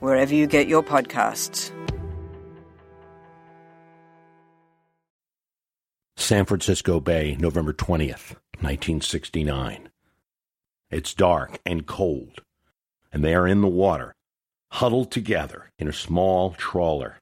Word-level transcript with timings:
wherever 0.00 0.34
you 0.34 0.46
get 0.46 0.68
your 0.68 0.82
podcasts. 0.82 1.70
San 6.16 6.44
Francisco 6.44 7.00
Bay, 7.00 7.36
November 7.40 7.72
20th, 7.72 8.36
1969. 8.60 9.88
It's 10.90 11.14
dark 11.14 11.58
and 11.64 11.86
cold, 11.86 12.42
and 13.12 13.24
they 13.24 13.34
are 13.34 13.46
in 13.46 13.62
the 13.62 13.68
water, 13.68 14.14
huddled 14.72 15.10
together 15.10 15.70
in 15.78 15.88
a 15.88 15.92
small 15.92 16.52
trawler. 16.52 17.18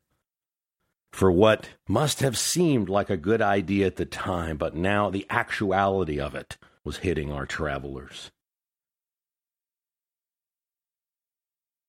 For 1.12 1.30
what 1.30 1.70
must 1.88 2.20
have 2.20 2.36
seemed 2.36 2.88
like 2.88 3.08
a 3.08 3.16
good 3.16 3.40
idea 3.40 3.86
at 3.86 3.96
the 3.96 4.04
time, 4.04 4.56
but 4.56 4.74
now 4.74 5.10
the 5.10 5.26
actuality 5.30 6.20
of 6.20 6.34
it 6.34 6.58
was 6.84 6.98
hitting 6.98 7.32
our 7.32 7.46
travelers. 7.46 8.30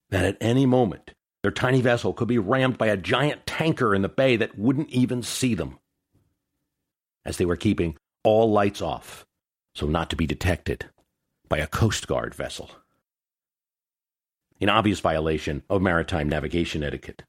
That 0.09 0.25
at 0.25 0.37
any 0.41 0.65
moment, 0.65 1.13
their 1.43 1.51
tiny 1.51 1.81
vessel 1.81 2.13
could 2.13 2.27
be 2.27 2.37
rammed 2.37 2.77
by 2.77 2.87
a 2.87 2.97
giant 2.97 3.45
tanker 3.45 3.93
in 3.95 4.01
the 4.01 4.09
bay 4.09 4.35
that 4.35 4.57
wouldn't 4.57 4.89
even 4.89 5.23
see 5.23 5.53
them 5.53 5.79
as 7.25 7.37
they 7.37 7.45
were 7.45 7.55
keeping 7.55 7.95
all 8.23 8.51
lights 8.51 8.81
off 8.81 9.25
so 9.75 9.87
not 9.87 10.09
to 10.09 10.15
be 10.15 10.25
detected 10.27 10.85
by 11.47 11.57
a 11.57 11.67
Coast 11.67 12.07
Guard 12.07 12.35
vessel. 12.35 12.71
In 14.59 14.67
obvious 14.67 14.99
violation 14.99 15.63
of 15.69 15.81
maritime 15.81 16.27
navigation 16.27 16.83
etiquette. 16.83 17.23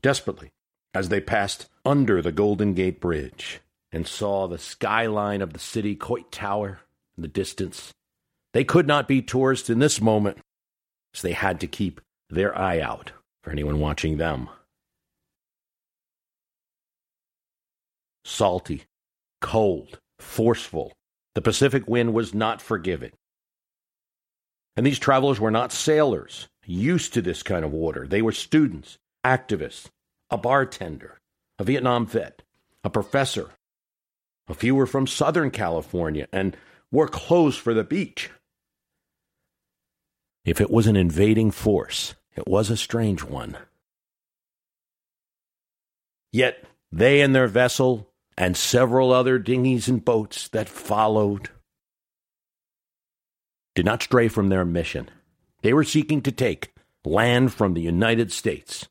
Desperately, 0.00 0.50
as 0.94 1.08
they 1.08 1.20
passed 1.20 1.68
under 1.84 2.22
the 2.22 2.32
Golden 2.32 2.74
Gate 2.74 3.00
Bridge 3.00 3.60
and 3.90 4.06
saw 4.06 4.46
the 4.46 4.58
skyline 4.58 5.42
of 5.42 5.52
the 5.52 5.58
city 5.58 5.96
Coit 5.96 6.30
Tower 6.30 6.80
in 7.16 7.22
the 7.22 7.28
distance, 7.28 7.92
they 8.52 8.64
could 8.64 8.86
not 8.86 9.08
be 9.08 9.22
tourists 9.22 9.70
in 9.70 9.80
this 9.80 10.00
moment, 10.00 10.38
so 11.14 11.26
they 11.26 11.34
had 11.34 11.60
to 11.60 11.66
keep 11.66 12.00
their 12.30 12.56
eye 12.56 12.80
out 12.80 13.12
for 13.42 13.50
anyone 13.50 13.80
watching 13.80 14.16
them. 14.16 14.48
salty, 18.24 18.84
cold, 19.40 19.98
forceful. 20.18 20.92
The 21.34 21.42
Pacific 21.42 21.88
wind 21.88 22.14
was 22.14 22.34
not 22.34 22.62
forgiving. 22.62 23.12
And 24.76 24.86
these 24.86 24.98
travelers 24.98 25.38
were 25.38 25.50
not 25.50 25.72
sailors, 25.72 26.48
used 26.64 27.14
to 27.14 27.22
this 27.22 27.42
kind 27.42 27.64
of 27.64 27.72
water. 27.72 28.06
They 28.06 28.22
were 28.22 28.32
students, 28.32 28.98
activists, 29.24 29.88
a 30.30 30.38
bartender, 30.38 31.18
a 31.58 31.64
Vietnam 31.64 32.06
vet, 32.06 32.42
a 32.82 32.90
professor. 32.90 33.50
A 34.48 34.54
few 34.54 34.74
were 34.74 34.86
from 34.86 35.06
Southern 35.06 35.50
California 35.50 36.26
and 36.32 36.56
wore 36.90 37.08
clothes 37.08 37.56
for 37.56 37.74
the 37.74 37.84
beach. 37.84 38.30
If 40.44 40.60
it 40.60 40.70
was 40.70 40.86
an 40.86 40.96
invading 40.96 41.52
force, 41.52 42.14
it 42.34 42.48
was 42.48 42.70
a 42.70 42.76
strange 42.76 43.22
one. 43.22 43.56
Yet 46.32 46.64
they 46.90 47.20
and 47.20 47.34
their 47.34 47.46
vessel 47.46 48.08
and 48.36 48.56
several 48.56 49.12
other 49.12 49.38
dinghies 49.38 49.88
and 49.88 50.04
boats 50.04 50.48
that 50.48 50.68
followed 50.68 51.50
did 53.74 53.84
not 53.84 54.02
stray 54.02 54.28
from 54.28 54.48
their 54.48 54.64
mission. 54.64 55.10
They 55.62 55.72
were 55.72 55.84
seeking 55.84 56.22
to 56.22 56.32
take 56.32 56.74
land 57.04 57.52
from 57.52 57.74
the 57.74 57.80
United 57.80 58.32
States 58.32 58.88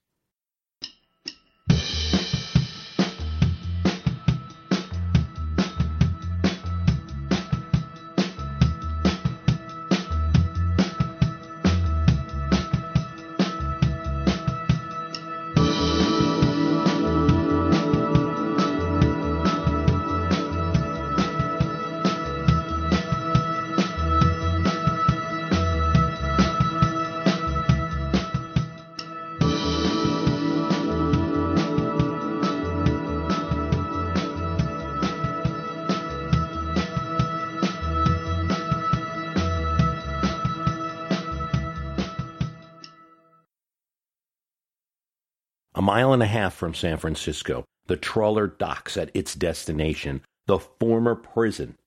mile 46.01 46.13
and 46.13 46.23
a 46.23 46.25
half 46.25 46.55
from 46.55 46.73
San 46.73 46.97
Francisco, 46.97 47.63
the 47.85 47.95
trawler 47.95 48.47
docks 48.47 48.97
at 48.97 49.11
its 49.13 49.35
destination, 49.35 50.23
the 50.47 50.57
former 50.57 51.13
prison 51.13 51.77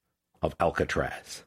of 0.41 0.55
Alcatraz. 0.61 1.43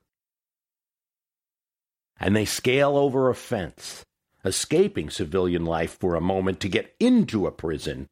And 2.19 2.35
they 2.35 2.43
scale 2.43 2.97
over 2.97 3.29
a 3.29 3.35
fence, 3.35 4.03
escaping 4.43 5.09
civilian 5.09 5.63
life 5.63 5.97
for 5.97 6.15
a 6.15 6.21
moment 6.21 6.59
to 6.59 6.67
get 6.67 6.93
into 6.99 7.47
a 7.47 7.51
prison, 7.51 8.07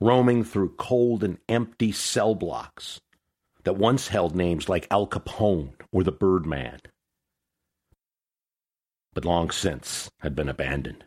roaming 0.00 0.44
through 0.44 0.76
cold 0.76 1.24
and 1.24 1.38
empty 1.48 1.90
cell 1.90 2.36
blocks 2.36 3.00
that 3.64 3.76
once 3.76 4.06
held 4.06 4.36
names 4.36 4.68
like 4.68 4.86
Al 4.92 5.08
Capone 5.08 5.72
or 5.90 6.04
the 6.04 6.12
Birdman, 6.12 6.78
but 9.14 9.24
long 9.24 9.50
since 9.50 10.08
had 10.20 10.36
been 10.36 10.48
abandoned. 10.48 11.04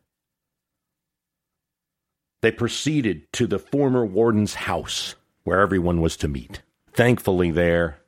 They 2.44 2.52
proceeded 2.52 3.32
to 3.32 3.48
the 3.48 3.58
former 3.58 4.06
warden's 4.06 4.54
house, 4.54 5.16
where 5.46 5.62
everyone 5.62 6.02
was 6.02 6.18
to 6.18 6.28
meet. 6.28 6.62
Thankfully, 6.92 7.52
there, 7.52 8.02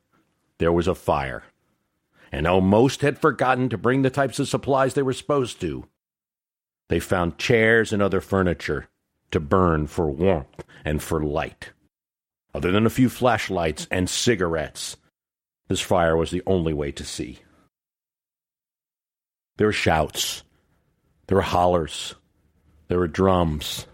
there 0.57 0.73
was 0.73 0.89
a 0.89 0.93
fire. 0.93 1.43
And 2.33 2.45
though 2.45 2.59
most 2.59 2.99
had 2.99 3.17
forgotten 3.17 3.69
to 3.69 3.77
bring 3.77 4.01
the 4.01 4.09
types 4.09 4.37
of 4.37 4.49
supplies 4.49 4.93
they 4.93 5.03
were 5.03 5.13
supposed 5.13 5.61
to, 5.61 5.87
they 6.89 6.99
found 6.99 7.37
chairs 7.37 7.93
and 7.93 8.01
other 8.01 8.19
furniture 8.19 8.89
to 9.31 9.39
burn 9.39 9.87
for 9.87 10.11
warmth 10.11 10.65
and 10.83 11.01
for 11.01 11.23
light. 11.23 11.69
Other 12.53 12.73
than 12.73 12.85
a 12.85 12.89
few 12.89 13.07
flashlights 13.07 13.87
and 13.89 14.09
cigarettes, 14.09 14.97
this 15.69 15.79
fire 15.79 16.17
was 16.17 16.31
the 16.31 16.43
only 16.45 16.73
way 16.73 16.91
to 16.91 17.05
see. 17.05 17.39
There 19.55 19.67
were 19.67 19.71
shouts, 19.71 20.43
there 21.27 21.37
were 21.37 21.41
hollers, 21.41 22.15
there 22.89 22.99
were 22.99 23.07
drums, 23.07 23.87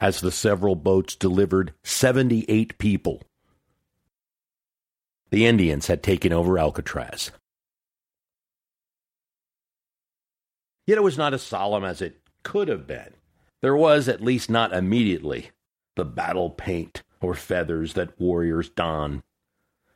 as 0.00 0.20
the 0.20 0.32
several 0.32 0.74
boats 0.74 1.14
delivered 1.14 1.74
78 1.82 2.78
people. 2.78 3.22
The 5.30 5.46
Indians 5.46 5.86
had 5.86 6.02
taken 6.02 6.32
over 6.32 6.58
Alcatraz. 6.58 7.30
Yet 10.86 10.98
it 10.98 11.04
was 11.04 11.18
not 11.18 11.34
as 11.34 11.42
solemn 11.42 11.84
as 11.84 12.02
it 12.02 12.20
could 12.42 12.68
have 12.68 12.86
been. 12.86 13.14
There 13.60 13.76
was, 13.76 14.08
at 14.08 14.22
least 14.22 14.50
not 14.50 14.72
immediately, 14.72 15.50
the 15.94 16.04
battle 16.04 16.50
paint 16.50 17.02
or 17.20 17.34
feathers 17.34 17.92
that 17.94 18.18
warriors 18.18 18.70
don. 18.70 19.22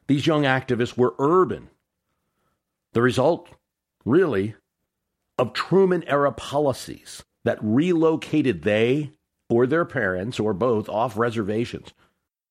These 0.06 0.26
young 0.26 0.42
activists 0.42 0.96
were 0.96 1.14
urban. 1.18 1.70
The 2.92 3.02
result, 3.02 3.48
really, 4.04 4.54
of 5.38 5.52
Truman 5.52 6.04
era 6.04 6.30
policies 6.30 7.24
that 7.44 7.58
relocated 7.60 8.62
they 8.62 9.10
or 9.48 9.66
their 9.66 9.84
parents 9.84 10.40
or 10.40 10.52
both 10.52 10.88
off 10.88 11.16
reservations 11.16 11.92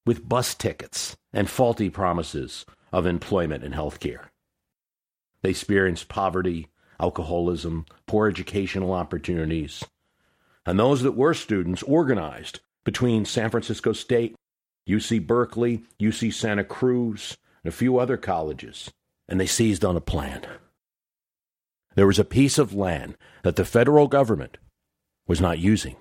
with 0.06 0.28
bus 0.28 0.54
tickets 0.54 1.16
and 1.32 1.50
faulty 1.50 1.90
promises 1.90 2.66
of 2.92 3.06
employment 3.06 3.64
and 3.64 3.74
health 3.74 4.00
care. 4.00 4.32
They 5.42 5.50
experienced 5.50 6.08
poverty, 6.08 6.68
alcoholism, 7.00 7.86
poor 8.06 8.28
educational 8.28 8.94
opportunities. 8.94 9.84
And 10.66 10.80
those 10.80 11.02
that 11.02 11.18
were 11.18 11.34
students 11.34 11.84
organized 11.84 12.62
between 12.86 13.26
San 13.26 13.50
Francisco 13.50 13.94
State, 13.94 14.36
UC 14.88 15.26
Berkeley, 15.26 15.84
UC 16.00 16.34
Santa 16.34 16.64
Cruz, 16.64 17.38
and 17.64 17.74
a 17.74 17.76
few 17.76 17.98
other 17.98 18.18
colleges, 18.18 18.92
and 19.28 19.40
they 19.40 19.46
seized 19.46 19.84
on 19.84 19.96
a 19.96 20.02
plan. 20.02 20.46
there 21.96 22.08
was 22.08 22.20
a 22.20 22.26
piece 22.26 22.58
of 22.58 22.74
land 22.74 23.16
that 23.44 23.56
the 23.56 23.66
federal 23.66 24.08
government 24.08 24.58
was 25.28 25.40
not 25.40 25.60
using. 25.60 25.96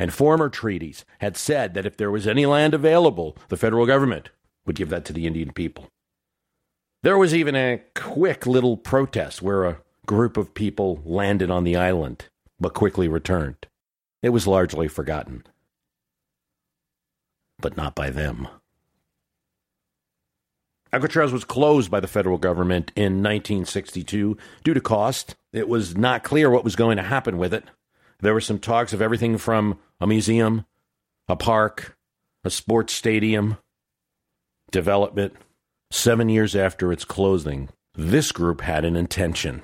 And 0.00 0.14
former 0.14 0.48
treaties 0.48 1.04
had 1.18 1.36
said 1.36 1.74
that 1.74 1.84
if 1.84 1.98
there 1.98 2.10
was 2.10 2.26
any 2.26 2.46
land 2.46 2.72
available, 2.72 3.36
the 3.50 3.56
federal 3.58 3.84
government 3.84 4.30
would 4.64 4.74
give 4.74 4.88
that 4.88 5.04
to 5.04 5.12
the 5.12 5.26
Indian 5.26 5.52
people. 5.52 5.88
There 7.02 7.18
was 7.18 7.34
even 7.34 7.54
a 7.54 7.82
quick 7.94 8.46
little 8.46 8.78
protest 8.78 9.42
where 9.42 9.64
a 9.64 9.78
group 10.06 10.38
of 10.38 10.54
people 10.54 11.02
landed 11.04 11.50
on 11.50 11.64
the 11.64 11.76
island, 11.76 12.30
but 12.58 12.72
quickly 12.72 13.08
returned. 13.08 13.66
It 14.22 14.30
was 14.30 14.46
largely 14.46 14.88
forgotten. 14.88 15.44
But 17.58 17.76
not 17.76 17.94
by 17.94 18.08
them. 18.08 18.48
Alcatraz 20.94 21.30
was 21.30 21.44
closed 21.44 21.90
by 21.90 22.00
the 22.00 22.08
federal 22.08 22.38
government 22.38 22.90
in 22.96 23.22
1962 23.22 24.38
due 24.64 24.74
to 24.74 24.80
cost. 24.80 25.36
It 25.52 25.68
was 25.68 25.94
not 25.94 26.24
clear 26.24 26.48
what 26.48 26.64
was 26.64 26.74
going 26.74 26.96
to 26.96 27.02
happen 27.02 27.36
with 27.36 27.52
it. 27.52 27.64
There 28.20 28.34
were 28.34 28.40
some 28.40 28.58
talks 28.58 28.92
of 28.92 29.02
everything 29.02 29.38
from 29.38 29.78
a 30.00 30.06
museum, 30.06 30.66
a 31.28 31.36
park, 31.36 31.96
a 32.44 32.50
sports 32.50 32.92
stadium, 32.92 33.58
development. 34.70 35.34
Seven 35.90 36.28
years 36.28 36.54
after 36.54 36.92
its 36.92 37.04
closing, 37.04 37.68
this 37.94 38.30
group 38.30 38.60
had 38.60 38.84
an 38.84 38.94
intention 38.94 39.62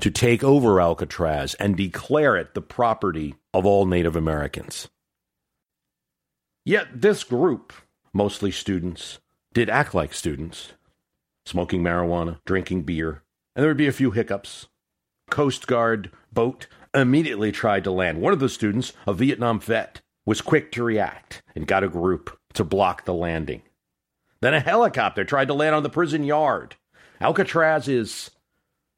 to 0.00 0.10
take 0.10 0.44
over 0.44 0.80
Alcatraz 0.80 1.54
and 1.54 1.76
declare 1.76 2.36
it 2.36 2.54
the 2.54 2.60
property 2.60 3.34
of 3.52 3.66
all 3.66 3.84
Native 3.84 4.14
Americans. 4.14 4.88
Yet 6.64 7.00
this 7.00 7.24
group, 7.24 7.72
mostly 8.12 8.50
students, 8.50 9.18
did 9.52 9.68
act 9.68 9.94
like 9.94 10.14
students, 10.14 10.74
smoking 11.46 11.82
marijuana, 11.82 12.38
drinking 12.44 12.82
beer, 12.82 13.22
and 13.56 13.62
there 13.62 13.70
would 13.70 13.76
be 13.76 13.88
a 13.88 13.92
few 13.92 14.12
hiccups. 14.12 14.68
Coast 15.30 15.66
Guard 15.66 16.12
boat 16.32 16.68
immediately 16.98 17.52
tried 17.52 17.84
to 17.84 17.90
land. 17.90 18.20
One 18.20 18.32
of 18.32 18.40
the 18.40 18.48
students, 18.48 18.92
a 19.06 19.12
Vietnam 19.12 19.60
vet, 19.60 20.00
was 20.26 20.40
quick 20.40 20.72
to 20.72 20.82
react 20.84 21.42
and 21.54 21.66
got 21.66 21.84
a 21.84 21.88
group 21.88 22.38
to 22.54 22.64
block 22.64 23.04
the 23.04 23.14
landing. 23.14 23.62
Then 24.40 24.54
a 24.54 24.60
helicopter 24.60 25.24
tried 25.24 25.48
to 25.48 25.54
land 25.54 25.74
on 25.74 25.82
the 25.82 25.90
prison 25.90 26.22
yard. 26.24 26.76
Alcatraz 27.20 27.88
is 27.88 28.30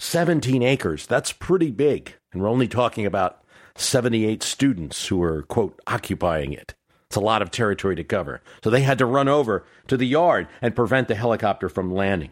17 0.01 0.63
acres. 0.63 1.07
That's 1.07 1.33
pretty 1.33 1.71
big. 1.71 2.15
And 2.33 2.43
we're 2.43 2.49
only 2.49 2.69
talking 2.69 3.07
about 3.07 3.43
78 3.77 4.43
students 4.43 5.07
who 5.07 5.23
are, 5.23 5.43
quote, 5.43 5.81
occupying 5.87 6.53
it. 6.53 6.75
It's 7.07 7.17
a 7.17 7.21
lot 7.21 7.43
of 7.43 7.51
territory 7.51 7.97
to 7.97 8.05
cover. 8.05 8.41
So 8.63 8.71
they 8.71 8.83
had 8.83 8.99
to 8.99 9.07
run 9.07 9.29
over 9.29 9.65
to 9.89 9.97
the 9.97 10.07
yard 10.07 10.47
and 10.63 10.77
prevent 10.77 11.09
the 11.09 11.15
helicopter 11.15 11.69
from 11.69 11.93
landing. 11.93 12.31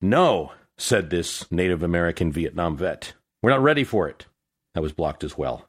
No, 0.00 0.52
said 0.78 1.10
this 1.10 1.50
Native 1.50 1.82
American 1.82 2.30
Vietnam 2.30 2.76
vet. 2.76 3.14
We're 3.42 3.50
not 3.50 3.62
ready 3.62 3.84
for 3.84 4.08
it. 4.08 4.26
That 4.74 4.82
was 4.82 4.92
blocked 4.92 5.24
as 5.24 5.36
well. 5.36 5.68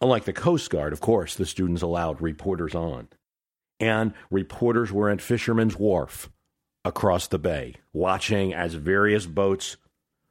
Unlike 0.00 0.24
the 0.24 0.32
Coast 0.32 0.70
Guard, 0.70 0.92
of 0.92 1.00
course, 1.00 1.34
the 1.34 1.46
students 1.46 1.82
allowed 1.82 2.20
reporters 2.20 2.74
on. 2.74 3.08
And 3.80 4.14
reporters 4.30 4.92
were 4.92 5.10
at 5.10 5.20
Fisherman's 5.20 5.76
Wharf 5.76 6.30
across 6.84 7.26
the 7.26 7.38
bay, 7.38 7.76
watching 7.92 8.54
as 8.54 8.74
various 8.74 9.26
boats 9.26 9.76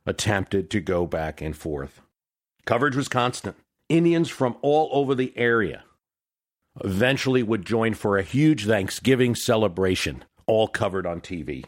attempted 0.05 0.69
to 0.71 0.79
go 0.79 1.05
back 1.05 1.41
and 1.41 1.55
forth. 1.55 2.01
Coverage 2.65 2.95
was 2.95 3.07
constant. 3.07 3.55
Indians 3.89 4.29
from 4.29 4.57
all 4.61 4.89
over 4.91 5.13
the 5.13 5.33
area 5.35 5.83
eventually 6.83 7.43
would 7.43 7.65
join 7.65 7.93
for 7.93 8.17
a 8.17 8.23
huge 8.23 8.65
Thanksgiving 8.65 9.35
celebration, 9.35 10.23
all 10.47 10.67
covered 10.67 11.05
on 11.05 11.21
TV. 11.21 11.65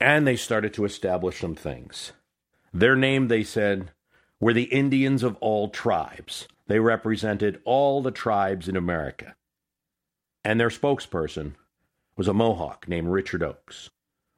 And 0.00 0.26
they 0.26 0.36
started 0.36 0.74
to 0.74 0.84
establish 0.84 1.40
some 1.40 1.54
things. 1.54 2.12
Their 2.72 2.96
name, 2.96 3.28
they 3.28 3.44
said, 3.44 3.92
were 4.40 4.52
the 4.52 4.64
Indians 4.64 5.22
of 5.22 5.36
all 5.40 5.68
tribes. 5.68 6.48
They 6.66 6.78
represented 6.78 7.60
all 7.64 8.02
the 8.02 8.10
tribes 8.10 8.68
in 8.68 8.76
America. 8.76 9.36
And 10.44 10.60
their 10.60 10.70
spokesperson 10.70 11.54
was 12.16 12.28
a 12.28 12.34
Mohawk 12.34 12.88
named 12.88 13.08
Richard 13.08 13.42
Oakes, 13.42 13.90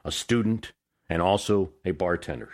a 0.05 0.13
student 0.13 0.73
and 1.09 1.23
also 1.23 1.73
a 1.85 1.93
bartender. 1.93 2.53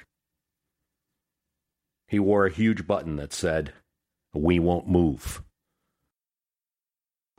He 2.06 2.18
wore 2.18 2.46
a 2.46 2.52
huge 2.52 2.86
button 2.86 3.16
that 3.16 3.32
said, 3.32 3.72
We 4.34 4.58
won't 4.58 4.88
move. 4.88 5.42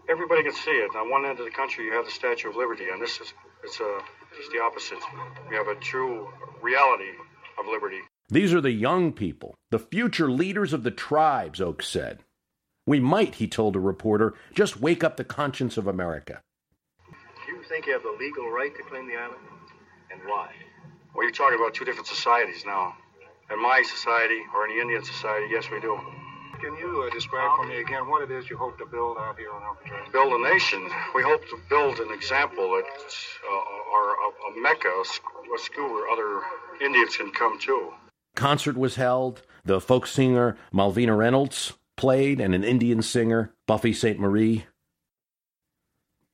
Everybody 0.09 0.43
can 0.43 0.53
see 0.53 0.71
it. 0.71 0.95
On 0.95 1.09
one 1.09 1.25
end 1.25 1.39
of 1.39 1.45
the 1.45 1.51
country, 1.51 1.85
you 1.85 1.93
have 1.93 2.05
the 2.05 2.11
Statue 2.11 2.49
of 2.49 2.55
Liberty, 2.55 2.85
and 2.91 3.01
this 3.01 3.19
is 3.19 3.33
it's 3.63 3.79
a 3.79 3.99
it's 4.37 4.49
the 4.51 4.59
opposite. 4.59 4.99
We 5.49 5.55
have 5.55 5.67
a 5.67 5.75
true 5.75 6.27
reality 6.61 7.11
of 7.59 7.67
liberty. 7.67 8.01
These 8.29 8.53
are 8.53 8.61
the 8.61 8.71
young 8.71 9.11
people, 9.11 9.55
the 9.69 9.79
future 9.79 10.31
leaders 10.31 10.73
of 10.73 10.83
the 10.83 10.91
tribes, 10.91 11.61
Oakes 11.61 11.87
said. 11.87 12.19
We 12.85 12.99
might, 12.99 13.35
he 13.35 13.47
told 13.47 13.75
a 13.75 13.79
reporter, 13.79 14.33
just 14.53 14.79
wake 14.79 15.03
up 15.03 15.17
the 15.17 15.23
conscience 15.23 15.77
of 15.77 15.87
America. 15.87 16.41
Do 17.07 17.51
you 17.51 17.63
think 17.63 17.85
you 17.85 17.93
have 17.93 18.03
the 18.03 18.15
legal 18.19 18.49
right 18.49 18.75
to 18.75 18.83
claim 18.83 19.07
the 19.07 19.15
island? 19.15 19.39
And 20.11 20.21
why? 20.25 20.51
Well, 21.13 21.23
you're 21.23 21.31
talking 21.31 21.59
about 21.59 21.73
two 21.73 21.85
different 21.85 22.07
societies 22.07 22.63
now. 22.65 22.95
In 23.51 23.61
my 23.61 23.83
society, 23.83 24.39
or 24.55 24.65
in 24.67 24.75
the 24.75 24.81
Indian 24.81 25.03
society, 25.03 25.47
yes, 25.51 25.65
we 25.71 25.79
do. 25.79 25.99
Can 26.59 26.75
you 26.77 27.03
uh, 27.03 27.13
describe 27.13 27.55
for 27.57 27.67
me 27.67 27.81
again 27.81 28.07
what 28.07 28.23
it 28.23 28.31
is 28.31 28.49
you 28.49 28.57
hope 28.57 28.77
to 28.77 28.85
build 28.85 29.17
out 29.17 29.37
here 29.37 29.51
on 29.51 29.61
Alcatraz? 29.63 30.07
Build 30.11 30.31
a 30.31 30.41
nation. 30.53 30.89
We 31.13 31.21
hope 31.21 31.41
to 31.49 31.59
build 31.69 31.99
an 31.99 32.11
example 32.13 32.63
that, 32.71 32.87
uh, 32.87 33.93
or 33.93 34.15
a, 34.15 34.57
a 34.57 34.61
mecca, 34.61 34.87
a 34.87 35.59
school 35.59 35.91
where 35.91 36.07
other 36.07 36.41
Indians 36.79 37.17
can 37.17 37.31
come 37.31 37.59
to. 37.59 37.91
Concert 38.35 38.77
was 38.77 38.95
held. 38.95 39.43
The 39.63 39.79
folk 39.79 40.07
singer 40.07 40.57
Malvina 40.73 41.17
Reynolds 41.17 41.73
played, 41.95 42.39
and 42.39 42.55
an 42.55 42.63
Indian 42.63 43.01
singer, 43.01 43.53
Buffy 43.67 43.93
Sainte-Marie. 43.93 44.65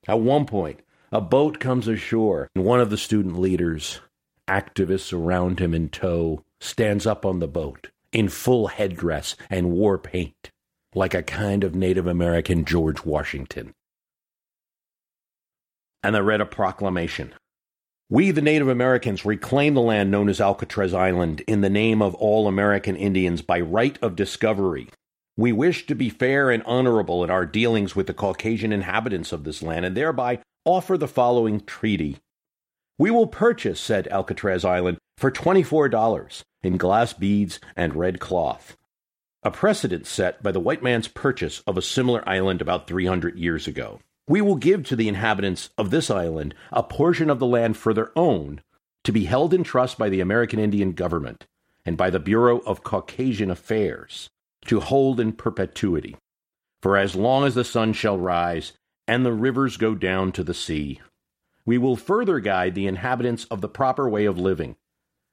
At 0.07 0.21
one 0.21 0.45
point, 0.45 0.81
a 1.11 1.21
boat 1.21 1.59
comes 1.59 1.87
ashore, 1.87 2.47
and 2.55 2.63
one 2.63 2.79
of 2.79 2.89
the 2.89 2.97
student 2.97 3.39
leaders, 3.39 3.99
activists 4.47 5.13
around 5.13 5.59
him 5.59 5.73
in 5.73 5.89
tow, 5.89 6.43
stands 6.59 7.05
up 7.05 7.25
on 7.25 7.39
the 7.39 7.47
boat 7.47 7.89
in 8.11 8.29
full 8.29 8.67
headdress 8.67 9.35
and 9.49 9.71
war 9.71 9.97
paint, 9.97 10.51
like 10.95 11.13
a 11.13 11.23
kind 11.23 11.63
of 11.63 11.75
Native 11.75 12.07
American 12.07 12.65
George 12.65 13.05
Washington. 13.05 13.73
And 16.01 16.15
they 16.15 16.21
read 16.21 16.41
a 16.41 16.45
proclamation. 16.45 17.33
We, 18.11 18.31
the 18.31 18.41
Native 18.41 18.67
Americans, 18.67 19.23
reclaim 19.23 19.75
the 19.75 19.81
land 19.81 20.09
known 20.09 20.29
as 20.29 20.41
Alcatraz 20.41 20.95
Island 20.95 21.41
in 21.41 21.61
the 21.61 21.69
name 21.69 22.01
of 22.01 22.15
all 22.15 22.47
American 22.47 22.95
Indians 22.95 23.43
by 23.43 23.59
right 23.59 23.99
of 24.01 24.15
discovery 24.15 24.89
We 25.37 25.51
wish 25.51 25.85
to 25.85 25.93
be 25.93 26.09
fair 26.09 26.49
and 26.49 26.63
honorable 26.63 27.23
in 27.23 27.29
our 27.29 27.45
dealings 27.45 27.95
with 27.95 28.07
the 28.07 28.15
Caucasian 28.15 28.73
inhabitants 28.73 29.31
of 29.31 29.43
this 29.43 29.61
land, 29.61 29.85
and 29.85 29.95
thereby 29.95 30.39
offer 30.65 30.97
the 30.97 31.07
following 31.07 31.61
treaty. 31.61 32.17
We 32.97 33.11
will 33.11 33.27
purchase 33.27 33.79
said 33.79 34.07
Alcatraz 34.07 34.65
Island 34.65 34.97
for 35.15 35.29
$24 35.29 36.41
in 36.63 36.77
glass 36.77 37.13
beads 37.13 37.59
and 37.75 37.95
red 37.95 38.19
cloth, 38.19 38.75
a 39.43 39.51
precedent 39.51 40.07
set 40.07 40.41
by 40.41 40.51
the 40.51 40.59
white 40.59 40.81
man's 40.81 41.07
purchase 41.07 41.61
of 41.67 41.77
a 41.77 41.81
similar 41.83 42.27
island 42.27 42.59
about 42.59 42.87
300 42.87 43.37
years 43.37 43.67
ago. 43.67 43.99
We 44.29 44.41
will 44.41 44.57
give 44.57 44.85
to 44.85 44.95
the 44.95 45.07
inhabitants 45.07 45.71
of 45.75 45.89
this 45.89 46.11
island 46.11 46.53
a 46.71 46.83
portion 46.83 47.31
of 47.31 47.39
the 47.39 47.47
land 47.47 47.75
for 47.77 47.95
their 47.95 48.11
own, 48.15 48.61
to 49.03 49.11
be 49.11 49.25
held 49.25 49.55
in 49.55 49.63
trust 49.63 49.97
by 49.97 50.07
the 50.07 50.21
American 50.21 50.59
Indian 50.59 50.91
government 50.91 51.47
and 51.83 51.97
by 51.97 52.11
the 52.11 52.19
Bureau 52.19 52.59
of 52.59 52.83
Caucasian 52.83 53.49
Affairs, 53.49 54.29
to 54.67 54.81
hold 54.81 55.19
in 55.19 55.33
perpetuity, 55.33 56.15
for 56.83 56.95
as 56.95 57.15
long 57.15 57.43
as 57.43 57.55
the 57.55 57.63
sun 57.63 57.91
shall 57.91 58.19
rise 58.19 58.73
and 59.07 59.25
the 59.25 59.33
rivers 59.33 59.77
go 59.77 59.95
down 59.95 60.31
to 60.33 60.43
the 60.43 60.53
sea. 60.53 61.01
We 61.65 61.79
will 61.79 61.95
further 61.95 62.39
guide 62.39 62.75
the 62.75 62.85
inhabitants 62.85 63.45
of 63.45 63.61
the 63.61 63.67
proper 63.67 64.07
way 64.07 64.25
of 64.25 64.37
living. 64.37 64.75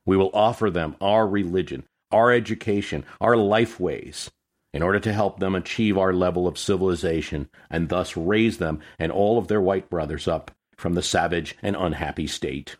We 0.07 0.17
will 0.17 0.31
offer 0.33 0.71
them 0.71 0.97
our 1.03 1.29
religion, 1.29 1.85
our 2.11 2.33
education, 2.33 3.05
our 3.21 3.37
life 3.37 3.79
ways, 3.79 4.31
in 4.77 4.83
order 4.83 5.01
to 5.01 5.11
help 5.11 5.41
them 5.41 5.55
achieve 5.55 5.97
our 5.97 6.13
level 6.13 6.47
of 6.47 6.59
civilization 6.59 7.49
and 7.71 7.89
thus 7.89 8.15
raise 8.15 8.59
them 8.59 8.79
and 8.99 9.11
all 9.11 9.39
of 9.39 9.49
their 9.49 9.61
white 9.61 9.89
brothers 9.89 10.29
up 10.29 10.51
from 10.77 10.93
the 10.93 11.03
savage 11.03 11.57
and 11.63 11.75
unhappy 11.75 12.27
state. 12.27 12.77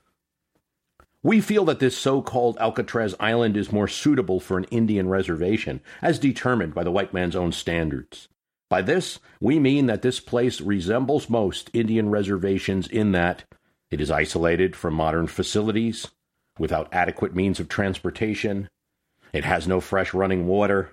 We 1.23 1.41
feel 1.41 1.65
that 1.65 1.79
this 1.79 1.97
so 1.97 2.21
called 2.21 2.59
Alcatraz 2.59 3.15
Island 3.19 3.57
is 3.57 3.73
more 3.73 3.89
suitable 3.89 4.41
for 4.41 4.59
an 4.59 4.65
Indian 4.65 5.09
reservation, 5.09 5.81
as 6.03 6.19
determined 6.19 6.75
by 6.75 6.85
the 6.85 6.93
white 6.93 7.15
man's 7.15 7.35
own 7.35 7.51
standards. 7.51 8.29
By 8.69 8.83
this, 8.83 9.19
we 9.41 9.59
mean 9.59 9.87
that 9.87 10.03
this 10.03 10.21
place 10.21 10.61
resembles 10.61 11.31
most 11.31 11.71
Indian 11.73 12.11
reservations 12.11 12.87
in 12.87 13.13
that 13.13 13.45
it 13.91 14.03
is 14.03 14.11
isolated 14.11 14.77
from 14.77 14.93
modern 14.93 15.29
facilities, 15.29 16.09
without 16.59 16.93
adequate 16.93 17.35
means 17.35 17.59
of 17.59 17.71
transportation, 17.71 18.69
it 19.33 19.47
has 19.47 19.67
no 19.67 19.81
fresh 19.81 20.13
running 20.13 20.47
water. 20.47 20.91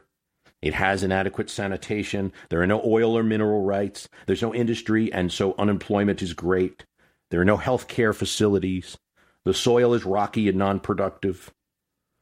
It 0.64 0.76
has 0.76 1.04
inadequate 1.04 1.50
sanitation. 1.50 2.32
There 2.48 2.62
are 2.62 2.68
no 2.68 2.82
oil 2.86 3.18
or 3.18 3.22
mineral 3.22 3.66
rights. 3.66 4.08
There's 4.28 4.42
no 4.42 4.56
industry, 4.56 5.12
and 5.12 5.30
so 5.30 5.56
unemployment 5.58 6.22
is 6.22 6.32
great. 6.32 6.86
There 7.30 7.42
are 7.42 7.46
no 7.46 7.58
health 7.58 7.90
care 7.90 8.14
facilities. 8.14 8.98
The 9.44 9.54
soil 9.54 9.94
is 9.94 10.06
rocky 10.06 10.48
and 10.48 10.58
non 10.58 10.80
productive. 10.80 11.52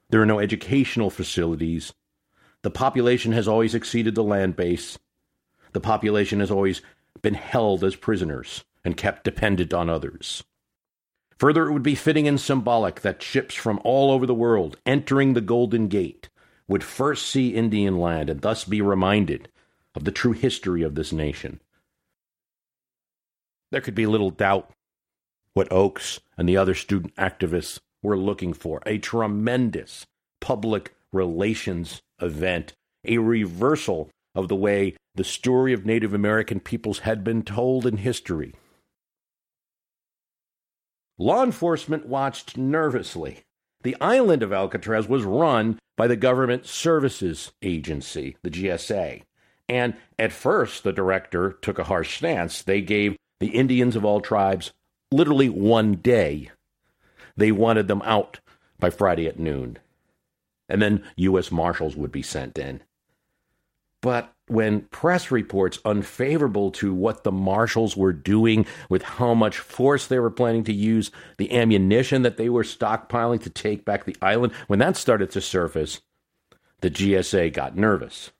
There 0.09 0.23
are 0.23 0.25
no 0.25 0.39
educational 0.39 1.11
facilities. 1.11 1.93
The 2.63 2.71
population 2.71 3.31
has 3.33 3.47
always 3.47 3.75
exceeded 3.75 4.15
the 4.15 4.23
land 4.23 4.55
base. 4.55 4.97
The 5.73 5.79
population 5.79 6.39
has 6.39 6.49
always 6.49 6.81
been 7.21 7.35
held 7.35 7.83
as 7.83 7.95
prisoners 7.95 8.63
and 8.83 8.97
kept 8.97 9.23
dependent 9.23 9.71
on 9.71 9.87
others. 9.87 10.43
Further, 11.37 11.67
it 11.67 11.73
would 11.73 11.83
be 11.83 11.93
fitting 11.93 12.27
and 12.27 12.41
symbolic 12.41 13.01
that 13.01 13.21
ships 13.21 13.53
from 13.53 13.79
all 13.83 14.09
over 14.09 14.25
the 14.25 14.33
world 14.33 14.77
entering 14.87 15.35
the 15.35 15.41
Golden 15.41 15.89
Gate 15.89 16.30
would 16.67 16.83
first 16.83 17.27
see 17.27 17.55
Indian 17.55 17.97
land 17.97 18.29
and 18.29 18.41
thus 18.41 18.63
be 18.65 18.81
reminded 18.81 19.49
of 19.95 20.03
the 20.03 20.11
true 20.11 20.31
history 20.31 20.83
of 20.83 20.95
this 20.95 21.11
nation. 21.11 21.59
There 23.71 23.81
could 23.81 23.95
be 23.95 24.05
little 24.05 24.31
doubt 24.31 24.71
what 25.53 25.71
Oakes 25.71 26.19
and 26.37 26.47
the 26.47 26.57
other 26.57 26.75
student 26.75 27.15
activists 27.15 27.79
were 28.03 28.17
looking 28.17 28.53
for 28.53 28.81
a 28.85 28.97
tremendous 28.97 30.05
public 30.39 30.93
relations 31.11 32.01
event, 32.21 32.73
a 33.05 33.17
reversal 33.17 34.09
of 34.33 34.47
the 34.47 34.55
way 34.55 34.95
the 35.15 35.23
story 35.23 35.73
of 35.73 35.85
Native 35.85 36.13
American 36.13 36.59
peoples 36.59 36.99
had 36.99 37.23
been 37.23 37.43
told 37.43 37.85
in 37.85 37.97
history. 37.97 38.53
Law 41.17 41.43
enforcement 41.43 42.07
watched 42.07 42.57
nervously. 42.57 43.41
The 43.83 43.95
island 43.99 44.43
of 44.43 44.53
Alcatraz 44.53 45.07
was 45.07 45.23
run 45.23 45.79
by 45.97 46.07
the 46.07 46.15
Government 46.15 46.65
Services 46.65 47.51
Agency, 47.61 48.37
the 48.43 48.49
GSA. 48.49 49.23
And 49.67 49.95
at 50.19 50.31
first, 50.31 50.83
the 50.83 50.93
director 50.93 51.51
took 51.61 51.79
a 51.79 51.85
harsh 51.85 52.17
stance. 52.17 52.61
They 52.61 52.81
gave 52.81 53.15
the 53.39 53.55
Indians 53.55 53.95
of 53.95 54.05
all 54.05 54.21
tribes 54.21 54.71
literally 55.11 55.49
one 55.49 55.95
day. 55.95 56.51
They 57.35 57.51
wanted 57.51 57.87
them 57.87 58.01
out 58.03 58.39
by 58.79 58.89
Friday 58.89 59.27
at 59.27 59.39
noon. 59.39 59.77
And 60.69 60.81
then 60.81 61.03
U.S. 61.15 61.51
Marshals 61.51 61.95
would 61.95 62.11
be 62.11 62.21
sent 62.21 62.57
in. 62.57 62.81
But 64.01 64.33
when 64.51 64.81
press 64.81 65.31
reports 65.31 65.79
unfavorable 65.85 66.71
to 66.71 66.93
what 66.93 67.23
the 67.23 67.31
marshals 67.31 67.95
were 67.95 68.11
doing 68.11 68.65
with 68.89 69.01
how 69.01 69.33
much 69.33 69.57
force 69.57 70.07
they 70.07 70.19
were 70.19 70.29
planning 70.29 70.65
to 70.65 70.73
use, 70.73 71.09
the 71.37 71.53
ammunition 71.53 72.21
that 72.23 72.35
they 72.35 72.49
were 72.49 72.63
stockpiling 72.63 73.41
to 73.41 73.49
take 73.49 73.85
back 73.85 74.03
the 74.03 74.17
island, 74.21 74.51
when 74.67 74.79
that 74.79 74.97
started 74.97 75.31
to 75.31 75.39
surface, 75.39 76.01
the 76.81 76.91
GSA 76.91 77.53
got 77.53 77.77
nervous. 77.77 78.31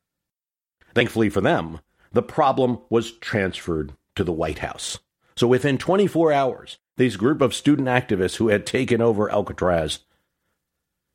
Thankfully 0.94 1.30
for 1.30 1.40
them, 1.40 1.80
the 2.12 2.22
problem 2.22 2.80
was 2.90 3.14
transferred 3.14 3.94
to 4.16 4.26
the 4.26 4.34
White 4.34 4.60
House. 4.60 5.00
So 5.38 5.48
within 5.48 5.78
24 5.78 6.34
hours, 6.34 6.78
this 6.98 7.16
group 7.16 7.40
of 7.40 7.56
student 7.56 7.88
activists 7.88 8.36
who 8.36 8.50
had 8.50 8.66
taken 8.66 9.02
over 9.02 9.32
Alcatraz 9.32 10.00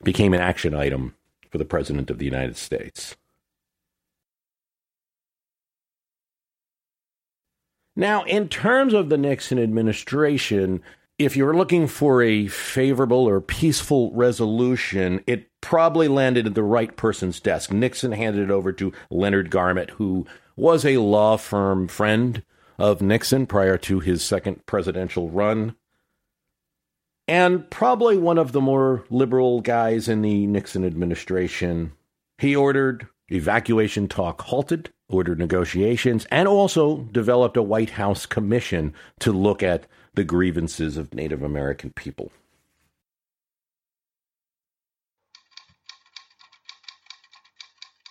became 0.03 0.33
an 0.33 0.41
action 0.41 0.75
item 0.75 1.15
for 1.51 1.59
the 1.59 1.67
President 1.67 2.11
of 2.11 2.17
the 2.17 2.25
United 2.25 2.57
States. 2.57 3.15
Now, 7.97 8.25
in 8.25 8.49
terms 8.49 8.93
of 8.93 9.09
the 9.09 9.17
Nixon 9.17 9.59
administration, 9.59 10.83
if 11.19 11.35
you 11.35 11.47
were 11.47 11.57
looking 11.57 11.87
for 11.87 12.23
a 12.23 12.47
favorable 12.47 13.27
or 13.27 13.41
peaceful 13.41 14.13
resolution, 14.13 15.25
it 15.27 15.49
probably 15.63 16.07
landed 16.07 16.47
at 16.47 16.55
the 16.55 16.63
right 16.63 16.95
person's 16.95 17.41
desk. 17.41 17.73
Nixon 17.73 18.13
handed 18.13 18.43
it 18.43 18.51
over 18.51 18.71
to 18.75 18.93
Leonard 19.11 19.51
Garment, 19.51 19.91
who 19.91 20.27
was 20.57 20.85
a 20.85 20.99
law 20.99 21.39
firm 21.39 21.89
friend 21.89 22.43
of 22.79 23.01
Nixon 23.01 23.47
prior 23.47 23.79
to 23.79 24.01
his 24.01 24.23
second 24.23 24.67
presidential 24.67 25.31
run, 25.31 25.75
and 27.27 27.69
probably 27.71 28.19
one 28.19 28.37
of 28.37 28.53
the 28.53 28.61
more 28.61 29.05
liberal 29.09 29.63
guys 29.63 30.09
in 30.09 30.21
the 30.21 30.47
Nixon 30.47 30.85
administration. 30.85 31.93
He 32.39 32.55
ordered 32.55 33.09
evacuation 33.31 34.07
talk 34.07 34.43
halted 34.43 34.93
ordered 35.09 35.39
negotiations, 35.39 36.27
and 36.31 36.49
also 36.49 36.99
developed 37.13 37.57
a 37.57 37.63
White 37.63 37.91
House 37.91 38.27
commission 38.27 38.93
to 39.21 39.33
look 39.33 39.63
at 39.63 39.87
the 40.15 40.25
grievances 40.25 40.97
of 40.97 41.15
Native 41.15 41.43
American 41.43 41.91
people. 41.91 42.33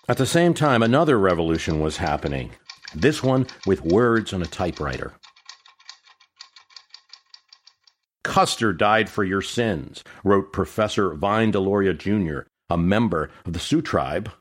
At 0.08 0.18
the 0.18 0.25
same 0.25 0.54
time, 0.54 0.84
another 0.84 1.18
revolution 1.18 1.80
was 1.80 1.98
happening, 1.98 2.52
this 2.94 3.24
one 3.24 3.48
with 3.66 3.82
words 3.82 4.34
on 4.34 4.44
a 4.44 4.48
typewriter. 4.48 5.14
Custer 8.24 8.72
died 8.72 9.10
for 9.10 9.24
your 9.24 9.42
sins, 9.42 10.04
wrote 10.24 10.54
Professor 10.54 11.16
Vine 11.16 11.52
Deloria 11.52 11.98
Jr., 11.98 12.48
a 12.70 12.78
member 12.78 13.32
of 13.46 13.54
the 13.54 13.60
Sioux 13.60 13.82
tribe 13.82 14.32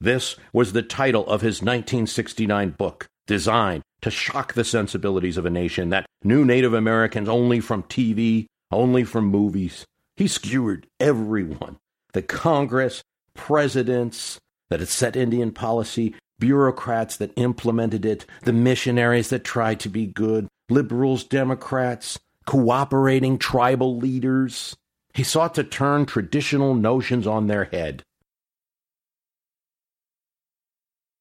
this 0.00 0.36
was 0.52 0.72
the 0.72 0.82
title 0.82 1.26
of 1.26 1.40
his 1.40 1.60
1969 1.60 2.70
book, 2.70 3.06
designed 3.26 3.82
to 4.00 4.10
shock 4.10 4.54
the 4.54 4.64
sensibilities 4.64 5.36
of 5.36 5.44
a 5.44 5.50
nation 5.50 5.90
that 5.90 6.06
knew 6.22 6.44
Native 6.44 6.72
Americans 6.72 7.28
only 7.28 7.60
from 7.60 7.82
TV, 7.84 8.46
only 8.70 9.04
from 9.04 9.26
movies. 9.26 9.86
He 10.16 10.28
skewered 10.28 10.86
everyone 11.00 11.78
the 12.12 12.22
Congress, 12.22 13.02
presidents 13.34 14.40
that 14.70 14.80
had 14.80 14.88
set 14.88 15.14
Indian 15.14 15.52
policy, 15.52 16.14
bureaucrats 16.38 17.16
that 17.16 17.32
implemented 17.36 18.04
it, 18.04 18.24
the 18.42 18.52
missionaries 18.52 19.30
that 19.30 19.44
tried 19.44 19.78
to 19.80 19.88
be 19.88 20.06
good, 20.06 20.48
liberals, 20.70 21.22
Democrats, 21.24 22.18
cooperating 22.46 23.38
tribal 23.38 23.96
leaders. 23.96 24.76
He 25.12 25.22
sought 25.22 25.54
to 25.56 25.64
turn 25.64 26.06
traditional 26.06 26.74
notions 26.74 27.26
on 27.26 27.46
their 27.46 27.64
head. 27.66 28.02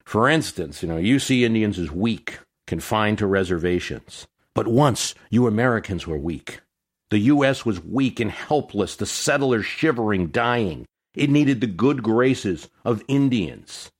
For 0.08 0.30
instance, 0.30 0.82
you 0.82 0.88
know, 0.88 0.96
you 0.96 1.20
see 1.20 1.44
Indians 1.44 1.78
as 1.78 1.92
weak, 1.92 2.40
confined 2.66 3.18
to 3.18 3.28
reservations. 3.28 4.26
But 4.56 4.66
once 4.66 5.14
you 5.30 5.48
Americans 5.48 6.08
were 6.08 6.18
weak. 6.18 6.62
The 7.10 7.20
U.S. 7.36 7.66
was 7.66 7.84
weak 7.84 8.22
and 8.22 8.32
helpless, 8.32 8.96
the 8.96 9.06
settlers 9.06 9.66
shivering, 9.66 10.28
dying. 10.28 10.86
It 11.14 11.30
needed 11.30 11.60
the 11.60 11.68
good 11.68 12.04
graces 12.04 12.70
of 12.86 13.04
Indians 13.10 13.92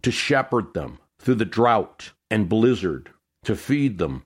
to 0.00 0.10
shepherd 0.10 0.72
them 0.72 1.00
through 1.18 1.34
the 1.34 1.44
drought 1.44 2.12
and 2.30 2.48
blizzard, 2.48 3.10
to 3.44 3.56
feed 3.56 3.98
them. 3.98 4.22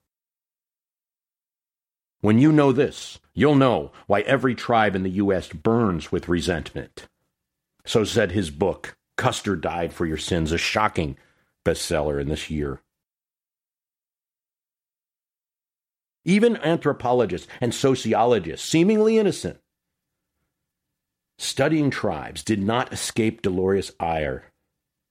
When 2.21 2.39
you 2.39 2.53
know 2.53 2.71
this, 2.71 3.19
you'll 3.35 3.57
know 3.57 3.91
why 4.07 4.21
every 4.21 4.55
tribe 4.55 4.95
in 4.95 5.03
the 5.03 5.11
U.S. 5.11 5.49
burns 5.49 6.13
with 6.13 6.29
resentment. 6.29 7.09
So 7.85 8.05
said 8.05 8.31
his 8.31 8.51
book, 8.51 8.95
Custer 9.21 9.55
Died 9.55 9.93
for 9.93 10.07
Your 10.07 10.17
Sins, 10.17 10.51
a 10.51 10.57
shocking 10.57 11.19
bestseller 11.63 12.19
in 12.19 12.29
this 12.31 12.49
year. 12.49 12.81
Even 16.25 16.57
anthropologists 16.57 17.47
and 17.61 17.75
sociologists, 17.75 18.67
seemingly 18.67 19.19
innocent, 19.19 19.61
studying 21.39 21.91
tribes, 21.91 22.43
did 22.43 22.63
not 22.63 22.95
escape 22.95 23.43
Deloria's 23.43 23.93
ire. 24.01 24.51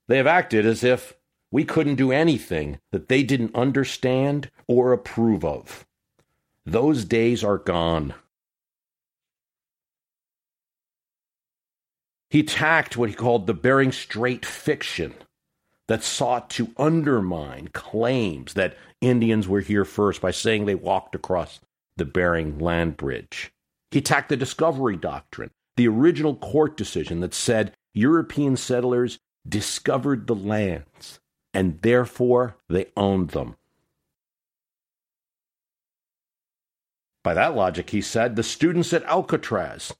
They 0.07 0.17
have 0.17 0.25
acted 0.25 0.65
as 0.65 0.83
if 0.83 1.15
we 1.51 1.63
couldn't 1.63 1.95
do 1.95 2.11
anything 2.11 2.79
that 2.91 3.09
they 3.09 3.21
didn't 3.21 3.53
understand 3.53 4.49
or 4.67 4.91
approve 4.91 5.45
of. 5.45 5.85
Those 6.65 7.05
days 7.05 7.43
are 7.43 7.59
gone. 7.59 8.15
He 12.29 12.41
attacked 12.41 12.95
what 12.95 13.09
he 13.09 13.15
called 13.15 13.47
the 13.47 13.53
Bering 13.53 13.91
Strait 13.91 14.45
fiction 14.45 15.15
that 15.87 16.03
sought 16.03 16.49
to 16.51 16.73
undermine 16.77 17.69
claims 17.69 18.53
that 18.53 18.77
Indians 19.01 19.47
were 19.47 19.61
here 19.61 19.85
first 19.85 20.21
by 20.21 20.31
saying 20.31 20.65
they 20.65 20.75
walked 20.75 21.15
across 21.15 21.59
the 21.97 22.05
Bering 22.05 22.59
Land 22.59 22.97
Bridge. 22.97 23.51
He 23.91 23.99
attacked 23.99 24.29
the 24.29 24.37
Discovery 24.37 24.95
Doctrine, 24.95 25.49
the 25.75 25.87
original 25.87 26.35
court 26.35 26.77
decision 26.77 27.21
that 27.21 27.33
said 27.33 27.73
European 27.95 28.55
settlers 28.55 29.17
discovered 29.47 30.27
the 30.27 30.35
lands 30.35 31.19
and 31.53 31.81
therefore 31.81 32.57
they 32.69 32.87
owned 32.95 33.29
them. 33.29 33.55
By 37.23 37.33
that 37.33 37.55
logic, 37.55 37.89
he 37.89 38.01
said, 38.01 38.35
the 38.35 38.43
students 38.43 38.93
at 38.93 39.03
Alcatraz 39.03 39.93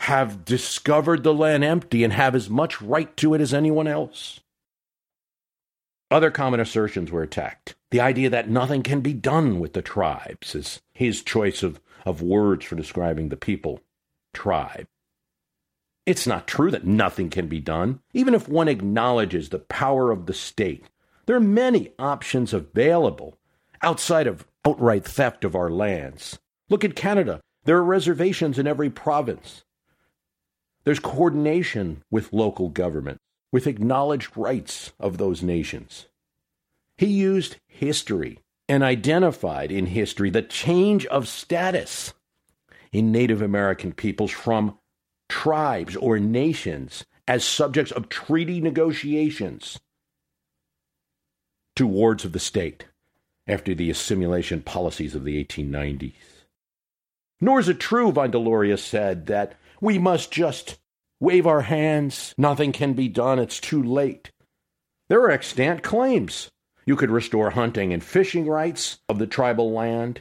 have 0.00 0.46
discovered 0.46 1.22
the 1.22 1.34
land 1.34 1.62
empty 1.62 2.02
and 2.02 2.12
have 2.14 2.34
as 2.34 2.48
much 2.48 2.80
right 2.80 3.14
to 3.18 3.34
it 3.34 3.40
as 3.40 3.52
anyone 3.52 3.86
else. 3.86 4.40
Other 6.10 6.30
common 6.30 6.58
assertions 6.58 7.10
were 7.12 7.22
attacked. 7.22 7.74
The 7.90 8.00
idea 8.00 8.30
that 8.30 8.48
nothing 8.48 8.82
can 8.82 9.02
be 9.02 9.12
done 9.12 9.60
with 9.60 9.74
the 9.74 9.82
tribes 9.82 10.54
is 10.54 10.80
his 10.94 11.22
choice 11.22 11.62
of, 11.62 11.80
of 12.06 12.22
words 12.22 12.64
for 12.64 12.76
describing 12.76 13.28
the 13.28 13.36
people. 13.36 13.80
Tribe. 14.32 14.86
It's 16.06 16.26
not 16.26 16.46
true 16.46 16.70
that 16.70 16.86
nothing 16.86 17.28
can 17.28 17.46
be 17.46 17.60
done, 17.60 18.00
even 18.14 18.34
if 18.34 18.48
one 18.48 18.68
acknowledges 18.68 19.50
the 19.50 19.58
power 19.58 20.10
of 20.10 20.24
the 20.24 20.34
state. 20.34 20.86
There 21.26 21.36
are 21.36 21.40
many 21.40 21.92
options 21.98 22.54
available 22.54 23.36
outside 23.82 24.26
of 24.26 24.46
outright 24.66 25.04
theft 25.04 25.44
of 25.44 25.54
our 25.54 25.70
lands. 25.70 26.38
Look 26.70 26.84
at 26.84 26.96
Canada. 26.96 27.42
There 27.64 27.76
are 27.76 27.84
reservations 27.84 28.58
in 28.58 28.66
every 28.66 28.88
province. 28.88 29.62
There's 30.84 30.98
coordination 30.98 32.02
with 32.10 32.32
local 32.32 32.68
government, 32.68 33.18
with 33.52 33.66
acknowledged 33.66 34.36
rights 34.36 34.92
of 34.98 35.18
those 35.18 35.42
nations. 35.42 36.06
He 36.96 37.06
used 37.06 37.56
history 37.66 38.38
and 38.68 38.82
identified 38.82 39.72
in 39.72 39.86
history 39.86 40.30
the 40.30 40.42
change 40.42 41.06
of 41.06 41.28
status 41.28 42.14
in 42.92 43.12
Native 43.12 43.42
American 43.42 43.92
peoples 43.92 44.30
from 44.30 44.78
tribes 45.28 45.96
or 45.96 46.18
nations 46.18 47.04
as 47.28 47.44
subjects 47.44 47.92
of 47.92 48.08
treaty 48.08 48.60
negotiations 48.60 49.78
to 51.76 51.86
wards 51.86 52.24
of 52.24 52.32
the 52.32 52.38
state 52.38 52.86
after 53.46 53.74
the 53.74 53.90
assimilation 53.90 54.60
policies 54.62 55.14
of 55.14 55.24
the 55.24 55.42
1890s. 55.44 56.14
Nor 57.40 57.60
is 57.60 57.68
it 57.68 57.80
true, 57.80 58.12
Von 58.12 58.76
said, 58.76 59.26
that 59.26 59.58
we 59.80 59.98
must 59.98 60.30
just 60.30 60.78
wave 61.20 61.46
our 61.46 61.62
hands. 61.62 62.34
Nothing 62.36 62.72
can 62.72 62.94
be 62.94 63.08
done. 63.08 63.38
It's 63.38 63.60
too 63.60 63.82
late. 63.82 64.30
There 65.08 65.20
are 65.20 65.30
extant 65.30 65.82
claims. 65.82 66.50
You 66.86 66.96
could 66.96 67.10
restore 67.10 67.50
hunting 67.50 67.92
and 67.92 68.02
fishing 68.02 68.46
rights 68.46 68.98
of 69.08 69.18
the 69.18 69.26
tribal 69.26 69.72
land. 69.72 70.20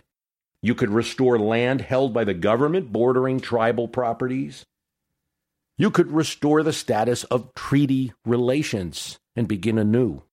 You 0.61 0.75
could 0.75 0.89
restore 0.89 1.39
land 1.39 1.81
held 1.81 2.13
by 2.13 2.25
the 2.25 2.33
government 2.33 2.91
bordering 2.91 3.39
tribal 3.39 3.87
properties. 3.87 4.65
You 5.77 5.91
could 5.91 6.11
restore 6.11 6.63
the 6.63 6.73
status 6.73 7.23
of 7.25 7.53
treaty 7.53 8.13
relations 8.25 9.19
and 9.35 9.47
begin 9.47 9.77
anew. 9.77 10.23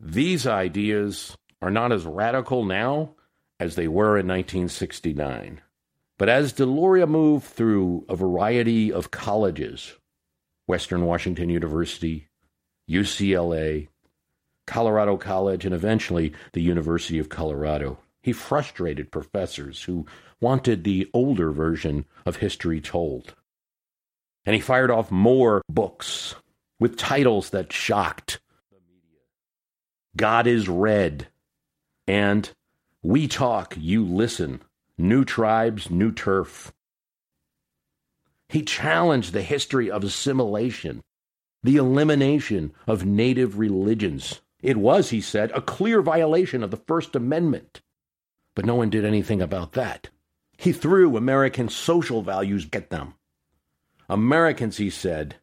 These 0.00 0.46
ideas 0.46 1.36
are 1.60 1.70
not 1.70 1.92
as 1.92 2.06
radical 2.06 2.64
now 2.64 3.16
as 3.60 3.74
they 3.74 3.88
were 3.88 4.16
in 4.16 4.26
1969. 4.26 5.60
But 6.18 6.28
as 6.28 6.52
Deloria 6.52 7.08
moved 7.08 7.46
through 7.46 8.04
a 8.08 8.16
variety 8.16 8.92
of 8.92 9.12
colleges, 9.12 9.94
Western 10.66 11.06
Washington 11.06 11.48
University, 11.48 12.28
UCLA, 12.90 13.86
Colorado 14.66 15.16
College, 15.16 15.64
and 15.64 15.74
eventually 15.74 16.32
the 16.52 16.60
University 16.60 17.20
of 17.20 17.28
Colorado, 17.28 17.98
he 18.20 18.32
frustrated 18.32 19.12
professors 19.12 19.84
who 19.84 20.06
wanted 20.40 20.82
the 20.82 21.08
older 21.14 21.52
version 21.52 22.04
of 22.26 22.36
history 22.36 22.80
told. 22.80 23.34
And 24.44 24.54
he 24.54 24.60
fired 24.60 24.90
off 24.90 25.12
more 25.12 25.62
books 25.68 26.34
with 26.80 26.96
titles 26.96 27.50
that 27.50 27.72
shocked. 27.72 28.40
God 30.16 30.48
is 30.48 30.68
Red 30.68 31.28
and 32.08 32.50
We 33.02 33.28
Talk, 33.28 33.76
You 33.78 34.04
Listen 34.04 34.62
new 34.98 35.24
tribes, 35.24 35.90
new 35.90 36.12
turf. 36.12 36.72
He 38.48 38.62
challenged 38.62 39.32
the 39.32 39.42
history 39.42 39.90
of 39.90 40.02
assimilation, 40.04 41.02
the 41.62 41.76
elimination 41.76 42.72
of 42.86 43.04
native 43.04 43.58
religions. 43.58 44.40
It 44.60 44.76
was, 44.76 45.10
he 45.10 45.20
said, 45.20 45.52
a 45.52 45.60
clear 45.60 46.02
violation 46.02 46.62
of 46.64 46.70
the 46.70 46.76
First 46.76 47.14
Amendment. 47.14 47.80
But 48.54 48.64
no 48.64 48.74
one 48.74 48.90
did 48.90 49.04
anything 49.04 49.40
about 49.40 49.72
that. 49.72 50.08
He 50.56 50.72
threw 50.72 51.16
American 51.16 51.68
social 51.68 52.22
values 52.22 52.66
at 52.72 52.90
them. 52.90 53.14
Americans, 54.08 54.78
he 54.78 54.90
said, 54.90 55.36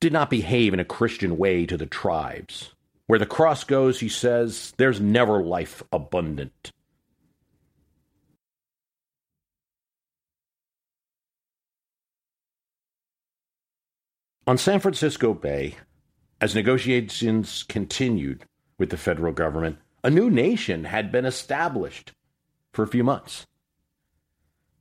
did 0.00 0.12
not 0.12 0.30
behave 0.30 0.74
in 0.74 0.80
a 0.80 0.84
Christian 0.84 1.36
way 1.36 1.66
to 1.66 1.76
the 1.76 1.86
tribes. 1.86 2.74
Where 3.06 3.18
the 3.18 3.26
cross 3.26 3.64
goes, 3.64 4.00
he 4.00 4.08
says, 4.08 4.72
there's 4.76 5.00
never 5.00 5.42
life 5.42 5.82
abundant. 5.92 6.72
On 14.48 14.56
San 14.56 14.80
Francisco 14.80 15.34
Bay, 15.34 15.74
as 16.40 16.54
negotiations 16.54 17.64
continued 17.64 18.46
with 18.78 18.88
the 18.88 18.96
federal 18.96 19.34
government, 19.34 19.76
a 20.02 20.08
new 20.08 20.30
nation 20.30 20.84
had 20.84 21.12
been 21.12 21.26
established 21.26 22.12
for 22.72 22.82
a 22.82 22.88
few 22.88 23.04
months. 23.04 23.46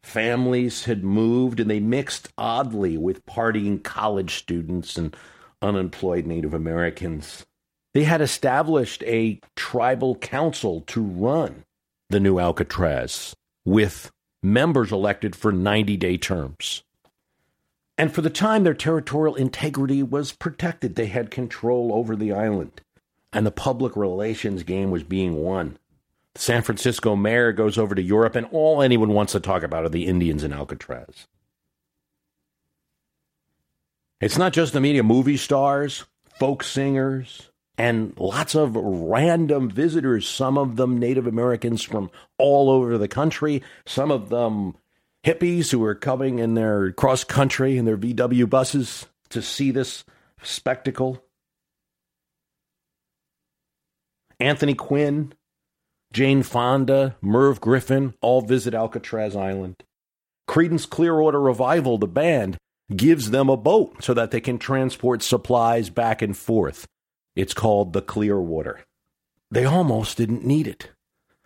Families 0.01 0.85
had 0.85 1.03
moved 1.03 1.59
and 1.59 1.69
they 1.69 1.81
mixed 1.81 2.29
oddly 2.37 2.97
with 2.97 3.25
partying 3.25 3.83
college 3.83 4.35
students 4.35 4.97
and 4.97 5.13
unemployed 5.61 6.25
Native 6.25 6.53
Americans. 6.53 7.45
They 7.93 8.03
had 8.03 8.21
established 8.21 9.03
a 9.03 9.41
tribal 9.57 10.15
council 10.15 10.79
to 10.87 11.03
run 11.03 11.65
the 12.09 12.21
new 12.21 12.39
Alcatraz 12.39 13.35
with 13.65 14.11
members 14.41 14.93
elected 14.93 15.35
for 15.35 15.51
90 15.51 15.97
day 15.97 16.15
terms. 16.15 16.83
And 17.97 18.13
for 18.13 18.21
the 18.21 18.29
time, 18.29 18.63
their 18.63 18.75
territorial 18.75 19.35
integrity 19.35 20.03
was 20.03 20.31
protected. 20.31 20.95
They 20.95 21.07
had 21.07 21.31
control 21.31 21.91
over 21.93 22.15
the 22.15 22.31
island, 22.31 22.81
and 23.33 23.45
the 23.45 23.51
public 23.51 23.95
relations 23.95 24.63
game 24.63 24.91
was 24.91 25.03
being 25.03 25.35
won. 25.35 25.79
The 26.35 26.41
San 26.41 26.61
Francisco 26.61 27.15
mayor 27.15 27.51
goes 27.51 27.77
over 27.77 27.95
to 27.95 28.01
Europe, 28.01 28.35
and 28.35 28.47
all 28.51 28.83
anyone 28.83 29.09
wants 29.09 29.33
to 29.33 29.39
talk 29.39 29.63
about 29.63 29.83
are 29.83 29.89
the 29.89 30.05
Indians 30.05 30.43
in 30.43 30.53
Alcatraz. 30.53 31.27
It's 34.21 34.37
not 34.37 34.53
just 34.53 34.73
the 34.73 34.81
media, 34.81 35.03
movie 35.03 35.37
stars, 35.37 36.05
folk 36.39 36.63
singers, 36.63 37.49
and 37.77 38.13
lots 38.19 38.55
of 38.55 38.75
random 38.75 39.69
visitors, 39.69 40.27
some 40.27 40.57
of 40.57 40.75
them 40.75 40.97
Native 40.99 41.27
Americans 41.27 41.83
from 41.83 42.09
all 42.37 42.69
over 42.69 42.97
the 42.97 43.07
country, 43.07 43.61
some 43.85 44.11
of 44.11 44.29
them 44.29 44.75
hippies 45.27 45.71
who 45.71 45.79
were 45.79 45.93
coming 45.93 46.39
in 46.39 46.53
their 46.53 46.93
cross 46.93 47.25
country 47.25 47.77
in 47.77 47.83
their 47.83 47.97
VW 47.97 48.49
buses 48.49 49.07
to 49.27 49.41
see 49.41 49.71
this 49.71 50.05
spectacle. 50.41 51.21
Anthony 54.39 54.73
Quinn, 54.73 55.33
Jane 56.13 56.43
Fonda, 56.43 57.17
Merv 57.21 57.59
Griffin 57.59 58.13
all 58.21 58.39
visit 58.39 58.73
Alcatraz 58.73 59.35
Island. 59.35 59.83
Creedence 60.47 60.89
Clearwater 60.89 61.41
Revival, 61.41 61.97
the 61.97 62.07
band, 62.07 62.57
gives 62.95 63.31
them 63.31 63.49
a 63.49 63.57
boat 63.57 64.01
so 64.01 64.13
that 64.13 64.31
they 64.31 64.39
can 64.39 64.57
transport 64.57 65.21
supplies 65.21 65.89
back 65.89 66.21
and 66.21 66.37
forth. 66.37 66.87
It's 67.35 67.53
called 67.53 67.91
the 67.91 68.01
Clearwater. 68.01 68.85
They 69.51 69.65
almost 69.65 70.15
didn't 70.15 70.45
need 70.45 70.67
it. 70.67 70.91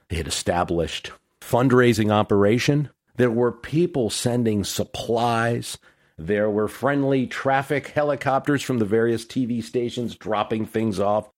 They 0.10 0.18
had 0.18 0.28
established 0.28 1.12
fundraising 1.42 2.12
operation 2.12 2.92
there 3.16 3.32
were 3.32 3.52
people 3.52 4.10
sending 4.10 4.64
supplies. 4.64 5.78
There 6.18 6.50
were 6.50 6.68
friendly 6.68 7.28
traffic 7.28 7.88
helicopters 7.88 8.62
from 8.62 8.80
the 8.80 8.86
various 8.86 9.26
TV 9.26 9.64
stations 9.64 10.16
dropping 10.16 10.66
things 10.66 11.00
off. 11.00 11.30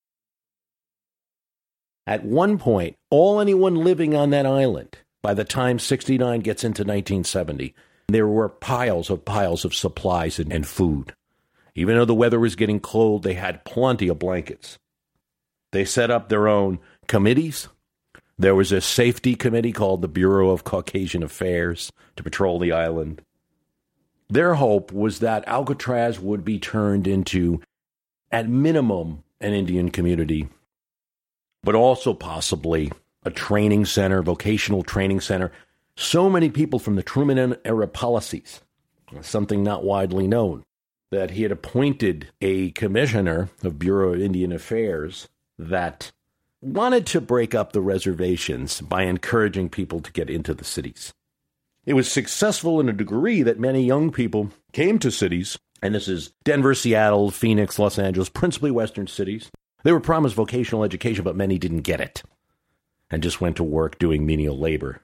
At 2.06 2.26
one 2.26 2.58
point, 2.58 2.96
all 3.10 3.40
anyone 3.40 3.76
living 3.76 4.14
on 4.14 4.32
that 4.32 4.46
island, 4.46 4.98
by 5.22 5.34
the 5.34 5.46
time 5.46 5.80
69 5.80 6.42
gets 6.42 6.64
into 6.64 6.82
1970, 6.82 7.74
there 8.10 8.28
were 8.28 8.50
piles 8.50 9.10
of 9.10 9.24
piles 9.24 9.64
of 9.64 9.74
supplies 9.74 10.38
and, 10.38 10.52
and 10.52 10.68
food. 10.68 11.14
Even 11.76 11.96
though 11.96 12.06
the 12.06 12.14
weather 12.14 12.40
was 12.40 12.56
getting 12.56 12.80
cold, 12.80 13.24
they 13.24 13.34
had 13.34 13.66
plenty 13.66 14.10
of 14.10 14.20
blankets. 14.20 14.78
They 15.72 15.86
set 15.86 16.12
up 16.12 16.30
their 16.30 16.48
own 16.48 16.80
committees. 17.08 17.68
There 18.38 18.56
was 18.56 18.72
a 18.72 18.82
safety 18.82 19.36
committee 19.36 19.72
called 19.72 20.02
the 20.02 20.08
Bureau 20.08 20.50
of 20.50 20.64
Caucasian 20.64 21.24
Affairs 21.24 21.92
to 22.16 22.24
patrol 22.24 22.60
the 22.60 22.72
island. 22.72 23.22
Their 24.30 24.56
hope 24.56 24.92
was 24.92 25.20
that 25.20 25.48
Alcatraz 25.48 26.20
would 26.20 26.44
be 26.44 26.58
turned 26.58 27.08
into, 27.08 27.62
at 28.32 28.50
minimum, 28.50 29.24
an 29.40 29.54
Indian 29.54 29.92
community, 29.92 30.48
but 31.64 31.76
also 31.76 32.14
possibly 32.14 32.92
a 33.24 33.30
training 33.30 33.86
center, 33.86 34.22
vocational 34.22 34.82
training 34.82 35.22
center. 35.22 35.52
So 35.96 36.30
many 36.30 36.50
people 36.50 36.80
from 36.80 36.96
the 36.96 37.04
Truman 37.04 37.56
era 37.64 37.88
policies, 37.88 38.62
something 39.22 39.64
not 39.64 39.84
widely 39.84 40.28
known, 40.28 40.64
that 41.12 41.32
he 41.32 41.44
had 41.44 41.52
appointed 41.52 42.30
a 42.42 42.72
commissioner 42.72 43.50
of 43.64 43.78
Bureau 43.78 44.14
of 44.14 44.22
Indian 44.22 44.52
Affairs 44.52 45.28
that 45.60 46.12
wanted 46.64 47.06
to 47.08 47.22
break 47.22 47.54
up 47.54 47.72
the 47.72 47.82
reservations 47.82 48.82
by 48.82 49.04
encouraging 49.04 49.70
people 49.70 50.00
to 50.02 50.12
get 50.12 50.30
into 50.30 50.54
the 50.54 50.64
cities. 50.64 51.14
It 51.86 51.94
was 51.94 52.10
successful 52.10 52.80
in 52.80 52.88
a 52.88 52.94
degree 52.94 53.42
that 53.42 53.60
many 53.60 53.84
young 53.84 54.12
people 54.12 54.52
came 54.72 55.00
to 55.00 55.12
cities, 55.12 55.60
and 55.82 55.94
this 55.94 56.08
is 56.08 56.32
Denver, 56.44 56.74
Seattle, 56.74 57.30
Phoenix, 57.30 57.78
Los 57.78 58.00
Angeles, 58.00 58.30
principally 58.30 58.72
Western 58.72 59.08
cities. 59.08 59.52
They 59.84 59.92
were 59.92 60.00
promised 60.00 60.36
vocational 60.36 60.86
education, 60.86 61.26
but 61.26 61.36
many 61.36 61.60
didn't 61.60 61.82
get 61.82 62.00
it 62.00 62.24
and 63.12 63.22
just 63.22 63.42
went 63.42 63.58
to 63.58 63.64
work 63.64 64.00
doing 64.00 64.26
menial 64.26 64.58
labor. 64.58 65.02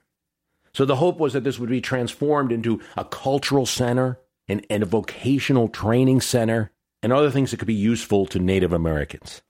So 0.72 0.84
the 0.84 0.96
hope 0.96 1.18
was 1.18 1.34
that 1.34 1.44
this 1.44 1.58
would 1.58 1.68
be 1.68 1.80
transformed 1.80 2.52
into 2.52 2.80
a 2.96 3.04
cultural 3.04 3.66
center 3.66 4.18
and, 4.48 4.64
and 4.70 4.82
a 4.82 4.86
vocational 4.86 5.68
training 5.68 6.22
center 6.22 6.70
and 7.02 7.12
other 7.12 7.30
things 7.30 7.50
that 7.50 7.58
could 7.58 7.66
be 7.66 7.74
useful 7.74 8.26
to 8.26 8.38
Native 8.38 8.72
Americans. 8.72 9.42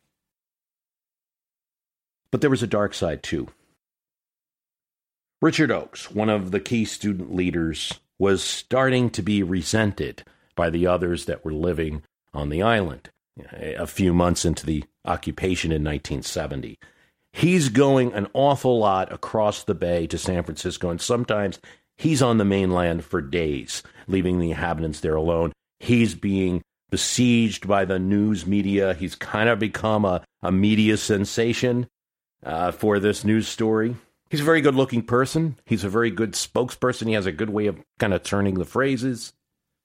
But 2.33 2.41
there 2.41 2.51
was 2.51 2.63
a 2.63 2.69
dark 2.69 2.95
side 2.95 3.23
too. 3.23 3.49
Richard 5.43 5.71
Oakes, 5.71 6.11
one 6.11 6.29
of 6.29 6.51
the 6.51 6.61
key 6.61 6.85
student 6.85 7.35
leaders, 7.35 7.99
was 8.19 8.45
starting 8.45 9.09
to 9.11 9.23
be 9.23 9.43
resented 9.43 10.23
by 10.55 10.69
the 10.69 10.87
others 10.87 11.25
that 11.25 11.45
were 11.45 11.55
living 11.55 12.03
on 12.35 12.51
the 12.51 12.63
island 12.63 13.11
a 13.53 13.87
few 13.87 14.13
months 14.13 14.45
into 14.45 14.67
the 14.67 14.85
occupation 15.07 15.73
in 15.73 15.83
1970. 15.83 16.79
He's 17.33 17.69
going 17.69 18.13
an 18.13 18.27
awful 18.35 18.79
lot 18.79 19.13
across 19.13 19.65
the 19.65 19.75
bay 19.75 20.07
to 20.09 20.19
San 20.19 20.43
Francisco, 20.43 20.91
and 20.91 21.01
sometimes 21.01 21.59
he's 21.97 22.21
on 22.21 22.39
the 22.39 22.45
mainland 22.45 23.05
for 23.05 23.23
days, 23.23 23.83
leaving 24.07 24.39
the 24.39 24.51
inhabitants 24.51 25.01
there 25.01 25.15
alone. 25.15 25.53
He's 25.79 26.15
being 26.15 26.63
besieged 26.91 27.69
by 27.69 27.85
the 27.85 27.99
news 27.99 28.47
media. 28.47 28.95
He's 28.95 29.15
kind 29.15 29.49
of 29.49 29.59
become 29.59 30.05
a, 30.05 30.23
a 30.43 30.51
media 30.53 30.97
sensation 30.97 31.87
uh, 32.45 32.73
for 32.73 32.99
this 32.99 33.25
news 33.25 33.49
story. 33.49 33.97
He's 34.31 34.41
a 34.41 34.45
very 34.45 34.61
good 34.61 34.77
looking 34.77 35.03
person. 35.03 35.57
He's 35.65 35.85
a 35.85 35.89
very 35.89 36.11
good 36.11 36.33
spokesperson. 36.33 37.09
He 37.09 37.15
has 37.15 37.27
a 37.27 37.33
good 37.33 37.51
way 37.51 37.67
of 37.67 37.81
kind 37.99 38.15
of 38.15 38.23
turning 38.23 38.55
the 38.55 38.65
phrases. 38.65 39.33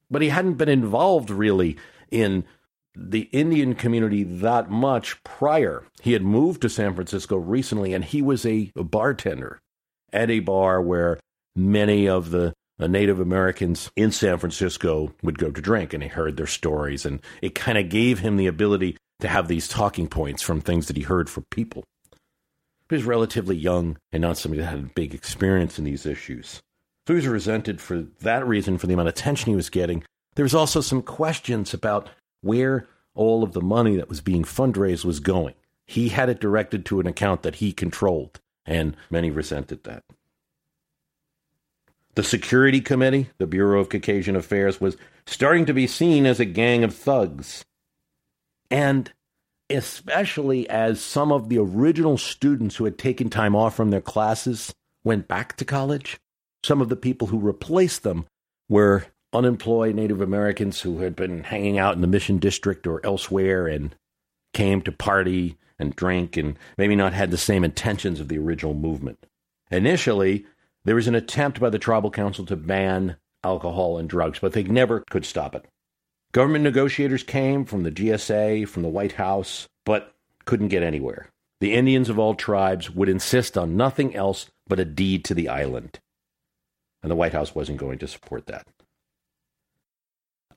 But 0.10 0.22
he 0.22 0.30
hadn't 0.30 0.54
been 0.54 0.70
involved 0.70 1.32
really 1.32 1.78
in 2.12 2.46
the 2.96 3.22
Indian 3.32 3.74
community 3.74 4.24
that 4.24 4.70
much 4.70 5.22
prior. 5.24 5.84
He 6.02 6.14
had 6.14 6.22
moved 6.22 6.62
to 6.62 6.70
San 6.70 6.94
Francisco 6.94 7.38
recently 7.38 7.94
and 7.94 8.06
he 8.06 8.22
was 8.22 8.46
a, 8.46 8.72
bartender 8.76 9.60
at 10.14 10.30
a 10.30 10.40
bar 10.40 10.82
where 10.82 11.20
many 11.56 12.08
of 12.08 12.32
the 12.32 12.54
Native 12.80 13.20
Americans 13.20 13.90
in 13.96 14.12
San 14.12 14.38
Francisco 14.38 15.14
would 15.24 15.40
go 15.40 15.50
to 15.50 15.62
drink 15.62 15.94
and 15.94 16.04
he 16.04 16.10
heard 16.10 16.38
their 16.38 16.48
stories 16.48 17.06
and 17.06 17.20
it 17.42 17.56
kind 17.56 17.78
of 17.78 17.90
gave 17.90 18.20
him 18.20 18.38
the 18.38 18.48
ability 18.48 18.96
to 19.20 19.28
have 19.28 19.48
these 19.48 19.68
talking 19.68 20.08
points 20.08 20.42
from 20.42 20.62
things 20.62 20.88
that 20.88 20.98
he 20.98 21.04
heard 21.04 21.30
from 21.30 21.46
people. 21.50 21.84
He 22.90 22.96
was 22.96 23.04
relatively 23.04 23.56
young 23.56 23.98
and 24.12 24.22
not 24.22 24.38
somebody 24.38 24.62
that 24.62 24.68
had 24.68 24.96
big 24.96 25.14
experience 25.14 25.80
in 25.80 25.86
these 25.86 26.06
issues. 26.06 26.62
So 27.08 27.14
he 27.14 27.18
was 27.18 27.28
resented 27.28 27.82
for 27.82 28.06
that 28.22 28.48
reason, 28.48 28.78
for 28.78 28.88
the 28.88 28.94
amount 28.94 29.10
of 29.10 29.14
attention 29.14 29.52
he 29.52 29.56
was 29.56 29.70
getting. 29.70 30.04
There 30.36 30.44
was 30.44 30.56
also 30.56 30.82
some 30.82 31.02
questions 31.02 31.74
about 31.74 32.10
where 32.42 32.88
all 33.14 33.44
of 33.44 33.54
the 33.54 33.62
money 33.62 33.96
that 33.96 34.10
was 34.10 34.22
being 34.22 34.44
fundraised 34.44 35.06
was 35.06 35.20
going. 35.20 35.56
He 35.86 36.10
had 36.10 36.30
it 36.30 36.40
directed 36.40 36.86
to 36.86 37.00
an 37.00 37.08
account 37.08 37.44
that 37.44 37.56
he 37.56 37.72
controlled, 37.72 38.40
and 38.66 38.96
many 39.10 39.30
resented 39.32 39.84
that. 39.84 40.04
The 42.16 42.24
Security 42.24 42.82
Committee, 42.82 43.30
the 43.38 43.48
Bureau 43.48 43.80
of 43.80 43.90
Caucasian 43.90 44.36
Affairs, 44.36 44.80
was 44.80 44.98
starting 45.26 45.66
to 45.66 45.74
be 45.74 45.86
seen 45.86 46.26
as 46.26 46.40
a 46.40 46.46
gang 46.46 46.84
of 46.84 46.96
thugs. 46.96 47.66
And 48.72 49.12
especially 49.70 50.70
as 50.70 51.02
some 51.02 51.32
of 51.32 51.50
the 51.50 51.58
original 51.58 52.18
students 52.18 52.76
who 52.76 52.86
had 52.86 52.98
taken 52.98 53.30
time 53.30 53.56
off 53.56 53.76
from 53.76 53.90
their 53.90 54.02
classes 54.02 54.74
went 55.04 55.28
back 55.28 55.58
to 55.58 55.66
college. 55.66 56.18
Some 56.64 56.82
of 56.82 56.90
the 56.90 56.96
people 56.96 57.28
who 57.28 57.40
replaced 57.40 58.04
them 58.04 58.26
were 58.70 59.06
unemployed 59.34 59.96
Native 59.96 60.22
Americans 60.22 60.82
who 60.82 61.00
had 61.00 61.16
been 61.16 61.44
hanging 61.44 61.78
out 61.78 61.96
in 61.96 62.02
the 62.02 62.08
Mission 62.08 62.38
District 62.38 62.88
or 62.88 63.06
elsewhere 63.06 63.68
and 63.68 63.96
came 64.54 64.82
to 64.82 64.92
party 64.92 65.58
and 65.78 65.96
drink 65.96 66.38
and 66.38 66.58
maybe 66.78 66.96
not 66.96 67.14
had 67.14 67.32
the 67.32 67.38
same 67.38 67.64
intentions 67.64 68.20
of 68.20 68.30
the 68.30 68.38
original 68.38 68.74
movement. 68.74 69.26
Initially, 69.70 70.46
there 70.86 70.96
was 70.96 71.08
an 71.08 71.16
attempt 71.16 71.60
by 71.60 71.70
the 71.70 71.80
tribal 71.80 72.12
council 72.12 72.46
to 72.46 72.56
ban 72.56 73.18
alcohol 73.44 73.98
and 73.98 74.10
drugs, 74.10 74.40
but 74.40 74.54
they 74.54 74.64
never 74.64 75.04
could 75.10 75.26
stop 75.26 75.54
it. 75.54 75.66
Government 76.36 76.66
negotiators 76.66 77.24
came 77.24 77.64
from 77.64 77.84
the 77.84 77.92
GSA, 77.92 78.68
from 78.68 78.84
the 78.84 78.90
White 78.90 79.14
House, 79.14 79.70
but 79.86 80.14
couldn't 80.44 80.68
get 80.68 80.84
anywhere. 80.84 81.30
The 81.62 81.74
Indians 81.74 82.10
of 82.10 82.20
all 82.20 82.36
tribes 82.36 82.92
would 82.92 83.08
insist 83.08 83.58
on 83.58 83.78
nothing 83.78 84.14
else 84.14 84.48
but 84.68 84.78
a 84.78 84.84
deed 84.84 85.24
to 85.24 85.34
the 85.34 85.48
island. 85.48 85.98
And 87.02 87.10
the 87.10 87.16
White 87.16 87.32
House 87.32 87.56
wasn't 87.56 87.78
going 87.78 88.00
to 88.00 88.08
support 88.10 88.48
that. 88.48 88.68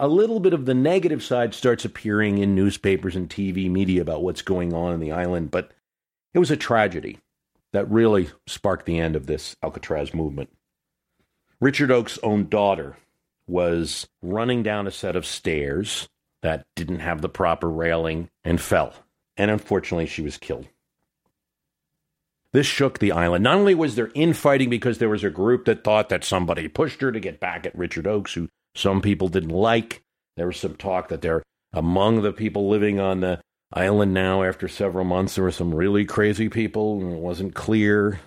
A 0.00 0.08
little 0.08 0.40
bit 0.40 0.52
of 0.52 0.66
the 0.66 0.74
negative 0.74 1.22
side 1.22 1.54
starts 1.54 1.84
appearing 1.84 2.38
in 2.38 2.56
newspapers 2.56 3.14
and 3.14 3.30
TV 3.30 3.70
media 3.70 4.02
about 4.02 4.24
what's 4.24 4.42
going 4.42 4.74
on 4.74 4.94
in 4.94 4.98
the 4.98 5.12
island, 5.12 5.52
but 5.52 5.70
it 6.34 6.40
was 6.40 6.50
a 6.50 6.56
tragedy 6.56 7.20
that 7.72 7.88
really 7.88 8.30
sparked 8.48 8.84
the 8.84 8.98
end 8.98 9.14
of 9.14 9.28
this 9.28 9.54
Alcatraz 9.62 10.12
movement. 10.12 10.50
Richard 11.60 11.92
Oakes' 11.92 12.18
own 12.24 12.48
daughter 12.48 12.96
was 13.48 14.06
running 14.22 14.62
down 14.62 14.86
a 14.86 14.90
set 14.90 15.16
of 15.16 15.26
stairs 15.26 16.08
that 16.42 16.64
didn't 16.76 17.00
have 17.00 17.20
the 17.20 17.28
proper 17.28 17.68
railing 17.68 18.28
and 18.44 18.60
fell. 18.60 18.92
And 19.36 19.50
unfortunately, 19.50 20.06
she 20.06 20.22
was 20.22 20.36
killed. 20.36 20.68
This 22.52 22.66
shook 22.66 22.98
the 22.98 23.12
island. 23.12 23.44
Not 23.44 23.56
only 23.56 23.74
was 23.74 23.94
there 23.94 24.10
infighting 24.14 24.70
because 24.70 24.98
there 24.98 25.08
was 25.08 25.24
a 25.24 25.30
group 25.30 25.66
that 25.66 25.84
thought 25.84 26.08
that 26.08 26.24
somebody 26.24 26.68
pushed 26.68 27.00
her 27.02 27.12
to 27.12 27.20
get 27.20 27.40
back 27.40 27.66
at 27.66 27.76
Richard 27.76 28.06
Oakes, 28.06 28.34
who 28.34 28.48
some 28.74 29.02
people 29.02 29.28
didn't 29.28 29.50
like. 29.50 30.02
There 30.36 30.46
was 30.46 30.56
some 30.56 30.76
talk 30.76 31.08
that 31.08 31.20
there, 31.20 31.42
among 31.72 32.22
the 32.22 32.32
people 32.32 32.68
living 32.68 33.00
on 33.00 33.20
the 33.20 33.40
island 33.72 34.14
now 34.14 34.42
after 34.42 34.66
several 34.66 35.04
months, 35.04 35.34
there 35.34 35.44
were 35.44 35.50
some 35.50 35.74
really 35.74 36.04
crazy 36.04 36.48
people, 36.48 37.00
and 37.00 37.12
it 37.12 37.18
wasn't 37.18 37.54
clear. 37.54 38.20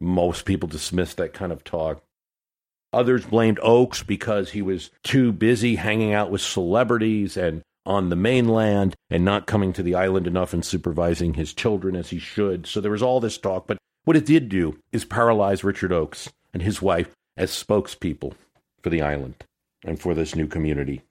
Most 0.00 0.44
people 0.44 0.68
dismissed 0.68 1.18
that 1.18 1.32
kind 1.32 1.52
of 1.52 1.62
talk. 1.62 2.02
Others 2.94 3.26
blamed 3.26 3.58
Oakes 3.62 4.02
because 4.02 4.50
he 4.50 4.62
was 4.62 4.90
too 5.02 5.32
busy 5.32 5.76
hanging 5.76 6.12
out 6.12 6.30
with 6.30 6.40
celebrities 6.40 7.36
and 7.36 7.62
on 7.86 8.08
the 8.08 8.16
mainland 8.16 8.94
and 9.10 9.24
not 9.24 9.46
coming 9.46 9.72
to 9.72 9.82
the 9.82 9.94
island 9.94 10.26
enough 10.26 10.54
and 10.54 10.64
supervising 10.64 11.34
his 11.34 11.52
children 11.52 11.96
as 11.96 12.10
he 12.10 12.18
should. 12.18 12.66
So 12.66 12.80
there 12.80 12.90
was 12.90 13.02
all 13.02 13.20
this 13.20 13.36
talk. 13.36 13.66
But 13.66 13.78
what 14.04 14.16
it 14.16 14.26
did 14.26 14.48
do 14.48 14.78
is 14.92 15.04
paralyze 15.04 15.64
Richard 15.64 15.92
Oakes 15.92 16.30
and 16.52 16.62
his 16.62 16.80
wife 16.80 17.14
as 17.36 17.50
spokespeople 17.50 18.34
for 18.80 18.90
the 18.90 19.02
island 19.02 19.44
and 19.84 20.00
for 20.00 20.14
this 20.14 20.34
new 20.34 20.46
community. 20.46 21.02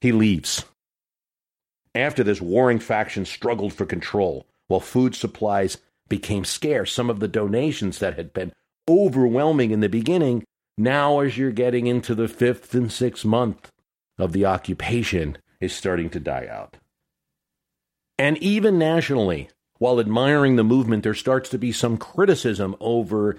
He 0.00 0.12
leaves. 0.12 0.64
After 1.94 2.24
this, 2.24 2.40
warring 2.40 2.78
factions 2.78 3.28
struggled 3.28 3.72
for 3.72 3.86
control 3.86 4.46
while 4.66 4.80
food 4.80 5.14
supplies 5.14 5.78
became 6.08 6.44
scarce. 6.44 6.92
Some 6.92 7.10
of 7.10 7.20
the 7.20 7.28
donations 7.28 7.98
that 8.00 8.16
had 8.16 8.32
been 8.32 8.52
overwhelming 8.88 9.70
in 9.70 9.80
the 9.80 9.88
beginning. 9.88 10.44
Now, 10.76 11.20
as 11.20 11.36
you're 11.36 11.52
getting 11.52 11.86
into 11.86 12.14
the 12.14 12.28
fifth 12.28 12.74
and 12.74 12.90
sixth 12.90 13.24
month 13.24 13.70
of 14.18 14.32
the 14.32 14.46
occupation, 14.46 15.38
is 15.60 15.72
starting 15.72 16.10
to 16.10 16.20
die 16.20 16.48
out. 16.50 16.76
And 18.18 18.36
even 18.38 18.78
nationally, 18.78 19.48
while 19.78 20.00
admiring 20.00 20.56
the 20.56 20.64
movement, 20.64 21.02
there 21.02 21.14
starts 21.14 21.48
to 21.50 21.58
be 21.58 21.72
some 21.72 21.96
criticism 21.96 22.76
over 22.80 23.36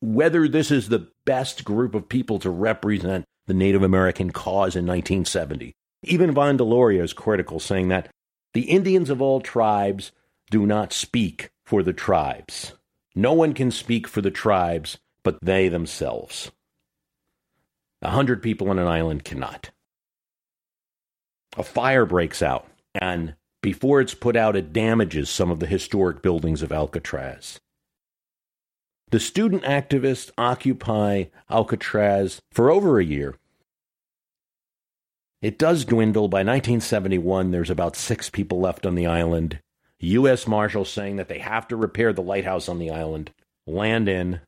whether 0.00 0.48
this 0.48 0.70
is 0.70 0.88
the 0.88 1.08
best 1.24 1.64
group 1.64 1.94
of 1.94 2.08
people 2.08 2.38
to 2.40 2.50
represent 2.50 3.24
the 3.46 3.54
Native 3.54 3.82
American 3.82 4.30
cause 4.30 4.76
in 4.76 4.86
1970. 4.86 5.72
Even 6.04 6.32
Von 6.32 6.56
Deloria 6.56 7.02
is 7.02 7.12
critical, 7.12 7.60
saying 7.60 7.88
that 7.88 8.08
the 8.54 8.70
Indians 8.70 9.10
of 9.10 9.20
all 9.20 9.40
tribes 9.40 10.12
do 10.50 10.66
not 10.66 10.92
speak 10.92 11.50
for 11.64 11.82
the 11.82 11.92
tribes. 11.92 12.72
No 13.14 13.32
one 13.32 13.54
can 13.54 13.70
speak 13.70 14.06
for 14.06 14.20
the 14.20 14.30
tribes 14.30 14.98
but 15.22 15.38
they 15.42 15.68
themselves. 15.68 16.50
A 18.02 18.10
hundred 18.10 18.42
people 18.42 18.70
on 18.70 18.78
an 18.78 18.86
island 18.86 19.24
cannot. 19.24 19.70
A 21.56 21.62
fire 21.62 22.06
breaks 22.06 22.42
out, 22.42 22.66
and 22.94 23.34
before 23.62 24.00
it's 24.00 24.14
put 24.14 24.36
out, 24.36 24.56
it 24.56 24.72
damages 24.72 25.28
some 25.28 25.50
of 25.50 25.60
the 25.60 25.66
historic 25.66 26.22
buildings 26.22 26.62
of 26.62 26.72
Alcatraz. 26.72 27.60
The 29.10 29.20
student 29.20 29.64
activists 29.64 30.30
occupy 30.38 31.24
Alcatraz 31.50 32.40
for 32.52 32.70
over 32.70 32.98
a 32.98 33.04
year. 33.04 33.34
It 35.42 35.58
does 35.58 35.84
dwindle. 35.84 36.28
By 36.28 36.38
1971, 36.38 37.50
there's 37.50 37.70
about 37.70 37.96
six 37.96 38.30
people 38.30 38.60
left 38.60 38.86
on 38.86 38.94
the 38.94 39.06
island. 39.06 39.60
U.S. 40.00 40.46
Marshals 40.46 40.90
saying 40.90 41.16
that 41.16 41.28
they 41.28 41.38
have 41.38 41.68
to 41.68 41.76
repair 41.76 42.12
the 42.12 42.22
lighthouse 42.22 42.68
on 42.68 42.78
the 42.78 42.90
island, 42.90 43.30
land 43.66 44.08
in, 44.08 44.40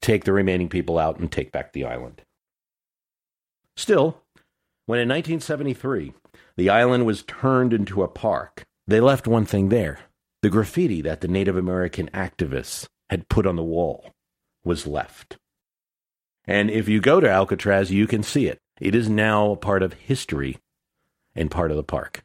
take 0.00 0.24
the 0.24 0.32
remaining 0.32 0.68
people 0.68 0.98
out, 0.98 1.18
and 1.18 1.30
take 1.30 1.52
back 1.52 1.72
the 1.72 1.84
island. 1.84 2.22
Still, 3.76 4.22
when 4.86 4.98
in 4.98 5.08
1973 5.08 6.12
the 6.56 6.70
island 6.70 7.06
was 7.06 7.22
turned 7.22 7.72
into 7.72 8.02
a 8.02 8.08
park, 8.08 8.64
they 8.86 9.00
left 9.00 9.28
one 9.28 9.44
thing 9.44 9.68
there. 9.68 10.00
The 10.42 10.50
graffiti 10.50 11.00
that 11.02 11.20
the 11.20 11.28
Native 11.28 11.56
American 11.56 12.08
activists 12.14 12.86
had 13.10 13.28
put 13.28 13.46
on 13.46 13.56
the 13.56 13.62
wall 13.62 14.12
was 14.64 14.86
left. 14.86 15.36
And 16.44 16.70
if 16.70 16.88
you 16.88 17.00
go 17.00 17.20
to 17.20 17.28
Alcatraz, 17.28 17.90
you 17.90 18.06
can 18.06 18.22
see 18.22 18.46
it. 18.46 18.58
It 18.80 18.94
is 18.94 19.08
now 19.08 19.52
a 19.52 19.56
part 19.56 19.82
of 19.82 19.92
history 19.92 20.58
and 21.34 21.50
part 21.50 21.70
of 21.70 21.76
the 21.76 21.82
park. 21.82 22.24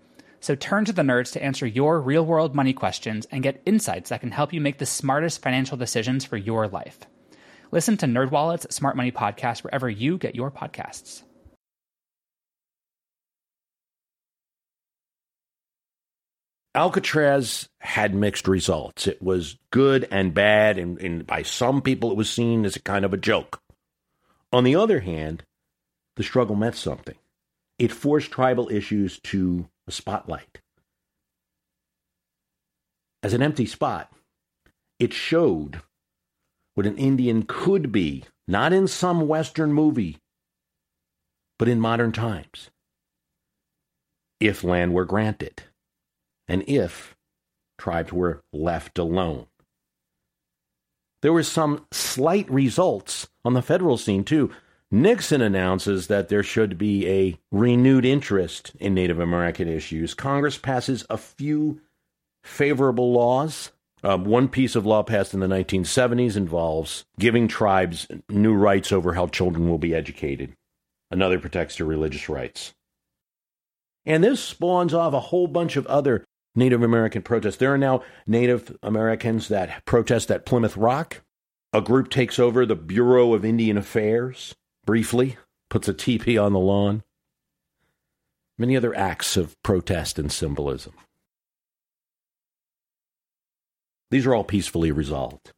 So 0.41 0.55
turn 0.55 0.85
to 0.85 0.93
the 0.93 1.03
nerds 1.03 1.31
to 1.33 1.43
answer 1.43 1.67
your 1.67 2.01
real 2.01 2.25
world 2.25 2.55
money 2.55 2.73
questions 2.73 3.27
and 3.31 3.43
get 3.43 3.61
insights 3.65 4.09
that 4.09 4.21
can 4.21 4.31
help 4.31 4.51
you 4.51 4.59
make 4.59 4.79
the 4.79 4.85
smartest 4.87 5.41
financial 5.41 5.77
decisions 5.77 6.25
for 6.25 6.35
your 6.35 6.67
life. 6.67 6.99
Listen 7.71 7.95
to 7.97 8.07
NerdWallet's 8.07 8.75
Smart 8.75 8.97
Money 8.97 9.11
Podcast 9.11 9.63
wherever 9.63 9.89
you 9.89 10.17
get 10.17 10.35
your 10.35 10.51
podcasts. 10.51 11.21
Alcatraz 16.73 17.69
had 17.79 18.15
mixed 18.15 18.47
results. 18.47 19.05
It 19.05 19.21
was 19.21 19.59
good 19.71 20.07
and 20.09 20.33
bad, 20.33 20.77
and, 20.77 20.97
and, 20.99 21.27
by 21.27 21.43
some 21.43 21.81
people 21.81 22.11
it 22.11 22.17
was 22.17 22.29
seen 22.29 22.65
as 22.65 22.77
a 22.77 22.81
kind 22.81 23.03
of 23.03 23.13
a 23.13 23.17
joke. 23.17 23.61
On 24.53 24.63
the 24.63 24.75
other 24.75 25.01
hand, 25.01 25.43
the 26.15 26.23
struggle 26.23 26.55
meant 26.55 26.75
something. 26.75 27.15
It 27.77 27.91
forced 27.91 28.31
tribal 28.31 28.69
issues 28.69 29.19
to 29.25 29.67
spotlight. 29.91 30.59
As 33.23 33.33
an 33.33 33.41
empty 33.41 33.65
spot, 33.65 34.11
it 34.99 35.13
showed 35.13 35.81
what 36.75 36.87
an 36.87 36.97
Indian 36.97 37.43
could 37.43 37.91
be, 37.91 38.23
not 38.47 38.73
in 38.73 38.87
some 38.87 39.27
Western 39.27 39.73
movie, 39.73 40.17
but 41.59 41.67
in 41.67 41.79
modern 41.79 42.11
times, 42.11 42.69
if 44.39 44.63
land 44.63 44.93
were 44.93 45.05
granted, 45.05 45.63
and 46.47 46.63
if 46.67 47.15
tribes 47.77 48.11
were 48.11 48.41
left 48.51 48.97
alone. 48.97 49.47
There 51.21 51.33
were 51.33 51.43
some 51.43 51.85
slight 51.91 52.49
results 52.49 53.27
on 53.45 53.53
the 53.53 53.61
federal 53.61 53.97
scene, 53.97 54.23
too. 54.23 54.51
Nixon 54.93 55.41
announces 55.41 56.07
that 56.07 56.27
there 56.27 56.43
should 56.43 56.77
be 56.77 57.07
a 57.07 57.39
renewed 57.49 58.05
interest 58.05 58.73
in 58.77 58.93
Native 58.93 59.19
American 59.19 59.69
issues. 59.69 60.13
Congress 60.13 60.57
passes 60.57 61.05
a 61.09 61.17
few 61.17 61.79
favorable 62.43 63.13
laws. 63.13 63.71
Uh, 64.03 64.17
one 64.17 64.49
piece 64.49 64.75
of 64.75 64.85
law 64.85 65.01
passed 65.01 65.33
in 65.33 65.39
the 65.39 65.47
1970s 65.47 66.35
involves 66.35 67.05
giving 67.17 67.47
tribes 67.47 68.05
new 68.27 68.53
rights 68.53 68.91
over 68.91 69.13
how 69.13 69.27
children 69.27 69.69
will 69.69 69.77
be 69.77 69.95
educated. 69.95 70.53
Another 71.09 71.39
protects 71.39 71.77
their 71.77 71.85
religious 71.85 72.27
rights. 72.27 72.73
And 74.05 74.21
this 74.21 74.43
spawns 74.43 74.93
off 74.93 75.13
a 75.13 75.19
whole 75.19 75.47
bunch 75.47 75.77
of 75.77 75.87
other 75.87 76.25
Native 76.53 76.83
American 76.83 77.21
protests. 77.21 77.57
There 77.57 77.73
are 77.73 77.77
now 77.77 78.03
Native 78.27 78.77
Americans 78.83 79.47
that 79.47 79.85
protest 79.85 80.29
at 80.31 80.45
Plymouth 80.45 80.75
Rock. 80.75 81.21
A 81.71 81.79
group 81.79 82.09
takes 82.09 82.39
over 82.39 82.65
the 82.65 82.75
Bureau 82.75 83.33
of 83.33 83.45
Indian 83.45 83.77
Affairs 83.77 84.53
briefly, 84.85 85.37
puts 85.69 85.87
a 85.87 85.93
teepee 85.93 86.37
on 86.37 86.53
the 86.53 86.59
lawn. 86.59 87.03
Many 88.57 88.77
other 88.77 88.95
acts 88.95 89.37
of 89.37 89.61
protest 89.63 90.19
and 90.19 90.31
symbolism. 90.31 90.93
These 94.11 94.25
are 94.25 94.35
all 94.35 94.43
peacefully 94.43 94.91
resolved. 94.91 95.53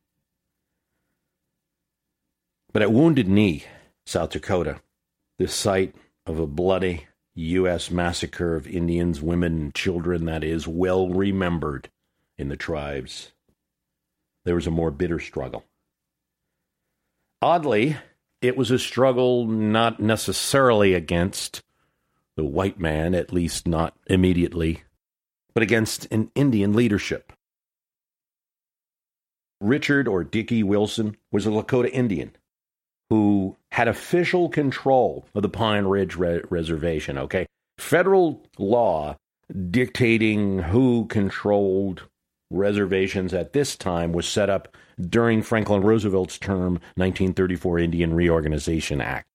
But 2.72 2.82
at 2.82 2.92
Wounded 2.92 3.28
Knee, 3.28 3.66
South 4.06 4.30
Dakota, 4.30 4.82
the 5.38 5.48
site 5.48 5.96
of 6.26 6.40
a 6.40 6.48
bloody 6.48 7.08
U.S. 7.36 7.90
massacre 7.90 8.56
of 8.56 8.68
Indians, 8.68 9.22
women, 9.22 9.54
and 9.54 9.76
children 9.76 10.26
that 10.26 10.44
is 10.44 10.68
well 10.68 11.10
remembered 11.10 11.90
in 12.38 12.50
the 12.50 12.56
tribes, 12.56 13.32
there 14.46 14.56
was 14.56 14.68
a 14.68 14.72
more 14.72 14.92
bitter 14.92 15.20
struggle. 15.20 15.66
Oddly, 17.42 17.98
it 18.44 18.58
was 18.58 18.70
a 18.70 18.78
struggle 18.78 19.48
not 19.48 20.02
necessarily 20.02 20.94
against 20.94 21.64
the 22.36 22.44
white 22.44 22.78
man, 22.78 23.16
at 23.16 23.32
least 23.32 23.68
not 23.68 23.96
immediately, 24.08 24.84
but 25.54 25.64
against 25.64 26.08
an 26.12 26.30
Indian 26.36 26.74
leadership. 26.74 27.32
Richard 29.62 30.10
or 30.10 30.26
Dickie 30.26 30.62
Wilson 30.62 31.16
was 31.32 31.46
a 31.46 31.50
Lakota 31.50 31.90
Indian 31.90 32.36
who 33.10 33.56
had 33.72 33.88
official 33.88 34.50
control 34.50 35.26
of 35.34 35.42
the 35.42 35.50
Pine 35.50 35.86
Ridge 35.86 36.18
Re- 36.18 36.42
Reservation. 36.50 37.18
Okay. 37.18 37.46
Federal 37.78 38.46
law 38.58 39.16
dictating 39.70 40.60
who 40.60 41.06
controlled 41.06 42.10
reservations 42.54 43.34
at 43.34 43.54
this 43.54 43.76
time 43.76 44.14
was 44.14 44.28
set 44.28 44.50
up 44.50 44.76
during 45.00 45.42
Franklin 45.42 45.82
Roosevelt's 45.82 46.38
term 46.38 46.74
1934 46.96 47.80
Indian 47.80 48.14
Reorganization 48.14 49.02
Act. 49.02 49.28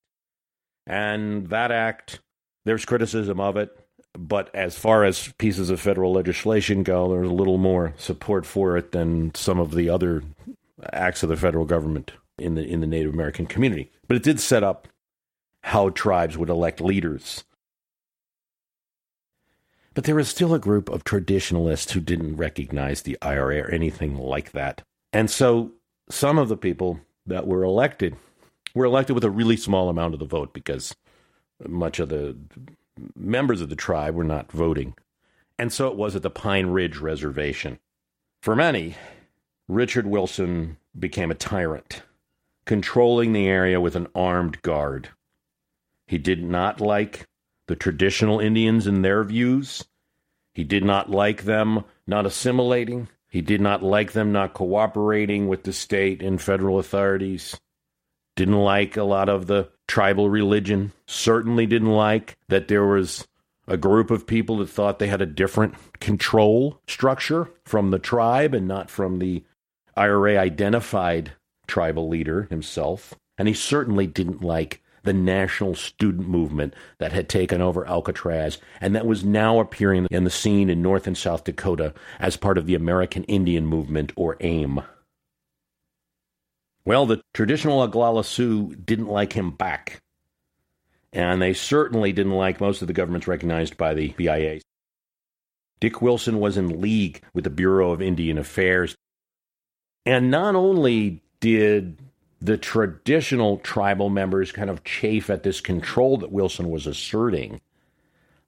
And 0.86 1.48
that 1.48 1.70
act, 1.70 2.20
there's 2.64 2.84
criticism 2.84 3.40
of 3.40 3.56
it, 3.56 3.76
but 4.18 4.54
as 4.54 4.78
far 4.78 5.04
as 5.04 5.32
pieces 5.38 5.70
of 5.70 5.80
federal 5.80 6.12
legislation 6.12 6.82
go, 6.82 7.10
there's 7.10 7.28
a 7.28 7.34
little 7.34 7.58
more 7.58 7.92
support 7.98 8.46
for 8.46 8.76
it 8.76 8.92
than 8.92 9.34
some 9.34 9.60
of 9.60 9.72
the 9.72 9.90
other 9.90 10.22
acts 10.92 11.22
of 11.22 11.28
the 11.28 11.36
federal 11.36 11.64
government 11.64 12.12
in 12.38 12.54
the 12.54 12.62
in 12.62 12.80
the 12.80 12.86
Native 12.86 13.12
American 13.12 13.46
community. 13.46 13.90
But 14.06 14.16
it 14.16 14.22
did 14.22 14.40
set 14.40 14.62
up 14.62 14.88
how 15.62 15.90
tribes 15.90 16.38
would 16.38 16.48
elect 16.48 16.80
leaders. 16.80 17.44
But 19.98 20.04
there 20.04 20.14
was 20.14 20.28
still 20.28 20.54
a 20.54 20.60
group 20.60 20.88
of 20.88 21.02
traditionalists 21.02 21.90
who 21.90 21.98
didn't 21.98 22.36
recognize 22.36 23.02
the 23.02 23.18
IRA 23.20 23.62
or 23.62 23.68
anything 23.68 24.16
like 24.16 24.52
that. 24.52 24.82
And 25.12 25.28
so 25.28 25.72
some 26.08 26.38
of 26.38 26.48
the 26.48 26.56
people 26.56 27.00
that 27.26 27.48
were 27.48 27.64
elected 27.64 28.14
were 28.76 28.84
elected 28.84 29.14
with 29.16 29.24
a 29.24 29.30
really 29.30 29.56
small 29.56 29.88
amount 29.88 30.14
of 30.14 30.20
the 30.20 30.24
vote 30.24 30.54
because 30.54 30.94
much 31.66 31.98
of 31.98 32.10
the 32.10 32.36
members 33.16 33.60
of 33.60 33.70
the 33.70 33.74
tribe 33.74 34.14
were 34.14 34.22
not 34.22 34.52
voting. 34.52 34.94
And 35.58 35.72
so 35.72 35.88
it 35.88 35.96
was 35.96 36.14
at 36.14 36.22
the 36.22 36.30
Pine 36.30 36.66
Ridge 36.68 36.98
Reservation. 36.98 37.80
For 38.40 38.54
many, 38.54 38.94
Richard 39.66 40.06
Wilson 40.06 40.76
became 40.96 41.32
a 41.32 41.34
tyrant, 41.34 42.02
controlling 42.66 43.32
the 43.32 43.48
area 43.48 43.80
with 43.80 43.96
an 43.96 44.06
armed 44.14 44.62
guard. 44.62 45.08
He 46.06 46.18
did 46.18 46.44
not 46.44 46.80
like 46.80 47.26
the 47.66 47.76
traditional 47.76 48.40
Indians 48.40 48.86
and 48.86 49.04
their 49.04 49.22
views. 49.22 49.84
He 50.58 50.64
did 50.64 50.82
not 50.82 51.08
like 51.08 51.44
them 51.44 51.84
not 52.04 52.26
assimilating. 52.26 53.06
He 53.28 53.42
did 53.42 53.60
not 53.60 53.80
like 53.80 54.10
them 54.10 54.32
not 54.32 54.54
cooperating 54.54 55.46
with 55.46 55.62
the 55.62 55.72
state 55.72 56.20
and 56.20 56.42
federal 56.42 56.80
authorities. 56.80 57.60
Didn't 58.34 58.58
like 58.58 58.96
a 58.96 59.04
lot 59.04 59.28
of 59.28 59.46
the 59.46 59.68
tribal 59.86 60.28
religion. 60.28 60.90
Certainly 61.06 61.66
didn't 61.66 61.92
like 61.92 62.36
that 62.48 62.66
there 62.66 62.84
was 62.84 63.28
a 63.68 63.76
group 63.76 64.10
of 64.10 64.26
people 64.26 64.56
that 64.56 64.68
thought 64.68 64.98
they 64.98 65.06
had 65.06 65.22
a 65.22 65.26
different 65.26 65.76
control 66.00 66.80
structure 66.88 67.48
from 67.64 67.92
the 67.92 68.00
tribe 68.00 68.52
and 68.52 68.66
not 68.66 68.90
from 68.90 69.20
the 69.20 69.44
IRA 69.96 70.36
identified 70.38 71.34
tribal 71.68 72.08
leader 72.08 72.48
himself. 72.50 73.14
And 73.38 73.46
he 73.46 73.54
certainly 73.54 74.08
didn't 74.08 74.42
like 74.42 74.82
the 75.08 75.14
national 75.14 75.74
student 75.74 76.28
movement 76.28 76.74
that 76.98 77.12
had 77.12 77.30
taken 77.30 77.62
over 77.62 77.88
Alcatraz 77.88 78.58
and 78.78 78.94
that 78.94 79.06
was 79.06 79.24
now 79.24 79.58
appearing 79.58 80.06
in 80.10 80.24
the 80.24 80.30
scene 80.30 80.68
in 80.68 80.82
North 80.82 81.06
and 81.06 81.16
South 81.16 81.44
Dakota 81.44 81.94
as 82.20 82.36
part 82.36 82.58
of 82.58 82.66
the 82.66 82.74
American 82.74 83.24
Indian 83.24 83.66
Movement, 83.66 84.12
or 84.16 84.36
AIM. 84.40 84.82
Well, 86.84 87.06
the 87.06 87.22
traditional 87.32 87.86
Oglala 87.86 88.22
Sioux 88.22 88.74
didn't 88.74 89.08
like 89.08 89.32
him 89.32 89.50
back. 89.50 90.02
And 91.10 91.40
they 91.40 91.54
certainly 91.54 92.12
didn't 92.12 92.32
like 92.32 92.60
most 92.60 92.82
of 92.82 92.86
the 92.86 92.94
governments 92.94 93.26
recognized 93.26 93.78
by 93.78 93.94
the 93.94 94.08
BIA. 94.18 94.60
Dick 95.80 96.02
Wilson 96.02 96.38
was 96.38 96.58
in 96.58 96.82
league 96.82 97.22
with 97.32 97.44
the 97.44 97.50
Bureau 97.50 97.92
of 97.92 98.02
Indian 98.02 98.36
Affairs. 98.36 98.94
And 100.04 100.30
not 100.30 100.54
only 100.54 101.22
did 101.40 101.98
the 102.40 102.56
traditional 102.56 103.58
tribal 103.58 104.08
members 104.10 104.52
kind 104.52 104.70
of 104.70 104.84
chafe 104.84 105.28
at 105.28 105.42
this 105.42 105.60
control 105.60 106.16
that 106.18 106.32
Wilson 106.32 106.70
was 106.70 106.86
asserting. 106.86 107.60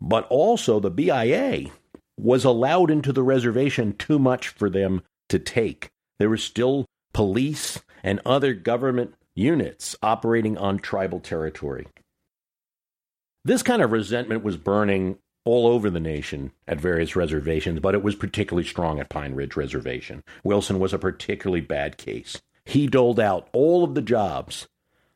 But 0.01 0.27
also, 0.29 0.81
the 0.81 0.91
BIA 0.91 1.67
was 2.17 2.45
allowed 2.45 2.91
into 2.91 3.13
the 3.13 3.23
reservation 3.23 3.95
too 3.95 4.19
much 4.19 4.49
for 4.49 4.71
them 4.71 5.03
to 5.29 5.39
take. 5.39 5.91
There 6.19 6.29
were 6.29 6.37
still 6.37 6.87
police 7.13 7.81
and 8.03 8.21
other 8.25 8.55
government 8.55 9.15
units 9.35 9.97
operating 10.03 10.57
on 10.57 10.79
tribal 10.79 11.21
territory. 11.21 11.87
This 13.45 13.63
kind 13.63 13.83
of 13.83 13.93
resentment 13.93 14.45
was 14.45 14.57
burning 14.57 15.19
all 15.47 15.67
over 15.67 15.89
the 15.89 16.01
nation 16.01 16.53
at 16.69 16.79
various 16.79 17.17
reservations, 17.17 17.81
but 17.81 17.95
it 17.95 18.03
was 18.03 18.15
particularly 18.15 18.69
strong 18.69 19.01
at 19.01 19.09
Pine 19.09 19.35
Ridge 19.35 19.57
Reservation. 19.57 20.23
Wilson 20.45 20.79
was 20.79 20.93
a 20.93 20.99
particularly 20.99 21.63
bad 21.63 21.97
case 21.97 22.41
he 22.71 22.87
doled 22.87 23.19
out 23.19 23.49
all 23.53 23.83
of 23.83 23.95
the 23.95 24.03
jobs 24.03 24.69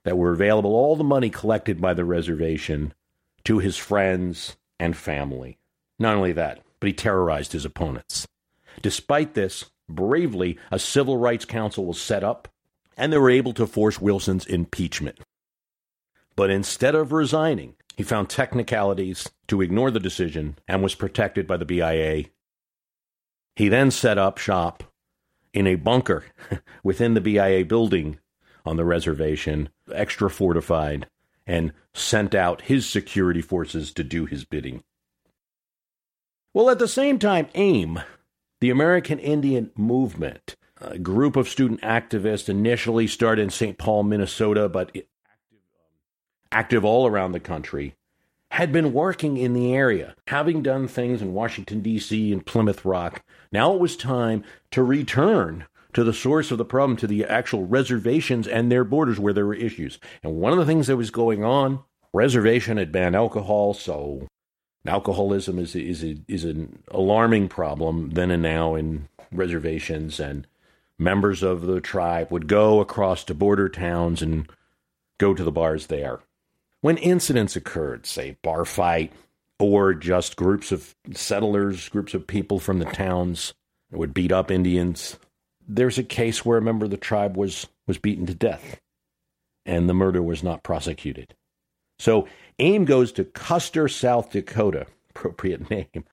that 0.05 0.19
were 0.19 0.33
available, 0.33 0.75
all 0.75 0.97
the 0.97 1.05
money 1.05 1.31
collected 1.31 1.81
by 1.81 1.95
the 1.95 2.05
reservation 2.05 2.93
to 3.45 3.59
his 3.59 3.77
friends 3.77 4.57
and 4.81 4.97
family. 4.97 5.59
Not 5.99 6.17
only 6.17 6.33
that, 6.33 6.63
but 6.81 6.89
he 6.89 6.93
terrorized 6.93 7.53
his 7.53 7.65
opponents. 7.65 8.27
Despite 8.83 9.35
this, 9.35 9.71
bravely, 9.89 10.59
a 10.73 10.79
civil 10.81 11.17
rights 11.17 11.45
council 11.45 11.87
was 11.87 12.01
set 12.01 12.25
up, 12.25 12.49
and 12.97 13.13
they 13.13 13.19
were 13.19 13.31
able 13.31 13.53
to 13.55 13.67
force 13.69 14.01
Wilson's 14.01 14.47
impeachment. 14.47 15.21
But 16.35 16.51
instead 16.51 16.97
of 16.97 17.13
resigning, 17.13 17.77
he 17.97 18.03
found 18.03 18.29
technicalities 18.29 19.31
to 19.47 19.63
ignore 19.63 19.93
the 19.93 20.01
decision 20.01 20.59
and 20.67 20.83
was 20.83 20.97
protected 20.97 21.47
by 21.47 21.57
the 21.57 21.65
BIA. 21.65 22.25
He 23.55 23.69
then 23.69 23.93
set 23.93 24.19
up 24.19 24.39
shop 24.39 24.83
in 25.55 25.67
a 25.67 25.77
bunker 25.77 26.25
within 26.83 27.15
the 27.15 27.21
BIA 27.21 27.65
building 27.65 28.19
on 28.67 28.77
the 28.77 28.85
reservation, 28.85 29.71
extra 29.93 30.29
fortified, 30.29 31.07
and 31.47 31.73
sent 31.95 32.35
out 32.35 32.63
his 32.63 32.89
security 32.89 33.41
forces 33.41 33.93
to 33.93 34.05
do 34.05 34.27
his 34.27 34.45
bidding. 34.45 34.83
Well, 36.53 36.71
at 36.71 36.79
the 36.79 36.89
same 36.89 37.19
time, 37.19 37.49
AIM, 37.55 38.01
the 38.61 38.71
American 38.71 39.19
Indian 39.19 39.71
Movement, 39.77 40.57
a 40.81 40.99
group 40.99 41.37
of 41.37 41.49
student 41.49 41.81
activists 41.83 42.49
initially 42.49 43.07
started 43.07 43.43
in 43.43 43.51
St. 43.51 43.79
Paul, 43.79 44.05
Minnesota, 44.05 44.69
but 44.69 44.89
active, 44.89 45.03
um, 45.03 45.09
active 46.53 46.85
all 46.85 47.07
around 47.07 47.33
the 47.33 47.41
country, 47.41 47.97
had 48.55 48.71
been 48.71 48.93
working 48.93 49.37
in 49.37 49.53
the 49.53 49.75
area, 49.75 50.15
having 50.29 50.63
done 50.63 50.87
things 50.87 51.21
in 51.21 51.35
Washington, 51.35 51.81
D.C. 51.81 52.33
and 52.33 52.47
Plymouth 52.47 52.85
Rock. 52.85 53.25
Now 53.51 53.75
it 53.75 53.81
was 53.81 53.97
time 53.97 54.45
to 54.71 54.85
return 54.85 55.67
to 55.93 56.05
the 56.05 56.13
source 56.13 56.53
of 56.53 56.59
the 56.59 56.65
problem, 56.65 56.97
to 56.99 57.09
the 57.09 57.25
actual 57.25 57.67
reservations 57.67 58.47
and 58.47 58.71
their 58.71 58.85
borders 58.85 59.19
where 59.19 59.33
there 59.33 59.45
were 59.45 59.55
issues. 59.55 59.99
And 60.23 60.37
one 60.37 60.53
of 60.53 60.61
the 60.61 60.67
things 60.67 60.87
that 60.87 60.97
was 60.97 61.11
going 61.11 61.43
on, 61.43 61.81
reservation 62.13 62.77
had 62.77 62.93
banned 62.93 63.17
alcohol, 63.17 63.75
so 63.75 64.29
alcoholism 64.87 65.59
is 65.59 65.75
is 65.75 66.05
is 66.29 66.45
an 66.45 66.85
alarming 66.93 67.49
problem 67.49 68.11
then 68.11 68.31
and 68.31 68.45
now 68.45 68.77
in 68.77 69.09
reservations, 69.33 70.21
and 70.21 70.47
members 70.97 71.43
of 71.43 71.63
the 71.63 71.81
tribe 71.81 72.31
would 72.31 72.47
go 72.47 72.79
across 72.79 73.25
to 73.25 73.35
border 73.35 73.69
towns 73.69 74.23
and 74.23 74.49
go 75.19 75.35
to 75.35 75.43
the 75.43 75.51
bars 75.51 75.89
there. 75.89 76.21
When 76.85 76.99
incidents 76.99 77.57
occurred, 77.57 78.05
say 78.05 78.37
bar 78.43 78.67
fight, 78.67 79.11
or 79.59 79.95
just 79.95 80.37
groups 80.37 80.71
of 80.71 80.95
settlers, 81.15 81.89
groups 81.89 82.13
of 82.13 82.27
people 82.27 82.59
from 82.59 82.79
the 82.79 82.85
towns 82.85 83.55
would 83.91 84.13
beat 84.13 84.31
up 84.31 84.51
Indians, 84.51 85.19
there's 85.67 85.97
a 85.97 86.05
case 86.05 86.45
where 86.45 86.59
a 86.59 86.63
member 86.63 86.85
of 86.85 86.91
the 86.91 86.99
tribe 86.99 87.39
was, 87.39 87.69
was 87.87 87.97
beaten 87.97 88.27
to 88.27 88.35
death 88.35 88.83
and 89.65 89.89
the 89.89 89.95
murder 89.95 90.23
was 90.23 90.43
not 90.43 90.63
prosecuted. 90.63 91.35
So 91.99 92.29
AIM 92.59 92.85
goes 92.85 93.13
to 93.13 93.25
Custer, 93.25 93.89
South 93.89 94.33
Dakota, 94.33 94.87
appropriate 95.09 95.71
name, 95.71 96.05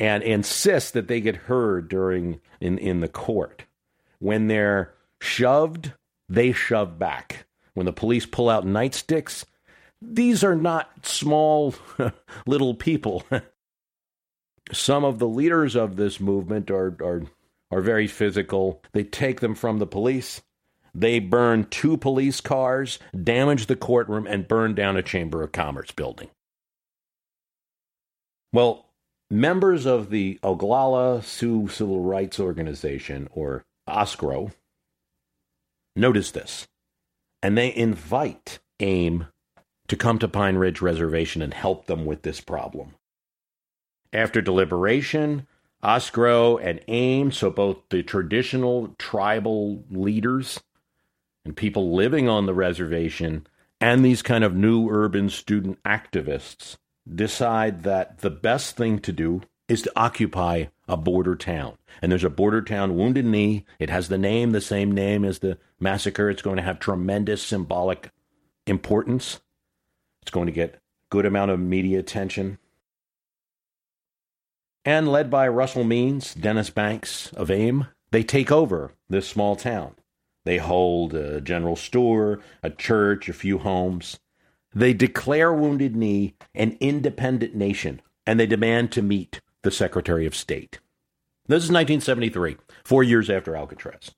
and 0.00 0.22
insists 0.22 0.92
that 0.92 1.06
they 1.06 1.20
get 1.20 1.36
heard 1.36 1.90
during 1.90 2.40
in, 2.62 2.78
in 2.78 3.00
the 3.00 3.08
court. 3.08 3.66
When 4.20 4.46
they're 4.46 4.94
shoved, 5.20 5.92
they 6.30 6.52
shove 6.52 6.98
back. 6.98 7.44
When 7.74 7.84
the 7.84 7.92
police 7.92 8.24
pull 8.24 8.48
out 8.48 8.64
nightsticks, 8.64 9.44
these 10.00 10.44
are 10.44 10.56
not 10.56 11.06
small 11.06 11.74
little 12.46 12.74
people. 12.74 13.24
Some 14.72 15.04
of 15.04 15.18
the 15.18 15.28
leaders 15.28 15.76
of 15.76 15.96
this 15.96 16.20
movement 16.20 16.70
are, 16.70 16.96
are, 17.02 17.22
are 17.70 17.80
very 17.80 18.06
physical. 18.06 18.82
They 18.92 19.04
take 19.04 19.40
them 19.40 19.54
from 19.54 19.78
the 19.78 19.86
police. 19.86 20.42
They 20.94 21.18
burn 21.18 21.66
two 21.70 21.96
police 21.96 22.40
cars, 22.40 22.98
damage 23.20 23.66
the 23.66 23.76
courtroom, 23.76 24.26
and 24.26 24.46
burn 24.46 24.74
down 24.74 24.96
a 24.96 25.02
Chamber 25.02 25.42
of 25.42 25.52
Commerce 25.52 25.90
building. 25.90 26.30
Well, 28.52 28.86
members 29.30 29.86
of 29.86 30.10
the 30.10 30.38
Oglala 30.44 31.24
Sioux 31.24 31.66
Civil 31.68 32.00
Rights 32.00 32.38
Organization, 32.38 33.28
or 33.32 33.64
OSCRO, 33.88 34.52
notice 35.96 36.30
this, 36.30 36.68
and 37.42 37.58
they 37.58 37.74
invite 37.74 38.60
AIM 38.78 39.26
to 39.88 39.96
come 39.96 40.18
to 40.18 40.28
Pine 40.28 40.56
Ridge 40.56 40.80
Reservation 40.80 41.42
and 41.42 41.54
help 41.54 41.86
them 41.86 42.04
with 42.04 42.22
this 42.22 42.40
problem. 42.40 42.94
After 44.12 44.40
deliberation, 44.40 45.46
OSCRO 45.82 46.58
and 46.62 46.80
AIM, 46.88 47.32
so 47.32 47.50
both 47.50 47.78
the 47.90 48.02
traditional 48.02 48.94
tribal 48.98 49.84
leaders 49.90 50.60
and 51.44 51.56
people 51.56 51.94
living 51.94 52.28
on 52.28 52.46
the 52.46 52.54
reservation 52.54 53.46
and 53.80 54.02
these 54.02 54.22
kind 54.22 54.44
of 54.44 54.54
new 54.54 54.88
urban 54.88 55.28
student 55.28 55.82
activists 55.82 56.76
decide 57.12 57.82
that 57.82 58.18
the 58.18 58.30
best 58.30 58.76
thing 58.76 58.98
to 59.00 59.12
do 59.12 59.42
is 59.68 59.82
to 59.82 59.92
occupy 59.94 60.64
a 60.88 60.96
border 60.96 61.34
town. 61.34 61.76
And 62.00 62.10
there's 62.10 62.24
a 62.24 62.30
border 62.30 62.62
town, 62.62 62.96
Wounded 62.96 63.24
Knee. 63.24 63.64
It 63.78 63.90
has 63.90 64.08
the 64.08 64.18
name, 64.18 64.52
the 64.52 64.60
same 64.60 64.92
name 64.92 65.24
as 65.24 65.40
the 65.40 65.58
massacre. 65.78 66.30
It's 66.30 66.42
going 66.42 66.56
to 66.56 66.62
have 66.62 66.78
tremendous 66.78 67.42
symbolic 67.42 68.10
importance. 68.66 69.40
It's 70.24 70.30
going 70.30 70.46
to 70.46 70.52
get 70.52 70.80
good 71.10 71.26
amount 71.26 71.50
of 71.50 71.60
media 71.60 71.98
attention. 71.98 72.56
And 74.82 75.06
led 75.06 75.30
by 75.30 75.46
Russell 75.48 75.84
Means, 75.84 76.34
Dennis 76.34 76.70
Banks 76.70 77.30
of 77.34 77.50
AIM, 77.50 77.88
they 78.10 78.22
take 78.22 78.50
over 78.50 78.92
this 79.10 79.28
small 79.28 79.54
town. 79.54 79.96
They 80.46 80.56
hold 80.56 81.12
a 81.12 81.42
general 81.42 81.76
store, 81.76 82.40
a 82.62 82.70
church, 82.70 83.28
a 83.28 83.34
few 83.34 83.58
homes. 83.58 84.18
They 84.74 84.94
declare 84.94 85.52
Wounded 85.52 85.94
Knee 85.94 86.36
an 86.54 86.78
independent 86.80 87.54
nation, 87.54 88.00
and 88.26 88.40
they 88.40 88.46
demand 88.46 88.92
to 88.92 89.02
meet 89.02 89.42
the 89.60 89.70
Secretary 89.70 90.24
of 90.24 90.34
State. 90.34 90.80
This 91.48 91.64
is 91.64 91.70
1973, 91.70 92.56
four 92.82 93.02
years 93.02 93.28
after 93.28 93.54
Alcatraz. 93.54 94.12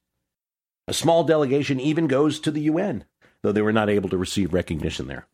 A 0.86 0.94
small 0.94 1.24
delegation 1.24 1.80
even 1.80 2.07
goes 2.07 2.38
to 2.38 2.52
the 2.52 2.62
UN, 2.62 3.07
though 3.42 3.50
they 3.50 3.61
were 3.61 3.72
not 3.72 3.90
able 3.90 4.09
to 4.11 4.16
receive 4.16 4.54
recognition 4.54 5.09
there. 5.09 5.26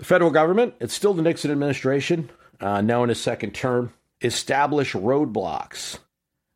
The 0.00 0.06
federal 0.06 0.30
government, 0.30 0.72
it's 0.80 0.94
still 0.94 1.12
the 1.12 1.20
Nixon 1.20 1.50
administration, 1.50 2.30
uh, 2.58 2.80
now 2.80 3.02
in 3.02 3.10
his 3.10 3.20
second 3.20 3.52
term, 3.52 3.92
establish 4.22 4.94
roadblocks, 4.94 5.98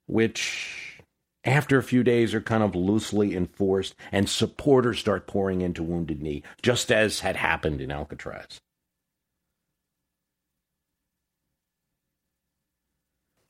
which 0.07 1.03
after 1.45 1.77
a 1.77 1.83
few 1.83 2.03
days 2.03 2.33
are 2.33 2.41
kind 2.41 2.63
of 2.63 2.75
loosely 2.75 3.37
enforced, 3.37 3.95
and 4.11 4.31
supporters 4.31 4.99
start 4.99 5.27
pouring 5.27 5.61
into 5.61 5.83
Wounded 5.83 6.23
Knee, 6.23 6.43
just 6.63 6.91
as 6.91 7.21
had 7.21 7.37
happened 7.37 7.83
in 7.83 7.93
Alcatraz. 7.93 8.63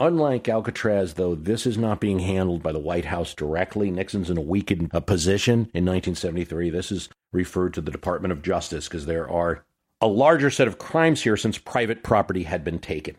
Unlike 0.00 0.48
Alcatraz, 0.48 1.14
though, 1.14 1.36
this 1.36 1.66
is 1.66 1.78
not 1.78 2.00
being 2.00 2.18
handled 2.18 2.64
by 2.64 2.72
the 2.72 2.80
White 2.80 3.04
House 3.04 3.32
directly. 3.32 3.92
Nixon's 3.92 4.28
in 4.28 4.38
a 4.38 4.40
weakened 4.40 4.90
uh, 4.92 4.98
position 4.98 5.70
in 5.72 5.84
1973. 5.84 6.70
This 6.70 6.90
is 6.90 7.08
referred 7.32 7.74
to 7.74 7.80
the 7.80 7.92
Department 7.92 8.32
of 8.32 8.42
Justice 8.42 8.88
because 8.88 9.06
there 9.06 9.30
are 9.30 9.64
a 10.00 10.06
larger 10.06 10.50
set 10.50 10.68
of 10.68 10.78
crimes 10.78 11.22
here 11.22 11.36
since 11.36 11.58
private 11.58 12.02
property 12.02 12.44
had 12.44 12.64
been 12.64 12.78
taken. 12.78 13.16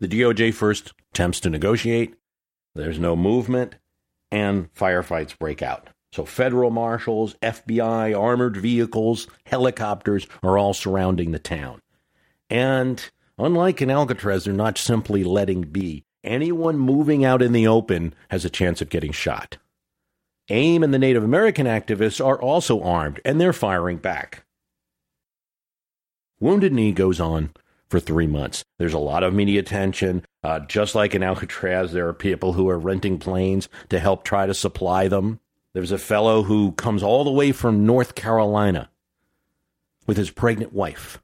The 0.00 0.08
DOJ 0.08 0.54
first 0.54 0.92
attempts 1.12 1.40
to 1.40 1.50
negotiate. 1.50 2.14
There's 2.74 2.98
no 2.98 3.14
movement, 3.14 3.76
and 4.30 4.72
firefights 4.74 5.38
break 5.38 5.62
out. 5.62 5.88
So, 6.12 6.24
federal 6.24 6.70
marshals, 6.70 7.34
FBI, 7.42 8.18
armored 8.18 8.56
vehicles, 8.56 9.26
helicopters 9.46 10.26
are 10.42 10.58
all 10.58 10.74
surrounding 10.74 11.32
the 11.32 11.38
town. 11.38 11.80
And 12.50 13.10
Unlike 13.38 13.82
in 13.82 13.90
Alcatraz, 13.90 14.44
they're 14.44 14.54
not 14.54 14.78
simply 14.78 15.24
letting 15.24 15.62
be. 15.62 16.04
Anyone 16.22 16.78
moving 16.78 17.24
out 17.24 17.42
in 17.42 17.52
the 17.52 17.66
open 17.66 18.14
has 18.28 18.44
a 18.44 18.50
chance 18.50 18.80
of 18.80 18.88
getting 18.88 19.12
shot. 19.12 19.58
AIM 20.48 20.82
and 20.82 20.92
the 20.92 20.98
Native 20.98 21.24
American 21.24 21.66
activists 21.66 22.24
are 22.24 22.40
also 22.40 22.82
armed, 22.82 23.20
and 23.24 23.40
they're 23.40 23.52
firing 23.52 23.96
back. 23.96 24.44
Wounded 26.42 26.72
Knee 26.72 26.90
goes 26.90 27.20
on 27.20 27.50
for 27.88 28.00
three 28.00 28.26
months. 28.26 28.64
There's 28.76 28.94
a 28.94 28.98
lot 28.98 29.22
of 29.22 29.32
media 29.32 29.60
attention. 29.60 30.26
Uh, 30.42 30.58
just 30.58 30.96
like 30.96 31.14
in 31.14 31.22
Alcatraz, 31.22 31.92
there 31.92 32.08
are 32.08 32.12
people 32.12 32.54
who 32.54 32.68
are 32.68 32.80
renting 32.80 33.20
planes 33.20 33.68
to 33.90 34.00
help 34.00 34.24
try 34.24 34.46
to 34.46 34.52
supply 34.52 35.06
them. 35.06 35.38
There's 35.72 35.92
a 35.92 35.98
fellow 35.98 36.42
who 36.42 36.72
comes 36.72 37.00
all 37.00 37.22
the 37.22 37.30
way 37.30 37.52
from 37.52 37.86
North 37.86 38.16
Carolina 38.16 38.90
with 40.08 40.16
his 40.16 40.32
pregnant 40.32 40.72
wife. 40.72 41.22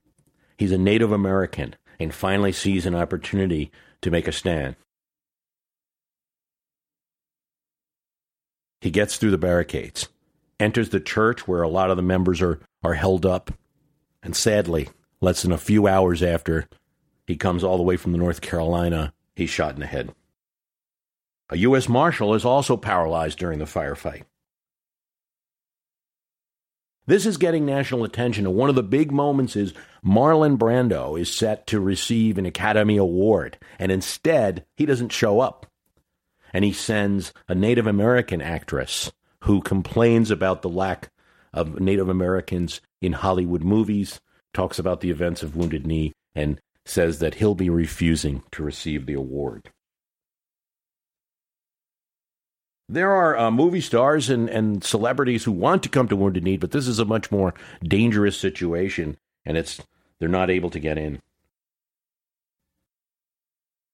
He's 0.57 0.71
a 0.71 0.79
Native 0.79 1.11
American 1.11 1.75
and 1.99 2.15
finally 2.15 2.53
sees 2.53 2.87
an 2.87 2.95
opportunity 2.95 3.73
to 4.03 4.13
make 4.13 4.29
a 4.29 4.33
stand. 4.33 4.77
He 8.81 8.93
gets 8.93 9.17
through 9.17 9.33
the 9.33 9.37
barricades, 9.37 10.09
enters 10.61 10.91
the 10.91 11.01
church 11.01 11.49
where 11.49 11.63
a 11.63 11.69
lot 11.69 11.91
of 11.91 11.97
the 11.97 12.05
members 12.05 12.41
are, 12.41 12.61
are 12.85 12.95
held 12.95 13.27
up, 13.27 13.51
and 14.23 14.37
sadly, 14.37 14.89
less 15.21 15.43
than 15.43 15.53
a 15.53 15.59
few 15.59 15.87
hours 15.87 16.23
after 16.23 16.69
he 17.27 17.37
comes 17.37 17.63
all 17.63 17.77
the 17.77 17.83
way 17.83 17.97
from 17.97 18.13
the 18.13 18.19
North 18.19 18.41
Carolina, 18.41 19.13
he's 19.37 19.51
shot 19.51 19.75
in 19.75 19.81
the 19.81 19.87
head. 19.87 20.15
A 21.51 21.57
U.S. 21.59 21.89
Marshal 21.89 22.35
is 22.35 22.45
also 22.45 22.77
paralyzed 22.77 23.39
during 23.39 23.59
the 23.59 23.65
firefight. 23.65 24.25
This 27.07 27.25
is 27.25 27.39
getting 27.39 27.65
national 27.65 28.05
attention, 28.05 28.47
and 28.47 28.55
one 28.55 28.69
of 28.69 28.75
the 28.75 28.83
big 28.83 29.11
moments 29.11 29.57
is 29.57 29.73
Marlon 30.05 30.59
Brando 30.59 31.19
is 31.19 31.35
set 31.35 31.67
to 31.69 31.81
receive 31.81 32.37
an 32.37 32.45
Academy 32.45 32.99
Award, 32.99 33.57
and 33.79 33.91
instead, 33.91 34.67
he 34.77 34.85
doesn't 34.85 35.13
show 35.13 35.41
up. 35.41 35.67
And 36.53 36.67
he 36.67 36.73
sends 36.73 37.33
a 37.47 37.55
Native 37.55 37.87
American 37.87 38.43
actress 38.43 39.11
who 39.45 39.63
complains 39.63 40.31
about 40.31 40.61
the 40.61 40.69
lack 40.69 41.11
of 41.55 41.81
Native 41.81 42.11
Americans 42.11 42.83
in 43.01 43.15
Hollywood 43.15 43.65
movies, 43.65 44.21
talks 44.59 44.81
about 44.81 45.01
the 45.01 45.11
events 45.11 45.45
of 45.45 45.55
Wounded 45.55 45.87
Knee, 45.87 46.13
and 46.35 46.61
says 46.85 47.21
that 47.21 47.37
he'll 47.37 47.55
be 47.55 47.71
refusing 47.71 48.43
to 48.51 48.65
receive 48.65 49.07
the 49.07 49.15
award. 49.15 49.71
There 52.89 53.13
are 53.13 53.39
uh, 53.39 53.51
movie 53.53 53.81
stars 53.81 54.29
and, 54.29 54.51
and 54.51 54.83
celebrities 54.83 55.45
who 55.45 55.53
want 55.53 55.85
to 55.85 55.89
come 55.89 56.09
to 56.09 56.17
Wounded 56.17 56.43
Knee, 56.43 56.57
but 56.57 56.73
this 56.73 56.89
is 56.89 56.99
a 56.99 57.05
much 57.05 57.31
more 57.31 57.55
dangerous 57.85 58.37
situation, 58.37 59.17
and 59.45 59.57
it's 59.57 59.81
they're 60.19 60.29
not 60.29 60.51
able 60.51 60.71
to 60.71 60.81
get 60.81 60.99
in. 60.99 61.23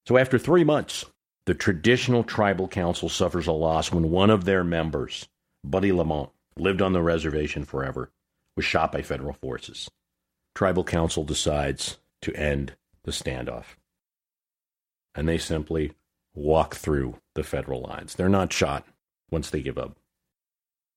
So 0.07 0.17
after 0.17 0.39
three 0.39 0.65
months, 0.65 1.05
the 1.45 1.53
traditional 1.53 2.25
tribal 2.25 2.69
council 2.69 3.11
suffers 3.11 3.47
a 3.47 3.53
loss 3.53 3.93
when 3.93 4.11
one 4.11 4.31
of 4.31 4.47
their 4.47 4.65
members, 4.65 5.29
Buddy 5.63 5.93
Lamont, 5.93 6.31
lived 6.57 6.81
on 6.81 6.95
the 6.95 7.03
reservation 7.03 7.67
forever, 7.67 8.11
was 8.57 8.65
shot 8.65 8.93
by 8.93 9.03
federal 9.03 9.35
forces. 9.35 9.91
Tribal 10.55 10.85
council 10.85 11.25
decides 11.25 11.99
to 12.23 12.35
end 12.35 12.75
the 13.05 13.13
standoff. 13.13 13.77
And 15.15 15.29
they 15.29 15.39
simply 15.39 15.93
walk 16.35 16.75
through 16.75 17.19
the 17.35 17.45
federal 17.45 17.83
lines. 17.83 18.15
They're 18.15 18.29
not 18.29 18.53
shot 18.53 18.87
once 19.31 19.51
they 19.51 19.63
give 19.63 19.79
up. 19.79 19.97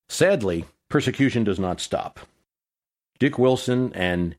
Sadly, 0.09 0.65
persecution 0.89 1.43
does 1.43 1.59
not 1.59 1.81
stop. 1.81 2.19
Dick 3.19 3.37
Wilson 3.37 3.91
and 3.93 4.35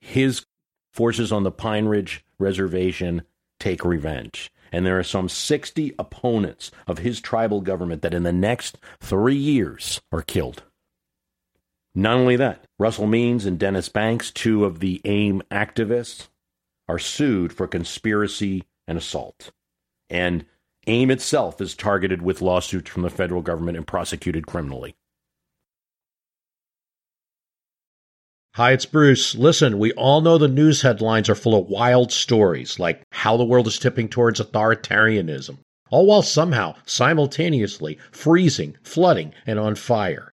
his 0.00 0.44
forces 0.92 1.32
on 1.32 1.42
the 1.42 1.50
Pine 1.50 1.86
Ridge 1.86 2.24
Reservation 2.38 3.22
take 3.58 3.84
revenge. 3.84 4.50
And 4.72 4.86
there 4.86 4.98
are 4.98 5.04
some 5.04 5.28
60 5.28 5.94
opponents 5.98 6.70
of 6.86 6.98
his 6.98 7.20
tribal 7.20 7.60
government 7.60 8.02
that 8.02 8.14
in 8.14 8.22
the 8.22 8.32
next 8.32 8.78
three 9.00 9.36
years 9.36 10.00
are 10.12 10.22
killed. 10.22 10.62
Not 11.94 12.16
only 12.16 12.36
that, 12.36 12.64
Russell 12.78 13.06
Means 13.06 13.46
and 13.46 13.58
Dennis 13.58 13.88
Banks, 13.88 14.30
two 14.30 14.64
of 14.64 14.78
the 14.78 15.00
AIM 15.04 15.42
activists, 15.50 16.28
are 16.88 16.98
sued 16.98 17.52
for 17.52 17.66
conspiracy 17.66 18.64
and 18.86 18.96
assault. 18.96 19.50
And 20.08 20.44
AIM 20.86 21.10
itself 21.10 21.60
is 21.60 21.74
targeted 21.74 22.22
with 22.22 22.40
lawsuits 22.40 22.90
from 22.90 23.02
the 23.02 23.10
federal 23.10 23.42
government 23.42 23.76
and 23.76 23.86
prosecuted 23.86 24.46
criminally. 24.46 24.94
Hi, 28.54 28.72
it's 28.72 28.86
Bruce. 28.86 29.36
Listen, 29.36 29.78
we 29.78 29.92
all 29.92 30.20
know 30.20 30.36
the 30.36 30.48
news 30.48 30.82
headlines 30.82 31.28
are 31.28 31.36
full 31.36 31.56
of 31.56 31.68
wild 31.68 32.10
stories, 32.10 32.80
like 32.80 33.02
how 33.12 33.36
the 33.36 33.44
world 33.44 33.68
is 33.68 33.78
tipping 33.78 34.08
towards 34.08 34.40
authoritarianism, 34.40 35.58
all 35.90 36.06
while 36.06 36.22
somehow 36.22 36.74
simultaneously 36.84 37.98
freezing, 38.10 38.76
flooding, 38.82 39.32
and 39.46 39.58
on 39.60 39.76
fire. 39.76 40.32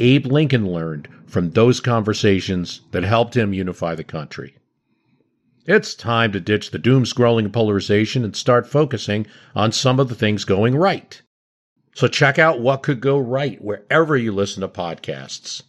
Abe 0.00 0.26
Lincoln 0.26 0.66
learned 0.72 1.08
from 1.26 1.50
those 1.50 1.80
conversations 1.80 2.80
that 2.90 3.04
helped 3.04 3.36
him 3.36 3.54
unify 3.54 3.94
the 3.94 4.04
country. 4.04 4.56
It's 5.66 5.94
time 5.94 6.32
to 6.32 6.40
ditch 6.40 6.70
the 6.70 6.78
doom 6.78 7.04
scrolling 7.04 7.52
polarization 7.52 8.24
and 8.24 8.36
start 8.36 8.66
focusing 8.66 9.26
on 9.54 9.72
some 9.72 9.98
of 9.98 10.08
the 10.08 10.14
things 10.14 10.44
going 10.44 10.76
right. 10.76 11.22
So 11.94 12.08
check 12.08 12.38
out 12.38 12.60
what 12.60 12.82
could 12.82 13.00
go 13.00 13.18
right 13.18 13.62
wherever 13.62 14.16
you 14.16 14.32
listen 14.32 14.60
to 14.62 14.68
podcasts. 14.68 15.62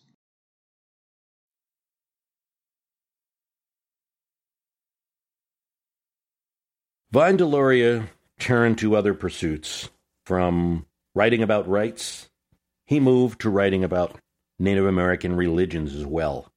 Vine 7.12 7.38
Deloria 7.38 8.10
turned 8.40 8.78
to 8.80 8.96
other 8.96 9.14
pursuits. 9.14 9.90
From 10.26 10.88
writing 11.14 11.44
about 11.44 11.70
rights, 11.70 12.30
he 12.86 13.00
moved 13.00 13.42
to 13.42 13.50
writing 13.50 13.84
about 13.84 14.20
Native 14.60 14.86
American 14.86 15.36
religions 15.36 15.96
as 15.96 16.06
well. 16.06 16.52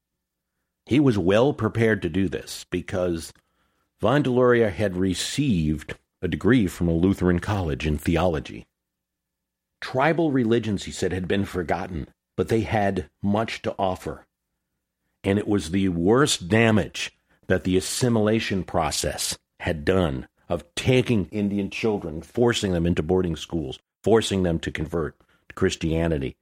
He 0.87 1.01
was 1.01 1.19
well 1.19 1.53
prepared 1.53 2.03
to 2.03 2.09
do 2.09 2.29
this 2.29 2.65
because 2.71 3.33
Vine 4.01 4.23
Deloria 4.23 4.71
had 4.71 4.97
received 4.97 5.97
a 6.23 6.29
degree 6.29 6.67
from 6.67 6.89
a 6.89 6.93
Lutheran 6.93 7.41
college 7.41 7.87
in 7.87 7.99
theology. 7.99 8.67
Tribal 9.81 10.33
religions, 10.33 10.85
he 10.85 10.93
said, 10.93 11.13
had 11.13 11.29
been 11.29 11.45
forgotten, 11.45 12.09
but 12.37 12.49
they 12.49 12.61
had 12.61 13.09
much 13.23 13.63
to 13.63 13.75
offer. 13.79 14.27
And 15.23 15.39
it 15.39 15.49
was 15.49 15.71
the 15.71 15.89
worst 15.89 16.49
damage 16.49 17.13
that 17.47 17.65
the 17.65 17.77
assimilation 17.77 18.65
process 18.65 19.37
had 19.61 19.85
done 19.85 20.29
of 20.49 20.65
taking 20.75 21.27
Indian 21.27 21.71
children, 21.71 22.23
forcing 22.23 22.73
them 22.73 22.87
into 22.87 23.03
boarding 23.03 23.37
schools, 23.37 23.79
forcing 24.03 24.43
them 24.43 24.59
to 24.61 24.71
convert 24.71 25.17
Christianity 25.59 26.37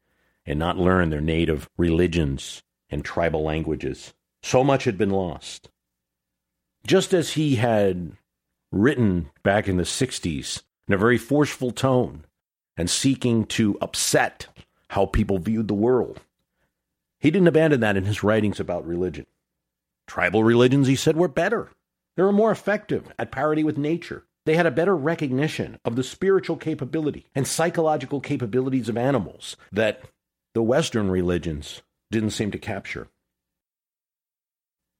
and 0.45 0.59
not 0.59 0.79
learn 0.79 1.11
their 1.11 1.21
native 1.21 1.69
religions 1.77 2.62
and 2.91 3.05
tribal 3.05 3.43
languages. 3.43 4.14
So 4.43 4.62
much 4.62 4.85
had 4.85 4.97
been 4.97 5.11
lost. 5.11 5.71
Just 6.87 7.12
as 7.12 7.33
he 7.33 7.57
had 7.57 8.12
written 8.71 9.31
back 9.43 9.67
in 9.67 9.77
the 9.77 9.83
60s 9.83 10.62
in 10.87 10.95
a 10.95 10.99
very 10.99 11.19
forceful 11.19 11.73
tone 11.73 12.27
and 12.77 12.89
seeking 12.89 13.45
to 13.47 13.79
upset 13.81 14.47
how 14.91 15.07
people 15.07 15.39
viewed 15.39 15.67
the 15.67 15.75
world. 15.75 16.21
He 17.19 17.31
didn't 17.31 17.49
abandon 17.49 17.81
that 17.81 17.97
in 17.97 18.05
his 18.05 18.23
writings 18.23 18.61
about 18.61 18.87
religion. 18.87 19.27
Tribal 20.07 20.45
religions, 20.45 20.87
he 20.87 20.95
said, 20.95 21.17
were 21.17 21.27
better. 21.27 21.71
They 22.14 22.23
were 22.23 22.33
more 22.33 22.53
effective 22.53 23.12
at 23.19 23.33
parity 23.33 23.64
with 23.64 23.79
nature. 23.79 24.25
They 24.47 24.55
had 24.55 24.65
a 24.65 24.71
better 24.71 24.97
recognition 24.97 25.81
of 25.85 25.97
the 25.97 26.05
spiritual 26.05 26.57
capability 26.57 27.27
and 27.35 27.49
psychological 27.49 28.21
capabilities 28.21 28.89
of 28.89 28.97
animals 28.97 29.57
that 29.73 30.03
the 30.55 30.63
Western 30.63 31.11
religions 31.11 31.83
didn't 32.13 32.31
seem 32.31 32.53
to 32.53 32.59
capture. 32.59 33.09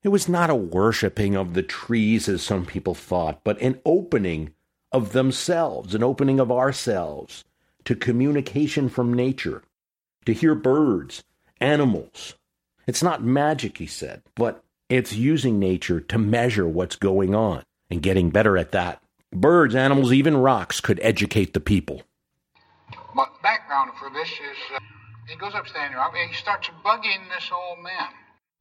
It 0.03 0.09
was 0.09 0.29
not 0.29 0.51
a 0.51 0.57
worshiping 0.57 1.37
of 1.37 1.55
the 1.55 1.63
trees 1.63 2.29
as 2.29 2.43
some 2.43 2.67
people 2.67 2.95
thought, 2.97 3.41
but 3.45 3.61
an 3.63 3.81
opening 3.85 4.53
of 4.91 5.13
themselves, 5.13 5.95
an 5.95 6.03
opening 6.03 6.41
of 6.41 6.51
ourselves 6.51 7.45
to 7.85 7.95
communication 7.95 8.89
from 8.89 9.15
nature, 9.15 9.63
to 10.25 10.33
hear 10.33 10.57
birds, 10.57 11.23
animals. 11.61 12.35
It's 12.89 13.03
not 13.03 13.23
magic, 13.23 13.79
he 13.79 13.87
said, 13.87 14.23
but 14.35 14.65
it's 14.89 15.13
using 15.13 15.61
nature 15.61 16.01
to 16.01 16.19
measure 16.19 16.67
what's 16.67 16.97
going 16.97 17.33
on 17.33 17.63
and 17.89 18.03
getting 18.03 18.31
better 18.31 18.59
at 18.59 18.73
that. 18.73 19.01
Birds, 19.33 19.75
animals, 19.75 20.13
even 20.13 20.37
rocks 20.37 20.81
could 20.81 21.01
educate 21.03 21.53
the 21.53 21.61
people. 21.61 22.03
But 23.15 23.43
background 23.43 23.93
for 23.99 24.11
this 24.11 24.29
is 24.29 24.59
uh, 24.75 24.79
he 25.27 25.37
goes 25.37 25.55
up 25.55 25.67
standing 25.67 25.99
up 25.99 26.13
and 26.15 26.31
he 26.31 26.37
starts 26.37 26.69
bugging 26.85 27.29
this 27.35 27.51
old 27.53 27.83
man. 27.83 28.09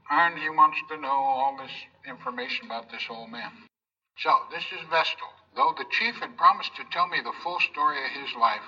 And 0.09 0.37
he 0.37 0.49
wants 0.49 0.77
to 0.89 0.97
know 0.97 1.07
all 1.07 1.57
this 1.57 1.71
information 2.07 2.67
about 2.67 2.91
this 2.91 3.03
old 3.09 3.31
man. 3.31 3.51
So, 4.17 4.31
this 4.51 4.63
is 4.71 4.85
Vestal. 4.89 5.27
Though 5.55 5.73
the 5.77 5.85
chief 5.89 6.15
had 6.15 6.37
promised 6.37 6.75
to 6.75 6.83
tell 6.91 7.07
me 7.07 7.17
the 7.23 7.33
full 7.43 7.59
story 7.59 7.97
of 7.97 8.11
his 8.11 8.35
life, 8.35 8.61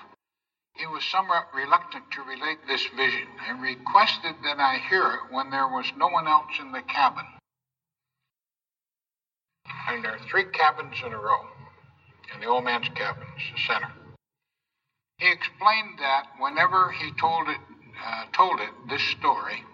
he 0.74 0.86
was 0.86 1.04
somewhat 1.04 1.48
reluctant 1.54 2.10
to 2.12 2.22
relate 2.22 2.58
this 2.66 2.86
vision 2.96 3.28
and 3.48 3.60
requested 3.62 4.36
that 4.44 4.58
I 4.58 4.78
hear 4.88 5.02
it 5.12 5.32
when 5.34 5.50
there 5.50 5.66
was 5.66 5.92
no 5.96 6.08
one 6.08 6.26
else 6.26 6.52
in 6.60 6.72
the 6.72 6.82
cabin. 6.82 7.24
And 9.88 10.04
there 10.04 10.12
are 10.12 10.28
three 10.30 10.44
cabins 10.52 10.96
in 11.04 11.12
a 11.12 11.18
row, 11.18 11.46
and 12.32 12.42
the 12.42 12.46
old 12.46 12.64
man's 12.64 12.88
cabin 12.90 13.26
the 13.36 13.60
center. 13.66 13.92
He 15.18 15.30
explained 15.30 15.98
that 15.98 16.26
whenever 16.38 16.92
he 16.92 17.10
told 17.20 17.48
it, 17.48 17.58
uh, 18.04 18.24
told 18.36 18.60
it 18.60 18.70
this 18.88 19.02
story, 19.18 19.64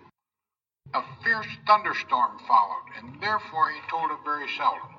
a 0.95 1.03
fierce 1.23 1.47
thunderstorm 1.67 2.39
followed, 2.47 2.89
and 2.97 3.21
therefore 3.21 3.71
he 3.71 3.81
told 3.91 4.11
it 4.11 4.19
very 4.25 4.49
seldom. 4.57 4.95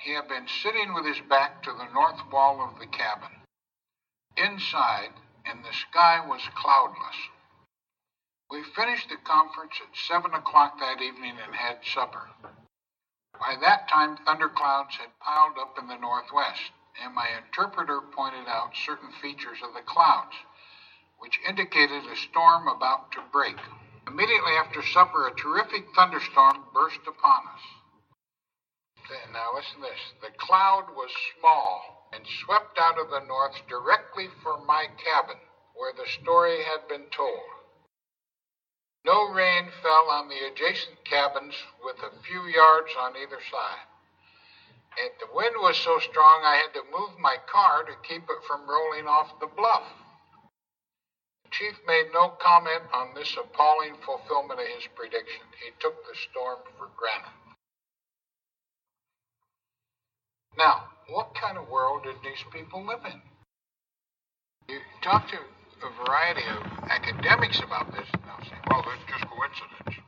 He 0.00 0.14
had 0.14 0.26
been 0.26 0.48
sitting 0.48 0.94
with 0.94 1.06
his 1.06 1.20
back 1.28 1.62
to 1.62 1.72
the 1.72 1.92
north 1.94 2.20
wall 2.32 2.60
of 2.60 2.80
the 2.80 2.86
cabin. 2.86 3.30
Inside, 4.36 5.12
and 5.44 5.62
the 5.62 5.72
sky 5.72 6.26
was 6.26 6.40
cloudless. 6.56 7.16
We 8.50 8.64
finished 8.74 9.08
the 9.08 9.16
conference 9.22 9.74
at 9.80 9.96
7 9.96 10.34
o'clock 10.34 10.78
that 10.80 11.00
evening 11.00 11.36
and 11.44 11.54
had 11.54 11.78
supper. 11.84 12.28
By 13.42 13.56
that 13.60 13.88
time, 13.88 14.16
thunderclouds 14.18 14.96
had 14.98 15.18
piled 15.18 15.58
up 15.58 15.76
in 15.76 15.88
the 15.88 15.96
northwest, 15.98 16.62
and 17.02 17.12
my 17.12 17.28
interpreter 17.36 18.00
pointed 18.14 18.46
out 18.46 18.76
certain 18.76 19.10
features 19.20 19.58
of 19.64 19.74
the 19.74 19.82
clouds, 19.82 20.36
which 21.18 21.40
indicated 21.46 22.06
a 22.06 22.16
storm 22.16 22.68
about 22.68 23.10
to 23.12 23.20
break. 23.32 23.58
Immediately 24.06 24.52
after 24.52 24.80
supper, 24.82 25.26
a 25.26 25.34
terrific 25.34 25.92
thunderstorm 25.94 26.66
burst 26.72 27.00
upon 27.08 27.48
us. 27.48 27.62
Now 29.32 29.54
listen 29.56 29.82
to 29.82 29.88
this. 29.88 30.00
The 30.22 30.30
cloud 30.38 30.90
was 30.90 31.10
small 31.38 32.08
and 32.12 32.24
swept 32.44 32.78
out 32.78 32.98
of 32.98 33.10
the 33.10 33.26
north 33.26 33.56
directly 33.68 34.28
for 34.42 34.58
my 34.66 34.86
cabin, 35.04 35.38
where 35.74 35.92
the 35.92 36.06
story 36.22 36.62
had 36.62 36.86
been 36.88 37.08
told. 37.10 37.40
No 39.04 39.30
rain 39.32 39.68
fell 39.82 40.10
on 40.10 40.28
the 40.28 40.46
adjacent 40.46 41.04
cabins 41.04 41.54
with 41.84 41.96
a 41.98 42.22
few 42.22 42.46
yards 42.46 42.94
on 43.00 43.16
either 43.16 43.40
side. 43.50 43.86
And 45.00 45.10
the 45.18 45.34
wind 45.34 45.56
was 45.58 45.76
so 45.76 45.98
strong 45.98 46.42
I 46.44 46.56
had 46.62 46.72
to 46.74 46.86
move 46.96 47.18
my 47.18 47.36
car 47.50 47.82
to 47.82 48.08
keep 48.08 48.22
it 48.22 48.46
from 48.46 48.68
rolling 48.68 49.08
off 49.08 49.40
the 49.40 49.48
bluff. 49.48 49.82
The 51.44 51.50
chief 51.50 51.74
made 51.86 52.12
no 52.12 52.28
comment 52.38 52.82
on 52.94 53.14
this 53.14 53.36
appalling 53.36 53.96
fulfillment 54.06 54.60
of 54.60 54.66
his 54.66 54.86
prediction. 54.94 55.42
He 55.64 55.72
took 55.80 56.04
the 56.04 56.14
storm 56.30 56.58
for 56.78 56.88
granted. 56.96 57.32
Now, 60.56 60.88
what 61.08 61.34
kind 61.34 61.58
of 61.58 61.68
world 61.68 62.04
did 62.04 62.16
these 62.22 62.44
people 62.52 62.84
live 62.86 63.04
in? 63.04 63.20
You 64.68 64.78
talk 65.02 65.28
to 65.28 65.38
a 65.82 65.90
variety 66.06 66.46
of 66.46 66.62
academics 66.88 67.58
about 67.60 67.90
this, 67.92 68.06
and 68.14 68.22
they'll 68.22 68.46
say, 68.46 68.58
well, 68.70 68.82
that's 68.86 69.04
just 69.10 69.26
coincidence. 69.26 69.98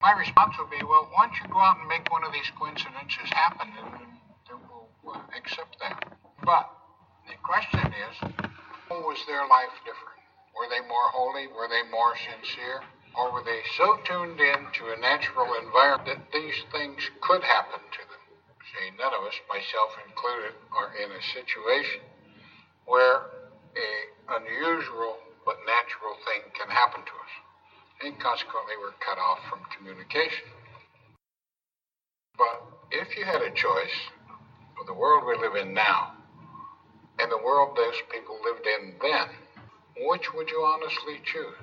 My 0.00 0.12
response 0.12 0.54
would 0.58 0.70
be, 0.70 0.84
well, 0.84 1.08
why 1.12 1.26
don't 1.26 1.36
you 1.40 1.48
go 1.48 1.58
out 1.58 1.80
and 1.80 1.88
make 1.88 2.06
one 2.12 2.24
of 2.24 2.32
these 2.32 2.48
coincidences 2.58 3.28
happen, 3.32 3.68
and 3.72 3.88
then 3.92 4.58
we'll 5.04 5.16
uh, 5.16 5.20
accept 5.36 5.76
that. 5.80 6.04
But 6.44 6.68
the 7.28 7.38
question 7.42 7.80
is, 7.80 8.14
how 8.88 9.00
was 9.02 9.18
their 9.26 9.46
life 9.48 9.72
different? 9.88 10.20
Were 10.52 10.68
they 10.68 10.84
more 10.84 11.08
holy? 11.14 11.48
Were 11.48 11.68
they 11.68 11.88
more 11.90 12.12
sincere? 12.18 12.84
Or 13.16 13.32
were 13.32 13.44
they 13.44 13.60
so 13.76 14.00
tuned 14.04 14.40
in 14.40 14.60
to 14.80 14.92
a 14.92 15.00
natural 15.00 15.48
environment 15.60 16.08
that 16.08 16.32
these 16.32 16.60
things 16.72 17.00
could 17.20 17.44
happen 17.44 17.80
to 17.80 18.02
them? 18.08 18.22
say 18.72 18.88
none 18.96 19.12
of 19.12 19.22
us, 19.28 19.36
myself 19.48 19.92
included, 20.08 20.56
are 20.72 20.96
in 20.96 21.12
a 21.12 21.22
situation 21.36 22.00
where 22.86 23.28
a 23.76 24.36
unusual 24.38 25.18
but 25.44 25.56
natural 25.66 26.14
thing 26.26 26.42
can 26.54 26.68
happen 26.68 27.02
to 27.02 27.14
us. 27.16 27.32
And 28.04 28.18
consequently, 28.18 28.74
we're 28.80 28.96
cut 29.04 29.18
off 29.18 29.38
from 29.48 29.60
communication. 29.76 30.48
But 32.36 32.62
if 32.90 33.16
you 33.16 33.24
had 33.24 33.42
a 33.42 33.50
choice 33.50 33.98
of 34.80 34.86
the 34.86 34.94
world 34.94 35.24
we 35.26 35.36
live 35.36 35.54
in 35.54 35.74
now 35.74 36.14
and 37.18 37.30
the 37.30 37.38
world 37.38 37.76
those 37.76 38.00
people 38.10 38.38
lived 38.42 38.66
in 38.66 38.94
then, 39.00 39.28
which 40.08 40.32
would 40.34 40.48
you 40.50 40.64
honestly 40.64 41.20
choose? 41.24 41.62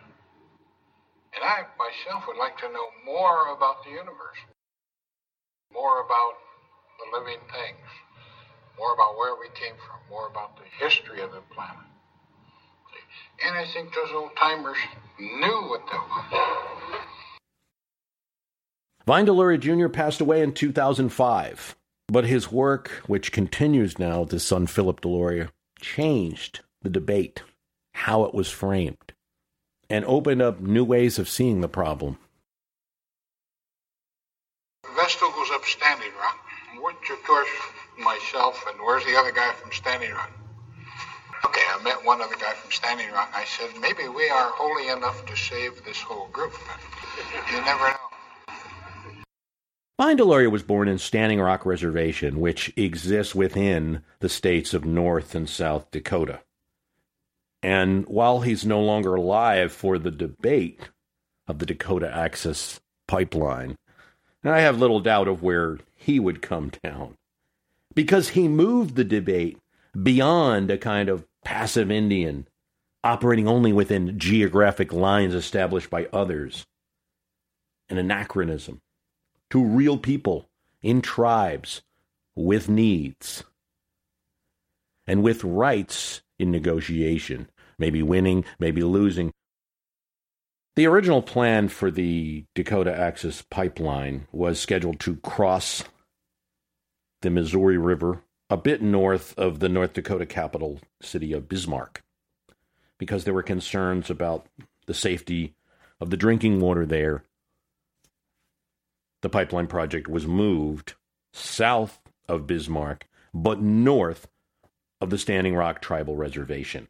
And 1.35 1.43
I 1.43 1.65
myself 1.77 2.23
would 2.27 2.37
like 2.37 2.57
to 2.59 2.71
know 2.71 2.87
more 3.05 3.53
about 3.53 3.83
the 3.83 3.91
universe, 3.91 4.39
more 5.73 6.05
about 6.05 6.33
the 6.99 7.17
living 7.17 7.39
things, 7.51 7.89
more 8.77 8.93
about 8.93 9.17
where 9.17 9.35
we 9.35 9.47
came 9.59 9.75
from, 9.83 9.99
more 10.09 10.27
about 10.27 10.57
the 10.57 10.67
history 10.79 11.21
of 11.21 11.31
the 11.31 11.41
planet. 11.53 11.88
And 13.45 13.55
I 13.55 13.65
think 13.65 13.93
those 13.93 14.11
old 14.13 14.35
timers 14.37 14.77
knew 15.19 15.69
what 15.69 15.85
that 15.87 16.31
was. 16.31 17.01
Vine 19.05 19.25
Deloria 19.25 19.59
Jr. 19.59 19.87
passed 19.87 20.21
away 20.21 20.41
in 20.41 20.53
2005, 20.53 21.75
but 22.07 22.25
his 22.25 22.51
work, 22.51 22.89
which 23.07 23.31
continues 23.31 23.97
now 23.97 24.21
with 24.21 24.31
his 24.31 24.43
son 24.43 24.67
Philip 24.67 25.01
Deloria, 25.01 25.49
changed 25.81 26.61
the 26.81 26.89
debate, 26.89 27.43
how 27.93 28.23
it 28.23 28.33
was 28.33 28.49
framed, 28.49 29.13
and 29.89 30.05
opened 30.05 30.41
up 30.41 30.59
new 30.59 30.83
ways 30.83 31.17
of 31.17 31.29
seeing 31.29 31.61
the 31.61 31.69
problem. 31.69 32.17
Vestal 34.95 35.31
goes 35.31 35.49
up 35.51 35.65
Standing 35.65 36.11
Rock 36.19 36.39
which 36.81 37.09
of 37.11 37.23
course 37.23 37.49
myself 37.97 38.63
and 38.69 38.79
where's 38.79 39.03
the 39.05 39.15
other 39.15 39.31
guy 39.31 39.51
from 39.53 39.71
Standing 39.71 40.11
Rock? 40.11 40.31
Okay, 41.45 41.61
I 41.69 41.81
met 41.83 42.03
one 42.05 42.21
other 42.21 42.35
guy 42.35 42.53
from 42.53 42.71
Standing 42.71 43.11
Rock. 43.11 43.31
I 43.33 43.45
said, 43.45 43.69
maybe 43.79 44.07
we 44.07 44.29
are 44.29 44.51
holy 44.51 44.89
enough 44.89 45.25
to 45.25 45.35
save 45.35 45.83
this 45.85 46.01
whole 46.01 46.27
group. 46.27 46.53
You 47.51 47.61
never 47.61 47.87
know. 47.89 48.55
Vine 49.97 50.17
Deloria 50.17 50.49
was 50.49 50.63
born 50.63 50.87
in 50.87 50.97
Standing 50.97 51.41
Rock 51.41 51.65
Reservation, 51.65 52.39
which 52.39 52.73
exists 52.77 53.35
within 53.35 54.01
the 54.19 54.29
states 54.29 54.73
of 54.73 54.85
North 54.85 55.35
and 55.35 55.49
South 55.49 55.91
Dakota. 55.91 56.39
And 57.61 58.05
while 58.05 58.39
he's 58.41 58.65
no 58.65 58.79
longer 58.79 59.15
alive 59.15 59.73
for 59.73 59.97
the 59.97 60.11
debate 60.11 60.89
of 61.47 61.59
the 61.59 61.65
Dakota 61.65 62.09
Access 62.13 62.79
Pipeline, 63.07 63.75
I 64.43 64.61
have 64.61 64.79
little 64.79 65.01
doubt 65.01 65.27
of 65.27 65.43
where 65.43 65.79
he 65.95 66.19
would 66.19 66.41
come 66.41 66.71
down. 66.81 67.15
Because 67.93 68.29
he 68.29 68.47
moved 68.47 68.95
the 68.95 69.03
debate 69.03 69.57
beyond 70.01 70.71
a 70.71 70.77
kind 70.77 71.09
of 71.09 71.25
passive 71.43 71.91
Indian 71.91 72.47
operating 73.03 73.47
only 73.47 73.71
within 73.71 74.19
geographic 74.19 74.91
lines 74.91 75.33
established 75.33 75.89
by 75.89 76.07
others, 76.11 76.65
an 77.89 77.97
anachronism, 77.97 78.81
to 79.49 79.63
real 79.63 79.97
people 79.97 80.49
in 80.81 81.01
tribes 81.01 81.81
with 82.35 82.69
needs 82.69 83.43
and 85.07 85.23
with 85.23 85.43
rights 85.43 86.21
in 86.37 86.51
negotiation, 86.51 87.49
maybe 87.77 88.03
winning, 88.03 88.45
maybe 88.59 88.83
losing. 88.83 89.31
The 90.75 90.85
original 90.85 91.21
plan 91.21 91.67
for 91.67 91.89
the 91.91 92.45
Dakota 92.55 92.95
Access 92.95 93.41
Pipeline 93.41 94.27
was 94.31 94.59
scheduled 94.59 94.99
to 95.01 95.17
cross 95.17 95.83
the 97.21 97.29
Missouri 97.29 97.77
River 97.77 98.21
a 98.49 98.57
bit 98.57 98.81
north 98.81 99.37
of 99.37 99.59
the 99.59 99.69
North 99.69 99.93
Dakota 99.93 100.25
capital 100.25 100.79
city 101.01 101.33
of 101.33 101.47
Bismarck 101.47 102.03
because 102.97 103.23
there 103.23 103.33
were 103.33 103.43
concerns 103.43 104.09
about 104.09 104.47
the 104.87 104.93
safety 104.93 105.53
of 105.99 106.09
the 106.09 106.17
drinking 106.17 106.59
water 106.59 106.85
there. 106.85 107.23
The 109.21 109.29
pipeline 109.29 109.67
project 109.67 110.07
was 110.07 110.25
moved 110.25 110.95
south 111.33 111.99
of 112.27 112.47
Bismarck, 112.47 113.07
but 113.33 113.61
north 113.61 114.27
of 114.99 115.09
the 115.09 115.17
Standing 115.17 115.55
Rock 115.55 115.81
Tribal 115.81 116.15
Reservation. 116.15 116.87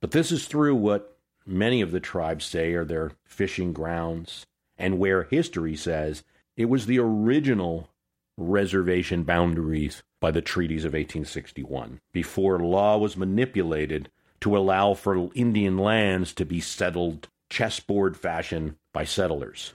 But 0.00 0.12
this 0.12 0.30
is 0.32 0.46
through 0.46 0.76
what 0.76 1.18
many 1.44 1.80
of 1.80 1.90
the 1.90 2.00
tribes 2.00 2.44
say 2.44 2.72
are 2.72 2.84
their 2.84 3.12
fishing 3.24 3.72
grounds, 3.72 4.46
and 4.78 4.98
where 4.98 5.24
history 5.24 5.76
says 5.76 6.22
it 6.56 6.66
was 6.66 6.86
the 6.86 6.98
original 6.98 7.88
reservation 8.36 9.22
boundaries 9.22 10.02
by 10.20 10.30
the 10.30 10.42
treaties 10.42 10.84
of 10.84 10.92
1861, 10.92 12.00
before 12.12 12.58
law 12.58 12.98
was 12.98 13.16
manipulated 13.16 14.10
to 14.40 14.56
allow 14.56 14.94
for 14.94 15.30
Indian 15.34 15.78
lands 15.78 16.32
to 16.34 16.44
be 16.44 16.60
settled 16.60 17.28
chessboard 17.50 18.16
fashion 18.16 18.76
by 18.92 19.04
settlers, 19.04 19.74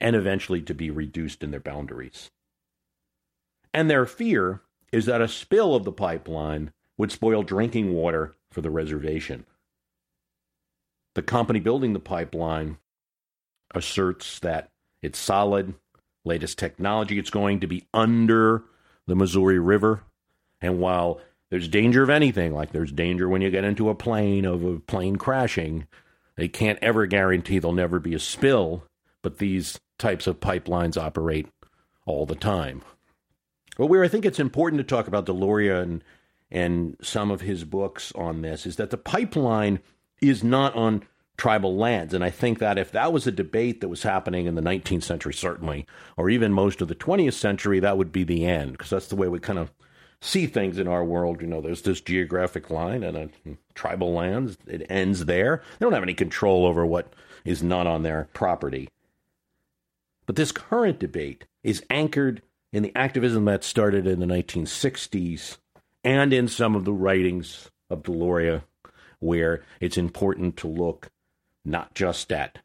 and 0.00 0.16
eventually 0.16 0.60
to 0.60 0.74
be 0.74 0.90
reduced 0.90 1.42
in 1.42 1.50
their 1.50 1.60
boundaries. 1.60 2.30
And 3.72 3.90
their 3.90 4.06
fear 4.06 4.62
is 4.92 5.06
that 5.06 5.20
a 5.20 5.28
spill 5.28 5.74
of 5.74 5.84
the 5.84 5.92
pipeline 5.92 6.72
would 6.98 7.12
spoil 7.12 7.42
drinking 7.42 7.92
water 7.92 8.34
for 8.50 8.60
the 8.60 8.70
reservation. 8.70 9.44
The 11.14 11.22
company 11.22 11.60
building 11.60 11.92
the 11.92 12.00
pipeline 12.00 12.78
asserts 13.74 14.38
that 14.40 14.70
it's 15.02 15.18
solid, 15.18 15.74
latest 16.26 16.58
technology, 16.58 17.18
it's 17.18 17.30
going 17.30 17.60
to 17.60 17.66
be 17.66 17.86
under 17.94 18.64
the 19.06 19.14
Missouri 19.14 19.58
River. 19.58 20.02
And 20.60 20.78
while 20.78 21.20
there's 21.50 21.68
danger 21.68 22.02
of 22.02 22.10
anything, 22.10 22.52
like 22.52 22.72
there's 22.72 22.92
danger 22.92 23.28
when 23.28 23.42
you 23.42 23.50
get 23.50 23.64
into 23.64 23.88
a 23.88 23.94
plane 23.94 24.44
of 24.44 24.64
a 24.64 24.78
plane 24.80 25.16
crashing, 25.16 25.86
they 26.36 26.48
can't 26.48 26.78
ever 26.82 27.06
guarantee 27.06 27.58
there'll 27.58 27.74
never 27.74 27.98
be 27.98 28.14
a 28.14 28.18
spill, 28.18 28.84
but 29.22 29.38
these 29.38 29.78
types 29.98 30.26
of 30.26 30.40
pipelines 30.40 31.00
operate 31.00 31.48
all 32.04 32.26
the 32.26 32.34
time. 32.34 32.82
Well, 33.78 33.88
where 33.88 34.04
I 34.04 34.08
think 34.08 34.24
it's 34.24 34.40
important 34.40 34.80
to 34.80 34.84
talk 34.84 35.06
about 35.08 35.26
Deloria 35.26 35.82
and 35.82 36.02
and 36.50 36.96
some 37.02 37.32
of 37.32 37.40
his 37.40 37.64
books 37.64 38.12
on 38.14 38.42
this 38.42 38.66
is 38.66 38.76
that 38.76 38.90
the 38.90 38.96
pipeline 38.96 39.80
is 40.20 40.44
not 40.44 40.74
on 40.76 41.02
tribal 41.36 41.76
lands. 41.76 42.14
And 42.14 42.24
I 42.24 42.30
think 42.30 42.58
that 42.58 42.78
if 42.78 42.92
that 42.92 43.12
was 43.12 43.26
a 43.26 43.32
debate 43.32 43.80
that 43.80 43.88
was 43.88 44.02
happening 44.02 44.46
in 44.46 44.54
the 44.54 44.62
19th 44.62 45.02
century, 45.02 45.34
certainly, 45.34 45.86
or 46.16 46.30
even 46.30 46.52
most 46.52 46.80
of 46.80 46.88
the 46.88 46.94
20th 46.94 47.34
century, 47.34 47.80
that 47.80 47.98
would 47.98 48.12
be 48.12 48.24
the 48.24 48.46
end, 48.46 48.72
because 48.72 48.90
that's 48.90 49.08
the 49.08 49.16
way 49.16 49.28
we 49.28 49.38
kind 49.38 49.58
of 49.58 49.72
see 50.20 50.46
things 50.46 50.78
in 50.78 50.88
our 50.88 51.04
world. 51.04 51.40
You 51.40 51.46
know, 51.46 51.60
there's 51.60 51.82
this 51.82 52.00
geographic 52.00 52.70
line 52.70 53.02
and 53.02 53.16
a 53.16 53.28
tribal 53.74 54.12
lands, 54.12 54.56
it 54.66 54.86
ends 54.88 55.26
there. 55.26 55.62
They 55.78 55.84
don't 55.84 55.92
have 55.92 56.02
any 56.02 56.14
control 56.14 56.66
over 56.66 56.86
what 56.86 57.12
is 57.44 57.62
not 57.62 57.86
on 57.86 58.02
their 58.02 58.28
property. 58.32 58.88
But 60.24 60.36
this 60.36 60.52
current 60.52 60.98
debate 60.98 61.44
is 61.62 61.84
anchored 61.90 62.42
in 62.72 62.82
the 62.82 62.96
activism 62.96 63.44
that 63.44 63.62
started 63.62 64.06
in 64.06 64.20
the 64.20 64.26
1960s 64.26 65.58
and 66.02 66.32
in 66.32 66.48
some 66.48 66.74
of 66.74 66.84
the 66.84 66.92
writings 66.92 67.70
of 67.88 68.02
Deloria, 68.02 68.62
where 69.20 69.62
it's 69.80 69.96
important 69.96 70.56
to 70.56 70.66
look 70.66 71.10
not 71.66 71.94
just 71.94 72.32
at 72.32 72.58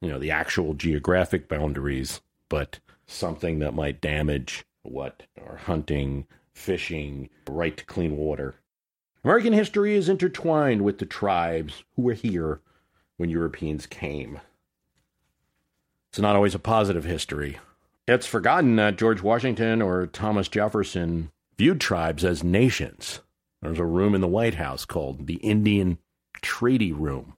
you 0.00 0.08
know 0.08 0.18
the 0.18 0.30
actual 0.30 0.74
geographic 0.74 1.48
boundaries, 1.48 2.20
but 2.48 2.78
something 3.06 3.60
that 3.60 3.74
might 3.74 4.00
damage 4.00 4.64
what 4.82 5.22
our 5.46 5.56
hunting, 5.56 6.26
fishing, 6.54 7.28
right 7.48 7.76
to 7.76 7.84
clean 7.84 8.16
water. 8.16 8.56
American 9.24 9.52
history 9.52 9.94
is 9.94 10.08
intertwined 10.08 10.82
with 10.82 10.98
the 10.98 11.06
tribes 11.06 11.84
who 11.94 12.02
were 12.02 12.14
here 12.14 12.60
when 13.16 13.30
Europeans 13.30 13.86
came. 13.86 14.40
It's 16.10 16.20
not 16.20 16.36
always 16.36 16.54
a 16.54 16.60
positive 16.60 17.04
history. 17.04 17.58
It's 18.06 18.26
forgotten 18.26 18.76
that 18.76 18.98
George 18.98 19.22
Washington 19.22 19.82
or 19.82 20.06
Thomas 20.06 20.48
Jefferson 20.48 21.32
viewed 21.58 21.80
tribes 21.80 22.24
as 22.24 22.44
nations. 22.44 23.20
There's 23.60 23.78
a 23.78 23.84
room 23.84 24.14
in 24.14 24.20
the 24.20 24.28
White 24.28 24.54
House 24.54 24.84
called 24.84 25.26
the 25.26 25.36
Indian 25.36 25.98
Treaty 26.40 26.92
Room. 26.92 27.35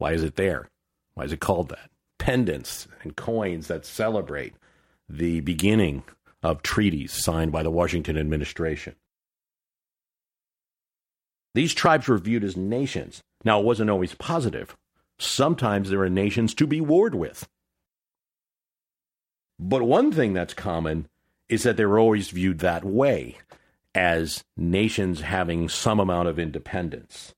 Why 0.00 0.12
is 0.12 0.24
it 0.24 0.36
there? 0.36 0.70
Why 1.12 1.24
is 1.24 1.32
it 1.32 1.40
called 1.40 1.68
that? 1.68 1.90
Pendants 2.18 2.88
and 3.02 3.14
coins 3.14 3.68
that 3.68 3.84
celebrate 3.84 4.54
the 5.10 5.40
beginning 5.40 6.04
of 6.42 6.62
treaties 6.62 7.12
signed 7.12 7.52
by 7.52 7.62
the 7.62 7.70
Washington 7.70 8.16
administration. 8.16 8.94
These 11.54 11.74
tribes 11.74 12.08
were 12.08 12.16
viewed 12.16 12.44
as 12.44 12.56
nations. 12.56 13.20
Now, 13.44 13.60
it 13.60 13.66
wasn't 13.66 13.90
always 13.90 14.14
positive. 14.14 14.74
Sometimes 15.18 15.90
there 15.90 16.00
are 16.00 16.08
nations 16.08 16.54
to 16.54 16.66
be 16.66 16.80
warred 16.80 17.14
with. 17.14 17.46
But 19.58 19.82
one 19.82 20.12
thing 20.12 20.32
that's 20.32 20.54
common 20.54 21.08
is 21.50 21.64
that 21.64 21.76
they 21.76 21.84
were 21.84 21.98
always 21.98 22.30
viewed 22.30 22.60
that 22.60 22.86
way 22.86 23.36
as 23.94 24.44
nations 24.56 25.20
having 25.20 25.68
some 25.68 26.00
amount 26.00 26.28
of 26.28 26.38
independence. 26.38 27.34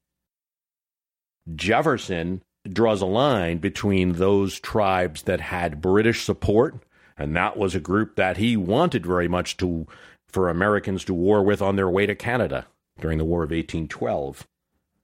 Jefferson 1.56 2.40
draws 2.70 3.00
a 3.00 3.06
line 3.06 3.58
between 3.58 4.12
those 4.12 4.60
tribes 4.60 5.22
that 5.22 5.40
had 5.40 5.80
British 5.80 6.24
support, 6.24 6.76
and 7.18 7.34
that 7.36 7.56
was 7.56 7.74
a 7.74 7.80
group 7.80 8.16
that 8.16 8.36
he 8.36 8.56
wanted 8.56 9.04
very 9.04 9.28
much 9.28 9.56
to 9.58 9.86
for 10.28 10.48
Americans 10.48 11.04
to 11.04 11.14
war 11.14 11.42
with 11.42 11.60
on 11.60 11.76
their 11.76 11.90
way 11.90 12.06
to 12.06 12.14
Canada 12.14 12.66
during 13.00 13.18
the 13.18 13.24
War 13.24 13.42
of 13.42 13.50
1812, 13.50 14.46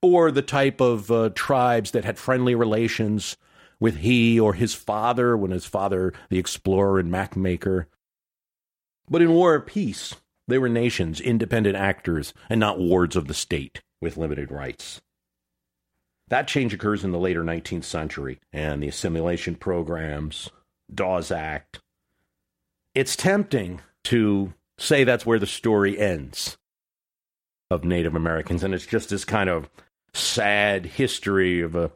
or 0.00 0.30
the 0.30 0.42
type 0.42 0.80
of 0.80 1.10
uh, 1.10 1.30
tribes 1.34 1.90
that 1.90 2.04
had 2.04 2.18
friendly 2.18 2.54
relations 2.54 3.36
with 3.80 3.98
he 3.98 4.40
or 4.40 4.54
his 4.54 4.74
father 4.74 5.36
when 5.36 5.50
his 5.50 5.66
father, 5.66 6.12
the 6.30 6.38
explorer 6.38 6.98
and 6.98 7.12
mapmaker. 7.12 7.86
But 9.08 9.22
in 9.22 9.32
war 9.32 9.54
or 9.54 9.60
peace, 9.60 10.14
they 10.46 10.58
were 10.58 10.68
nations, 10.68 11.20
independent 11.20 11.76
actors, 11.76 12.32
and 12.48 12.58
not 12.58 12.78
wards 12.78 13.16
of 13.16 13.28
the 13.28 13.34
state 13.34 13.80
with 14.00 14.16
limited 14.16 14.50
rights. 14.50 15.00
That 16.28 16.48
change 16.48 16.74
occurs 16.74 17.04
in 17.04 17.12
the 17.12 17.18
later 17.18 17.42
19th 17.42 17.84
century 17.84 18.38
and 18.52 18.82
the 18.82 18.88
assimilation 18.88 19.54
programs, 19.54 20.50
Dawes 20.92 21.30
Act. 21.30 21.80
It's 22.94 23.16
tempting 23.16 23.80
to 24.04 24.52
say 24.78 25.04
that's 25.04 25.24
where 25.24 25.38
the 25.38 25.46
story 25.46 25.98
ends 25.98 26.58
of 27.70 27.84
Native 27.84 28.14
Americans, 28.14 28.62
and 28.62 28.74
it's 28.74 28.86
just 28.86 29.10
this 29.10 29.24
kind 29.24 29.48
of 29.48 29.70
sad 30.14 30.86
history 30.86 31.60
of 31.60 31.74
a 31.74 31.90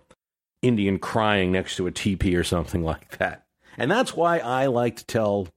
Indian 0.62 0.98
crying 0.98 1.52
next 1.52 1.76
to 1.76 1.86
a 1.86 1.90
teepee 1.90 2.36
or 2.36 2.44
something 2.44 2.82
like 2.84 3.18
that. 3.18 3.44
And 3.76 3.90
that's 3.90 4.14
why 4.14 4.38
I 4.38 4.66
like 4.66 4.96
to 4.96 5.06
tell 5.06 5.48